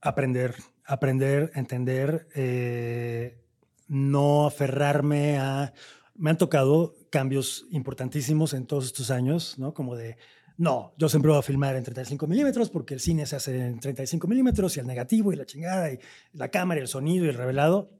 [0.00, 0.54] Aprender,
[0.84, 3.42] aprender, entender, eh,
[3.88, 5.72] no aferrarme a...
[6.14, 9.74] Me han tocado cambios importantísimos en todos estos años, ¿no?
[9.74, 10.16] Como de,
[10.56, 13.80] no, yo siempre voy a filmar en 35 milímetros porque el cine se hace en
[13.80, 15.98] 35 milímetros y el negativo y la chingada y
[16.32, 17.90] la cámara y el sonido y el revelado.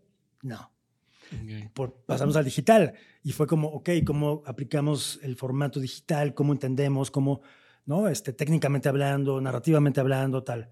[0.42, 0.72] No.
[2.06, 6.34] Pasamos al digital y fue como, ok, ¿cómo aplicamos el formato digital?
[6.34, 7.10] ¿Cómo entendemos?
[7.10, 7.42] ¿Cómo,
[7.86, 8.08] no?
[8.08, 10.70] Este, técnicamente hablando, narrativamente hablando, tal.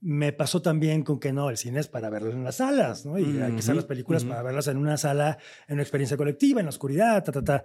[0.00, 3.18] Me pasó también con que no, el cine es para verlo en las salas, ¿no?
[3.18, 5.38] Y hay que hacer las películas para verlas en una sala,
[5.68, 7.64] en una experiencia colectiva, en la oscuridad, ta, ta, ta.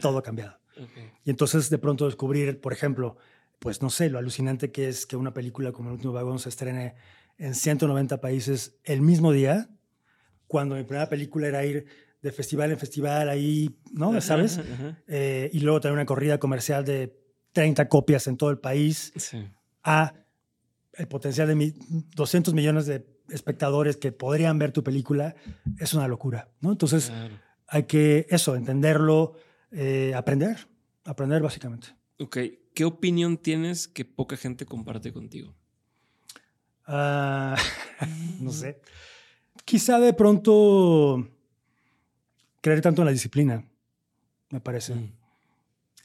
[0.00, 0.58] Todo ha cambiado.
[1.24, 3.16] Y entonces de pronto descubrir, por ejemplo,
[3.58, 6.48] pues no sé, lo alucinante que es que una película como El último vagón se
[6.48, 6.94] estrene
[7.38, 9.68] en 190 países el mismo día,
[10.50, 11.86] cuando mi primera película era ir
[12.20, 14.20] de festival en festival ahí, ¿no?
[14.20, 14.60] ¿Sabes?
[15.06, 17.16] Eh, y luego tener una corrida comercial de
[17.52, 19.12] 30 copias en todo el país,
[19.84, 20.12] a
[20.94, 21.72] el potencial de
[22.16, 25.36] 200 millones de espectadores que podrían ver tu película,
[25.78, 26.72] es una locura, ¿no?
[26.72, 27.12] Entonces
[27.68, 29.34] hay que, eso, entenderlo,
[29.70, 30.66] eh, aprender,
[31.04, 31.94] aprender básicamente.
[32.18, 32.38] Ok,
[32.74, 35.54] ¿qué opinión tienes que poca gente comparte contigo?
[36.88, 37.56] Ah,
[38.40, 38.80] no sé.
[39.64, 41.28] Quizá de pronto
[42.60, 43.64] creer tanto en la disciplina,
[44.50, 44.94] me parece.
[44.94, 45.12] Mm.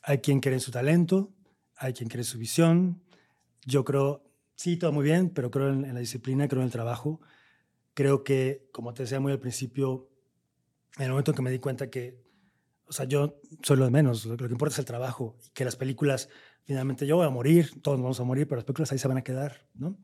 [0.04, 1.34] Hay quien cree en su talento,
[1.78, 3.02] hay quien cree en su visión.
[3.66, 4.24] Yo creo,
[4.56, 7.22] sí, todo muy bien, pero creo en, la disciplina, creo en el trabajo.
[7.94, 10.10] Creo que, como te decía muy al principio,
[10.98, 12.26] en el momento en que me di cuenta que
[12.88, 15.66] o sea, yo soy lo de menos, lo, que importa es el trabajo y que
[15.66, 16.30] las películas,
[16.64, 19.18] finalmente yo voy a morir, todos vamos a morir, pero las películas ahí se van
[19.18, 19.98] a quedar, ¿no?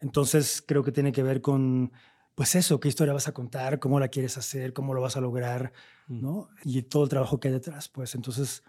[0.00, 1.92] Entonces creo que tiene que ver con,
[2.36, 5.22] pues eso, qué historia vas a contar, cómo la quieres hacer, cómo lo vas a
[5.22, 5.72] lograr,
[6.06, 6.20] mm.
[6.20, 6.50] ¿no?
[6.64, 8.62] Y todo el trabajo que hay detrás, pues entonces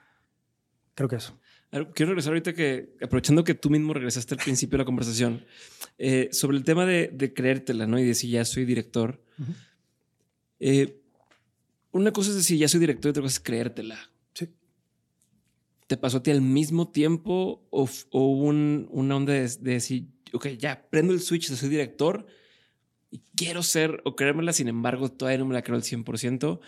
[0.96, 1.38] creo que eso.
[1.70, 5.46] Quiero regresar ahorita que, aprovechando que tú mismo regresaste al principio de la conversación,
[5.98, 8.00] eh, sobre el tema de, de, creértela, ¿no?
[8.00, 9.22] Y decir, ya soy director.
[10.62, 11.02] eh,
[11.92, 14.00] una cosa es decir, ya soy director y otra cosa es creértela.
[14.34, 14.48] Sí.
[15.88, 20.48] ¿Te pasó a ti al mismo tiempo o, hubo un, una onda de, decir, ok,
[20.58, 22.26] ya prendo el switch, soy director
[23.12, 26.60] y quiero ser o creérmela, sin embargo, todavía no me la creo al 100%?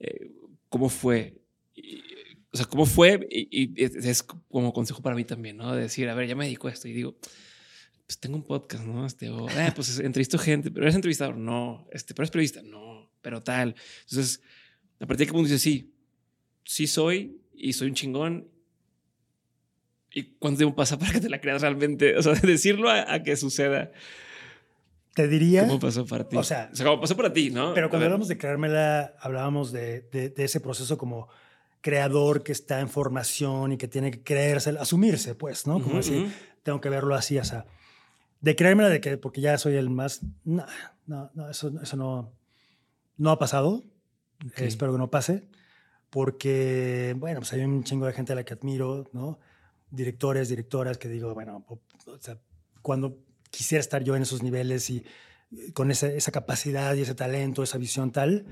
[0.00, 0.32] Eh,
[0.68, 1.40] ¿Cómo fue?
[2.52, 3.26] o sea, ¿cómo fue?
[3.30, 5.74] Y, es como consejo para mí también, ¿no?
[5.74, 7.18] De decir, a ver, ya me dedico a esto y digo,
[8.06, 9.04] pues tengo un podcast, ¿no?
[9.04, 13.10] Este, o, eh, pues entrevisto gente, pero eres entrevistador, no, este, pero eres periodista, no,
[13.20, 13.74] pero tal.
[14.08, 14.40] Entonces,
[15.00, 15.92] a partir de que uno dice, sí,
[16.64, 18.48] sí soy y soy un chingón.
[20.12, 22.16] ¿Y cuánto tiempo pasa para que te la creas realmente?
[22.16, 23.92] O sea, decirlo a, que suceda.
[25.16, 25.66] Te diría.
[25.66, 26.36] ¿Cómo pasó para ti?
[26.36, 27.74] O sea, o sea ¿cómo pasó para ti, no?
[27.74, 31.28] Pero cuando hablamos de creármela, hablábamos de, de, ese proceso como
[31.80, 35.82] creador que está en formación y que tiene que creerse, asumirse, pues, ¿no?
[35.82, 36.30] Como decir,
[36.62, 37.66] tengo que verlo así, o sea.
[38.40, 40.20] De creérmela de que porque ya soy el más.
[40.44, 40.66] No,
[41.06, 42.32] no, no eso, eso no,
[43.16, 43.82] no ha pasado
[44.56, 45.48] espero que no pase,
[46.10, 49.38] porque, bueno, pues hay un chingo de gente a la que admiro, ¿no?
[49.90, 52.38] Directores, directoras que digo, bueno, o sea,
[52.82, 53.18] cuando
[53.56, 55.04] quisiera estar yo en esos niveles y
[55.56, 58.46] eh, con esa, esa capacidad y ese talento, esa visión tal.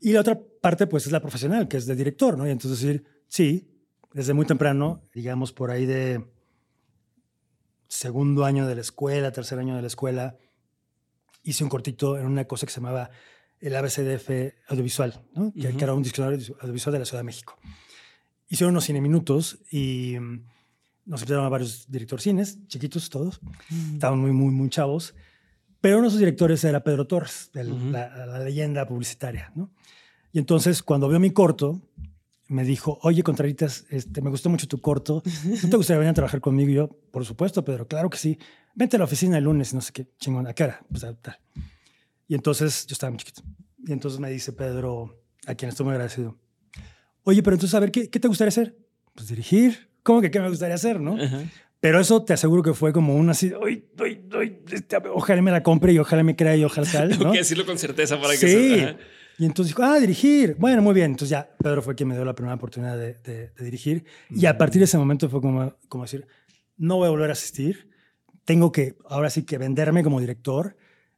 [0.00, 2.46] Y la otra parte, pues, es la profesional, que es de director, ¿no?
[2.46, 3.70] Y entonces decir, sí,
[4.12, 6.24] desde muy temprano, digamos, por ahí de
[7.88, 10.36] segundo año de la escuela, tercer año de la escuela,
[11.42, 13.10] hice un cortito en una cosa que se llamaba
[13.60, 14.30] el ABCDF
[14.68, 15.52] audiovisual, ¿no?
[15.52, 17.56] que, era un diccionario audiovisual de la Ciudad de México.
[18.48, 20.46] Hicieron unos cine minutos y mm,
[21.06, 23.40] nos invitaron a varios directores cines, chiquitos todos,
[23.94, 25.14] estaban muy, muy, muy chavos,
[25.80, 29.52] pero uno de esos directores era Pedro Torres, de la, leyenda publicitaria.
[29.54, 29.70] ¿no?
[30.32, 31.80] Y entonces, cuando vio mi corto,
[32.48, 35.22] me dijo, oye, Contraritas, este, me gustó mucho tu corto,
[35.62, 36.70] ¿no te gustaría venir a trabajar conmigo?
[36.70, 38.38] Y yo, por supuesto, Pedro, claro que sí.
[38.74, 40.84] Vente a la oficina el lunes, no sé qué, chingón, ¿a qué hora?
[40.90, 41.38] Pues tal.
[42.28, 43.42] Y entonces yo estaba muy chiquito.
[43.86, 46.36] Y entonces me dice Pedro, a quien estoy muy agradecido,
[47.22, 48.76] oye, pero entonces a ver, ¿qué, qué te gustaría hacer?
[49.14, 49.88] Pues dirigir.
[50.06, 51.18] ¿Cómo que qué me gustaría hacer, no?
[51.80, 53.84] Pero eso te aseguro que fue como un así, uy,
[54.70, 57.08] este, ojalá me la compre y ojalá me crea y ojalá tal.
[57.18, 58.86] Tengo que decirlo con certeza para que Sí.
[59.38, 60.54] Y entonces dijo, ah, dirigir.
[60.60, 61.10] Bueno, muy bien.
[61.10, 64.04] Entonces ya Pedro fue quien me dio la primera oportunidad de, de, dirigir.
[64.30, 66.26] Y a partir de ese momento fue como, como decir,
[66.76, 67.90] no voy a volver a asistir.
[68.44, 70.76] Tengo que, ahora sí que venderme como director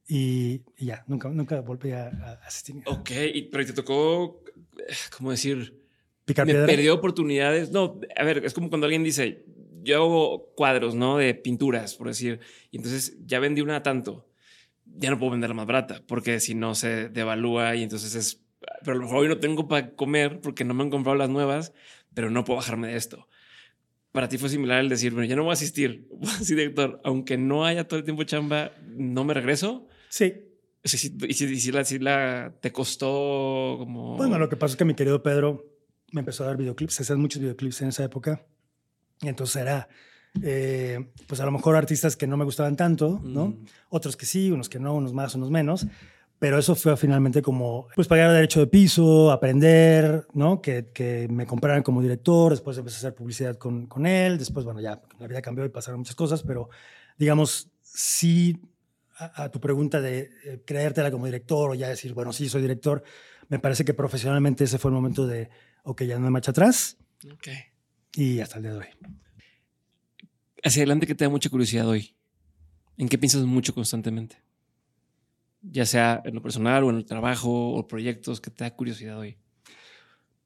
[0.08, 2.08] y, ya, nunca, nunca volví a,
[2.44, 2.82] asistir.
[2.86, 3.10] Ok,
[3.52, 4.42] pero te tocó,
[5.16, 5.78] ¿cómo decir?
[6.28, 7.70] Picar me perdió oportunidades.
[7.70, 9.46] No, a ver, es como cuando alguien dice,
[9.82, 11.16] yo hago cuadros, ¿no?
[11.16, 12.40] De pinturas, por decir.
[12.70, 14.28] Y entonces ya vendí una tanto.
[14.84, 18.44] Ya no puedo venderla más barata porque si no se devalúa y entonces es.
[18.84, 21.30] Pero a lo mejor hoy no tengo para comer porque no me han comprado las
[21.30, 21.72] nuevas,
[22.12, 23.26] pero no puedo bajarme de esto.
[24.12, 26.08] Para ti fue similar el decir, bueno, ya no voy a asistir,
[26.40, 29.88] a director, aunque no haya todo el tiempo chamba, no me regreso.
[30.10, 30.44] Sí.
[30.84, 34.16] Sí, sí, y si, si la, si la te costó como.
[34.16, 35.77] Bueno, lo que pasa es que mi querido Pedro
[36.12, 38.42] me empezó a dar videoclips, se hacían muchos videoclips en esa época.
[39.20, 39.88] Y entonces era,
[40.42, 43.48] eh, pues a lo mejor artistas que no me gustaban tanto, ¿no?
[43.48, 43.64] Mm.
[43.90, 45.86] Otros que sí, unos que no, unos más, unos menos.
[46.38, 50.62] Pero eso fue finalmente como, pues pagar derecho de piso, aprender, ¿no?
[50.62, 54.64] Que, que me compraran como director, después empecé a hacer publicidad con, con él, después,
[54.64, 56.68] bueno, ya la vida cambió y pasaron muchas cosas, pero
[57.18, 58.56] digamos, sí,
[59.16, 62.62] a, a tu pregunta de eh, creértela como director o ya decir, bueno, sí, soy
[62.62, 63.02] director,
[63.48, 65.50] me parece que profesionalmente ese fue el momento de,
[65.84, 66.96] ok, ya no hay marcha atrás
[67.32, 67.48] Ok.
[68.14, 68.86] y hasta el día de hoy.
[70.62, 72.14] Hacia adelante, que te da mucha curiosidad hoy?
[72.96, 74.42] ¿En qué piensas mucho constantemente?
[75.62, 79.18] Ya sea en lo personal o en el trabajo o proyectos que te da curiosidad
[79.18, 79.38] hoy.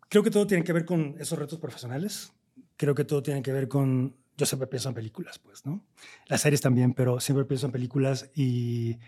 [0.09, 2.32] Creo que todo tiene que ver con esos retos profesionales.
[2.76, 4.16] Creo que todo tiene que ver con.
[4.36, 5.84] Yo siempre pienso en películas, pues, ¿no?
[6.26, 8.98] Las series también, pero siempre pienso en películas y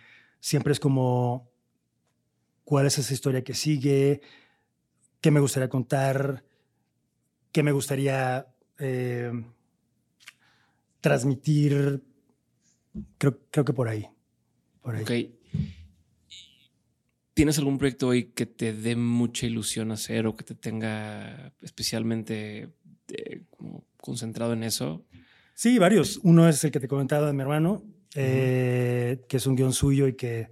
[0.40, 1.50] siempre es como.
[2.64, 4.22] ¿Cuál es esa historia que sigue?
[5.24, 6.44] ¿Qué me gustaría contar?
[7.50, 8.46] ¿Qué me gustaría
[8.78, 9.32] eh,
[11.00, 12.04] transmitir?
[13.16, 14.06] Creo, creo que por ahí.
[14.82, 15.02] Por ahí.
[15.02, 15.62] Ok.
[17.32, 22.74] ¿Tienes algún proyecto hoy que te dé mucha ilusión hacer o que te tenga especialmente
[23.08, 25.06] eh, como concentrado en eso?
[25.54, 26.20] Sí, varios.
[26.22, 27.82] Uno es el que te comentaba de mi hermano,
[28.14, 30.50] eh, que es un guion suyo y que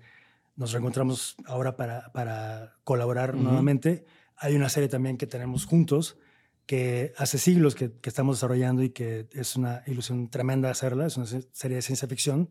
[0.57, 4.07] nos reencontramos ahora para, para colaborar nuevamente.
[4.43, 6.17] Hay una serie también que tenemos juntos
[6.67, 11.07] que hace siglos que, que estamos desarrollando y que es una ilusión tremenda hacerla.
[11.07, 12.51] Es una se- serie de ciencia ficción.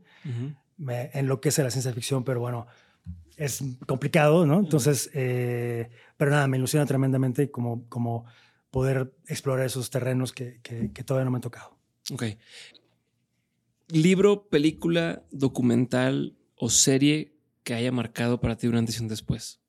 [0.78, 2.68] Me enloquece la ciencia ficción, pero bueno,
[3.38, 4.60] es complicado, ¿no?
[4.60, 8.26] Entonces, eh, pero nada, me ilusiona tremendamente como, como
[8.70, 11.76] poder explorar esos terrenos que, que- que todavía no me han tocado.
[12.12, 12.24] Ok.
[13.90, 19.61] Libro, película, documental o serie que haya marcado para ti un antes y un después.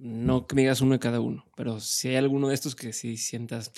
[0.00, 2.92] No que me digas uno de cada uno, pero si hay alguno de estos que
[2.92, 3.72] sí sientas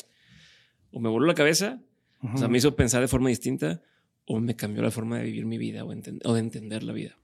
[0.92, 1.80] o me voló la cabeza,
[2.22, 3.80] o sea, me hizo pensar de forma distinta
[4.26, 6.92] o me cambió la forma de vivir mi vida o, enten- o de entender la
[6.92, 7.16] vida.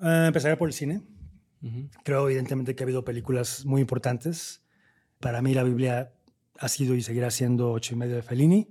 [0.00, 1.02] Empezaré por el cine.
[2.04, 4.62] Creo evidentemente que ha habido películas muy importantes.
[5.18, 6.12] Para mí la Biblia
[6.60, 8.68] ha sido y seguirá siendo ocho y medio de Fellini.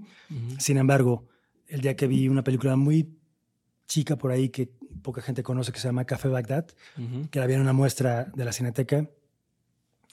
[0.60, 1.28] Sin embargo,
[1.68, 3.18] el día que vi una película muy
[3.88, 6.68] chica por ahí que poca gente conoce que se llama Café Bagdad,
[7.32, 9.10] que la vi en una muestra de la Cineteca,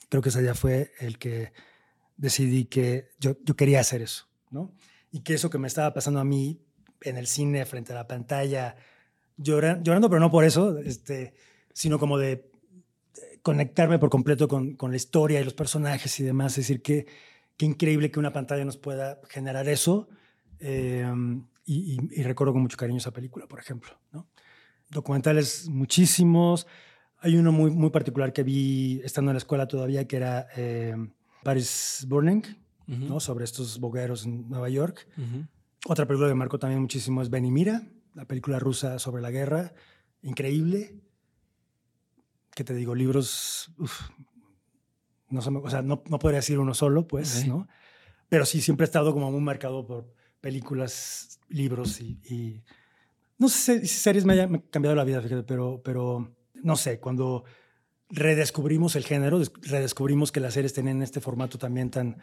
[0.09, 1.51] creo que ese día fue el que
[2.17, 4.73] decidí que yo, yo quería hacer eso, ¿no?
[5.11, 6.61] Y que eso que me estaba pasando a mí
[7.01, 8.75] en el cine, frente a la pantalla,
[9.37, 11.33] llora- llorando, pero no por eso, este,
[11.73, 12.49] sino como de
[13.41, 16.53] conectarme por completo con, con la historia y los personajes y demás.
[16.53, 17.05] Es decir, que
[17.57, 20.07] qué increíble que una pantalla nos pueda generar eso.
[20.59, 21.05] eh,
[21.67, 23.91] y, y- y recuerdo con mucho cariño esa película, por ejemplo.
[24.11, 24.27] ¿no?
[24.99, 26.67] Documentales muchísimos.
[27.19, 30.95] Hay uno muy, muy particular que vi estando en la escuela todavía, que era eh,
[31.43, 32.41] Paris Burning.
[32.87, 33.19] ¿no?
[33.19, 35.07] sobre estos bogueros en Nueva York.
[35.87, 37.81] Otra película que marcó también muchísimo es Ben y Mira,
[38.13, 39.73] la película rusa sobre la guerra.
[40.21, 41.01] Increíble.
[42.53, 42.93] ¿Qué te digo?
[42.95, 43.71] Libros.
[43.79, 44.01] uf,
[45.29, 47.45] no, se me- o sea, no, no podría decir uno solo, pues.
[47.47, 47.67] ¿no?
[48.29, 52.19] Pero sí, siempre he estado como muy marcado por películas, libros y.
[52.29, 52.63] y-
[53.37, 57.43] no sé si series me hayan cambiado la vida, fíjate, pero, pero no sé, cuando
[58.09, 62.17] redescubrimos el género, des- redescubrimos que las series tenían este formato también tan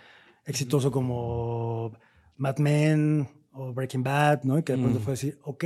[0.45, 1.93] exitoso como
[2.37, 4.59] Mad Men o Breaking Bad, ¿no?
[4.59, 5.03] Y que de pronto Mm.
[5.03, 5.65] fue decir, ok,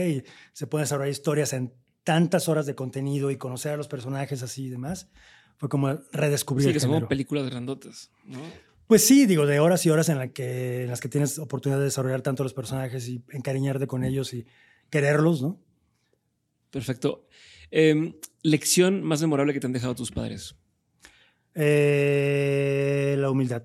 [0.52, 4.66] se pueden desarrollar historias en tantas horas de contenido y conocer a los personajes así
[4.66, 5.08] y demás.
[5.58, 8.42] Fue como redescubrir Sí, el que son como películas grandotas, ¿no?
[8.86, 11.78] Pues sí, digo, de horas y horas en, la que, en las que tienes oportunidad
[11.78, 14.46] de desarrollar tanto los personajes y encariñarte con ellos y
[14.90, 15.60] quererlos, ¿no?
[16.70, 17.26] Perfecto.
[17.70, 20.56] Em, lección más memorable que te han dejado tus padres.
[21.54, 23.64] Eh, la humildad,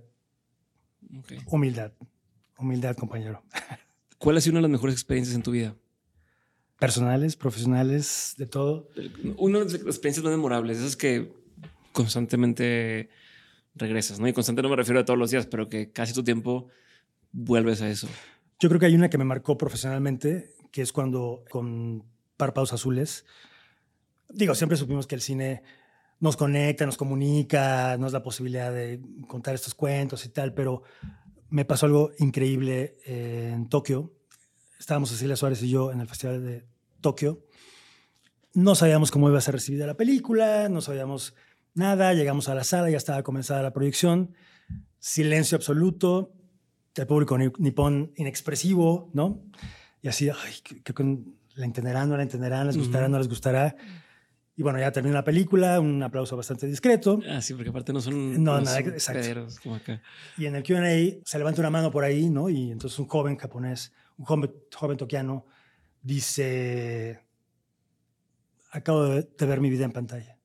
[1.46, 1.92] humildad,
[2.58, 3.44] humildad, compañero.
[4.18, 5.76] ¿Cuál ha sido una de las mejores experiencias en tu vida?
[6.80, 8.90] Personales, profesionales, de todo.
[9.38, 11.34] Una de las experiencias más memorables, esas que
[11.92, 13.10] constantemente
[13.76, 14.28] regresas, ¿no?
[14.28, 16.70] Y constante no me refiero a todos los días, pero que casi tu tiempo
[17.32, 18.08] vuelves a eso.
[18.60, 22.04] Yo creo que hay una que me marcó profesionalmente, que es cuando con
[22.38, 23.26] Párpados Azules,
[24.30, 25.64] digo, siempre supimos que el cine
[26.20, 30.84] nos conecta, nos comunica, nos da posibilidad de contar estos cuentos y tal, pero
[31.50, 34.14] me pasó algo increíble eh, en Tokio.
[34.80, 36.66] Estábamos Cecilia Suárez y yo en el Festival de
[37.02, 37.44] Tokio.
[38.54, 41.36] No sabíamos cómo iba a ser recibida la película, no sabíamos
[41.74, 42.14] nada.
[42.14, 44.34] Llegamos a la sala, ya estaba comenzada la proyección.
[45.00, 46.34] Silencio absoluto,
[46.96, 49.44] el público nipón inexpresivo, ¿no?
[50.02, 50.94] Y así, ay, que,
[51.56, 53.76] la entenderán, no la entenderán, les gustará, no les gustará.
[54.56, 57.20] Y bueno, ya termina la película, un aplauso bastante discreto.
[57.30, 58.44] Ah, sí, porque aparte no son.
[58.44, 59.48] No, nada, exacto.
[59.64, 60.02] Como acá.
[60.38, 62.50] Y en el QA se levanta una mano por ahí, ¿no?
[62.50, 65.46] Y entonces un joven japonés, un joven, joven toquiano,
[66.02, 67.24] dice:
[68.72, 70.38] Acabo de, ver mi vida en pantalla.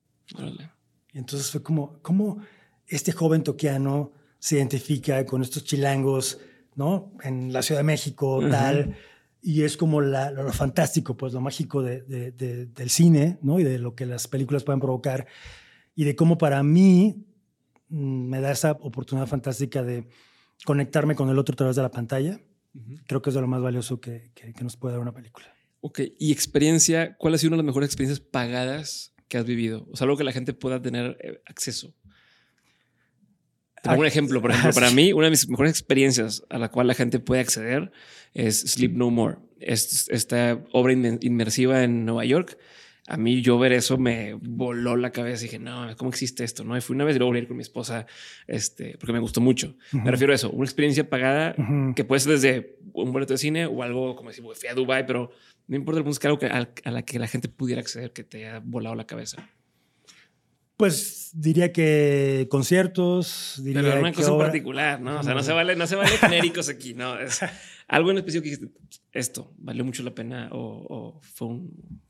[1.13, 2.41] Y entonces fue como, ¿cómo
[2.85, 6.39] este joven toquiano se identifica con estos chilangos,
[6.75, 7.11] ¿no?
[7.23, 8.95] En la Ciudad de México, tal
[9.41, 13.59] y es como lo, fantástico, pues lo mágico del cine, ¿no?
[13.59, 15.27] Y de lo que las películas pueden provocar
[15.95, 17.25] y de cómo para mí
[17.89, 20.07] mm, me da esa oportunidad fantástica de
[20.65, 22.39] conectarme con el otro a través de la pantalla.
[23.07, 24.31] Creo que es de lo más valioso que,
[24.61, 25.47] nos puede dar una película.
[25.81, 29.87] Ok, y experiencia, ¿cuál ha sido una de las mejores experiencias pagadas que has vivido?
[29.91, 31.41] O sea, algo que la gente pueda tener
[33.95, 36.93] un ejemplo, por ejemplo, para mí, una de mis mejores experiencias a la cual la
[36.93, 37.91] gente puede acceder
[38.33, 39.37] es Sleep No More.
[39.59, 42.57] Es, esta obra inmersiva en Nueva York.
[43.09, 46.65] A mí yo ver eso me voló la cabeza y dije, no, ¿cómo existe esto?
[46.65, 48.05] No, y fui una vez y luego volví a ir con mi esposa,
[48.47, 49.77] este, porque me gustó mucho.
[49.93, 51.55] Me refiero a eso, una experiencia pagada
[51.95, 55.05] que puede ser desde un boleto de cine o algo como decir, fui a Dubai,
[55.05, 55.31] pero
[55.67, 58.45] no importa el que algo que, a, la que la gente pudiera acceder, que te
[58.45, 59.49] haya volado la cabeza.
[60.77, 65.19] Pues diría que conciertos, diría Pero una cosa en particular, ¿no?
[65.19, 67.19] O sea, no se vale, no se vale genéricos aquí, ¿no?
[67.19, 67.39] Es
[67.87, 68.79] algo en específico que dijiste,
[69.11, 72.01] esto, ¿valió mucho la pena o, fue un...?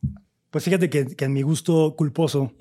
[0.49, 2.53] Pues fíjate que, en mi gusto culposo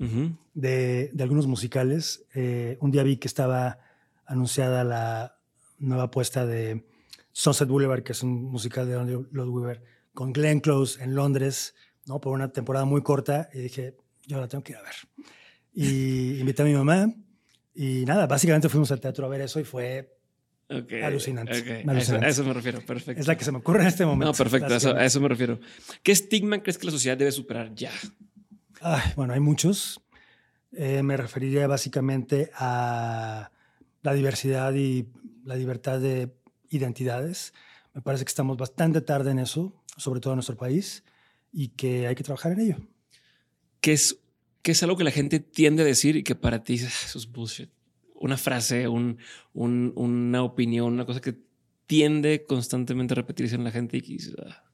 [0.53, 3.79] de, de, algunos musicales, eh, un día vi que estaba
[4.25, 5.37] anunciada la
[5.79, 6.85] nueva apuesta de
[7.31, 11.75] Sunset Boulevard, que es un musical de Lord Weaver, con Glenn Close en Londres,
[12.05, 12.19] ¿no?
[12.19, 14.95] Por una temporada muy corta, y dije, yo la tengo que ir a ver.
[15.79, 17.13] Y invité a mi mamá
[17.75, 20.17] y nada, básicamente fuimos al teatro a ver eso y fue
[21.03, 21.51] alucinante.
[21.87, 23.21] A, eso, me refiero, perfecto.
[23.21, 24.31] Es la que se me ocurre en este momento.
[24.31, 25.59] No, perfecto, a eso, me refiero.
[26.01, 27.91] ¿Qué estigma crees que la sociedad debe superar ya?
[29.15, 30.01] bueno, hay muchos.
[30.71, 33.51] Eh, me referiría básicamente a
[34.01, 35.07] la diversidad y
[35.45, 36.33] la libertad de
[36.69, 37.53] identidades.
[37.93, 41.03] Me parece que estamos bastante tarde en eso, sobre todo en nuestro país,
[41.51, 42.77] y que hay que trabajar en ello.
[43.79, 44.17] ¿Qué es
[44.67, 47.17] ¿Qué es algo que la gente tiende a decir y que para ti ah, eso
[47.17, 47.69] es bullshit?
[48.15, 49.17] Una frase, un,
[49.53, 51.37] una opinión, una cosa que
[51.85, 54.65] tiende constantemente a repetirse en la gente y ah.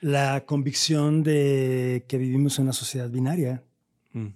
[0.00, 3.64] La convicción de que vivimos en una sociedad binaria.
[4.12, 4.28] Mm.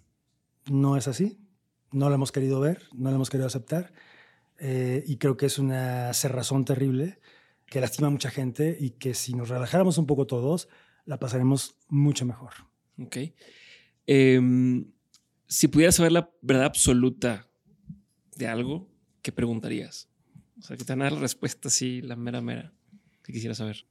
[0.72, 1.38] No es así.
[1.92, 3.92] No la hemos querido ver, no la hemos querido aceptar.
[4.58, 7.20] Eh, y creo que es una cerrazón terrible
[7.66, 10.68] que lastima a mucha gente y que si nos relajáramos un poco todos,
[11.04, 12.54] la pasaremos mucho mejor.
[12.98, 13.18] Ok.
[14.06, 14.86] Em,
[15.46, 17.48] si pudieras saber la verdad absoluta
[18.36, 18.88] de algo,
[19.22, 20.08] ¿qué preguntarías?
[20.58, 22.72] O sea, que te van a dar la respuesta así, la mera mera,
[23.22, 23.86] que quisiera saber.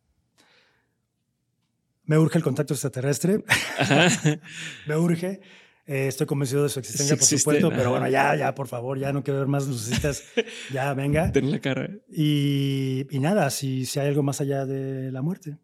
[2.06, 3.44] Me urge el contacto extraterrestre.
[4.88, 5.40] Me urge.
[5.86, 9.12] Eh, estoy convencido de su existencia, por supuesto, pero bueno, ya, ya, por favor, ya
[9.12, 10.24] no quiero ver más lucecitas.
[10.74, 11.32] ya, venga.
[11.32, 11.90] Ten la cara.
[12.10, 15.58] Y, y, nada, si, si hay algo más allá de la muerte.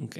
[0.00, 0.16] Ok.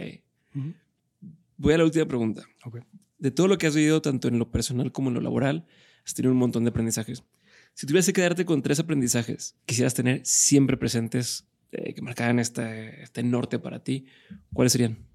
[1.57, 2.43] Voy a la última pregunta.
[2.65, 2.82] Okay
[3.19, 5.66] de todo lo que has vivido, tanto en lo personal como en lo laboral,
[6.05, 7.24] has tenido un montón de aprendizajes.
[7.74, 13.03] Si tuvieras que quedarte con tres aprendizajes, quisieras tener siempre presentes, eh, que marcaran este,
[13.03, 14.07] este, norte para ti,
[14.53, 15.07] ¿cuáles serían?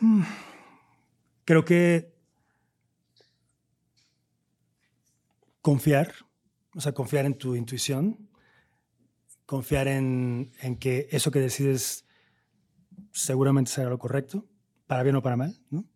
[0.00, 0.22] Hmm.
[1.44, 2.14] Creo que
[5.60, 6.14] confiar,
[6.74, 8.30] o sea, confiar en tu intuición,
[9.46, 12.06] confiar en, en que eso que decides
[13.12, 14.48] seguramente será lo correcto,
[14.86, 15.89] para bien o para mal, ¿no?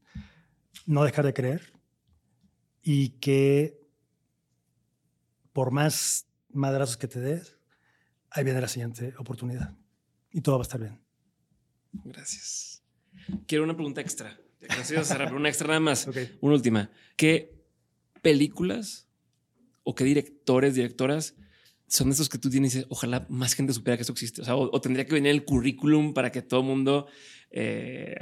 [0.86, 1.73] No dejar de creer
[2.82, 3.81] y que
[5.52, 7.59] por más madrazos que te des,
[8.31, 9.77] ahí viene la siguiente oportunidad
[10.31, 11.01] y todo va a estar bien.
[11.93, 12.82] Gracias.
[13.47, 14.39] Quiero una pregunta extra.
[15.32, 16.09] una extra nada más.
[16.40, 16.90] Una última.
[17.16, 17.55] ¿Qué
[18.23, 19.09] películas
[19.82, 21.36] o qué directores, directoras
[21.86, 24.43] son esos que tú tienes y dices, ojalá más gente supiera que eso existe?
[24.43, 27.06] O, sea, o, tendría que venir el currículum para que todo el mundo
[27.56, 28.16] eh,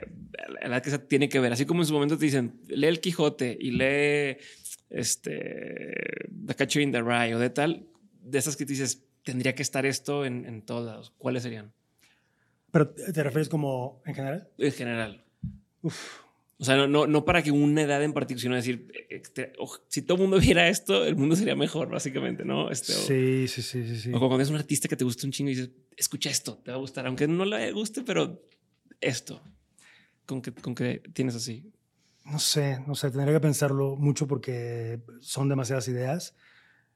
[0.63, 1.53] la que tiene que ver.
[1.55, 4.37] Así como en su momento te dicen, lee el Quijote y lee
[4.91, 5.95] este,
[6.47, 7.87] The Catcher in the Rye o de tal,
[8.23, 11.15] de esas que te dices, tendría que estar esto en, en todos lados.
[11.17, 11.73] ¿Cuáles serían?
[12.71, 14.49] ¿Pero te refieres como en general?
[14.59, 15.25] En general.
[15.81, 16.21] Uf,
[16.59, 19.55] O sea, no, no, no para que una edad en particular, sino decir, este,
[19.89, 22.71] si todo el mundo viera esto, el mundo sería mejor, básicamente, ¿no?
[22.71, 24.11] Este, sí, sí, sí, sí, sí.
[24.15, 26.71] O cuando es un artista que te gusta un chingo y dices, escucha esto, te
[26.71, 28.43] va a gustar, aunque no le guste, pero
[29.03, 29.43] esto,
[30.27, 31.73] con que, con que tienes así.
[32.25, 36.35] No sé, no sé, tendría que pensarlo mucho porque son demasiadas ideas.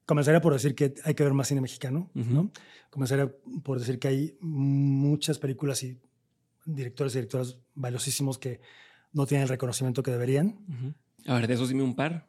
[0.04, 2.52] Comenzaría por decir que hay que ver más cine mexicano, ¿no?
[2.90, 3.32] Comenzaría
[3.64, 5.98] por decir que hay muchas películas y
[6.64, 8.60] directores y directoras valiosísimos que
[9.12, 10.58] no tienen el reconocimiento que deberían.
[11.26, 12.28] A ver, de esos dime un par.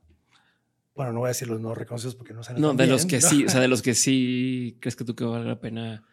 [0.96, 2.62] Bueno, no voy a decir los no reconocidos porque no saben.
[2.62, 5.24] No, de los que sí, o sea, de los que sí crees que tú que
[5.24, 6.04] vale la pena.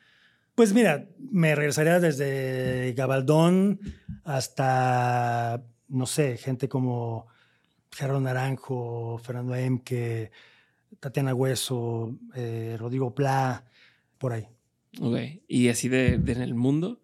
[0.55, 3.81] Pues mira, me regresaría desde Gabaldón
[4.23, 7.27] hasta, no sé, gente como
[7.91, 10.31] Gerardo Naranjo, Fernando Emke,
[11.01, 13.65] Tatiana Hueso, eh, Rodrigo Pla,
[14.19, 14.49] por ahí.
[15.01, 15.19] Ok.
[15.49, 17.01] ¿Y así de, en el mundo?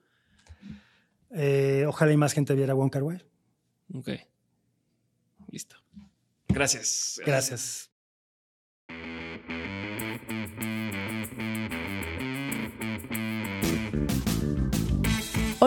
[1.33, 4.11] Eh, ojalá y más gente viera One Car Ok.
[5.51, 5.77] Listo.
[6.49, 7.21] Gracias.
[7.25, 7.90] Gracias.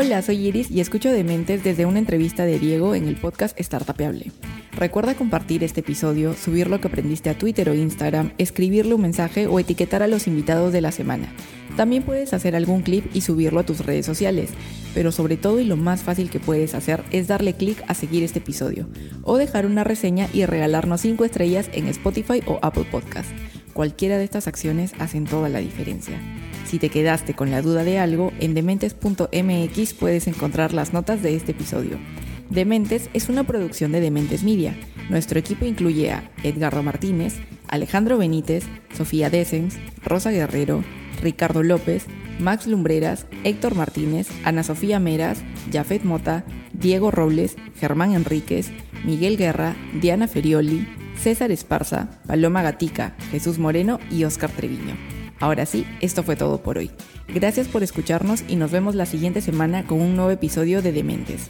[0.06, 4.34] Hola, soy Iris y escucho Dementes desde una entrevista de Diego en el podcast Startupeable.
[4.74, 9.48] Recuerda compartir este episodio, subir lo que aprendiste a Twitter o Instagram, escribirle un mensaje
[9.48, 11.32] o etiquetar a los invitados de la semana.
[11.78, 14.50] También puedes hacer algún clip y subirlo a tus redes sociales,
[14.94, 18.24] pero sobre todo y lo más fácil que puedes hacer es darle clic a seguir
[18.24, 18.90] este episodio
[19.22, 23.30] o dejar una reseña y regalarnos 5 estrellas en Spotify o Apple Podcast.
[23.72, 26.20] Cualquiera de estas acciones hacen toda la diferencia.
[26.74, 31.36] Si te quedaste con la duda de algo, en dementes.mx puedes encontrar las notas de
[31.36, 32.00] este episodio.
[32.50, 34.76] Dementes es una producción de Dementes Media.
[35.08, 37.36] Nuestro equipo incluye a Edgardo Martínez,
[37.68, 38.64] Alejandro Benítez,
[38.98, 40.84] Sofía Dessens, Rosa Guerrero,
[41.22, 42.08] Ricardo López,
[42.40, 46.44] Max Lumbreras, Héctor Martínez, Ana Sofía Meras, Jafet Mota,
[46.74, 48.72] Diego Robles, Germán Enríquez,
[49.06, 50.88] Miguel Guerra, Diana Ferioli,
[51.22, 55.23] César Esparza, Paloma Gatica, Jesús Moreno y Oscar Treviño.
[55.44, 56.90] Ahora sí, esto fue todo por hoy.
[57.28, 61.50] Gracias por escucharnos y nos vemos la siguiente semana con un nuevo episodio de Dementes.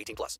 [0.01, 0.39] 18 plus.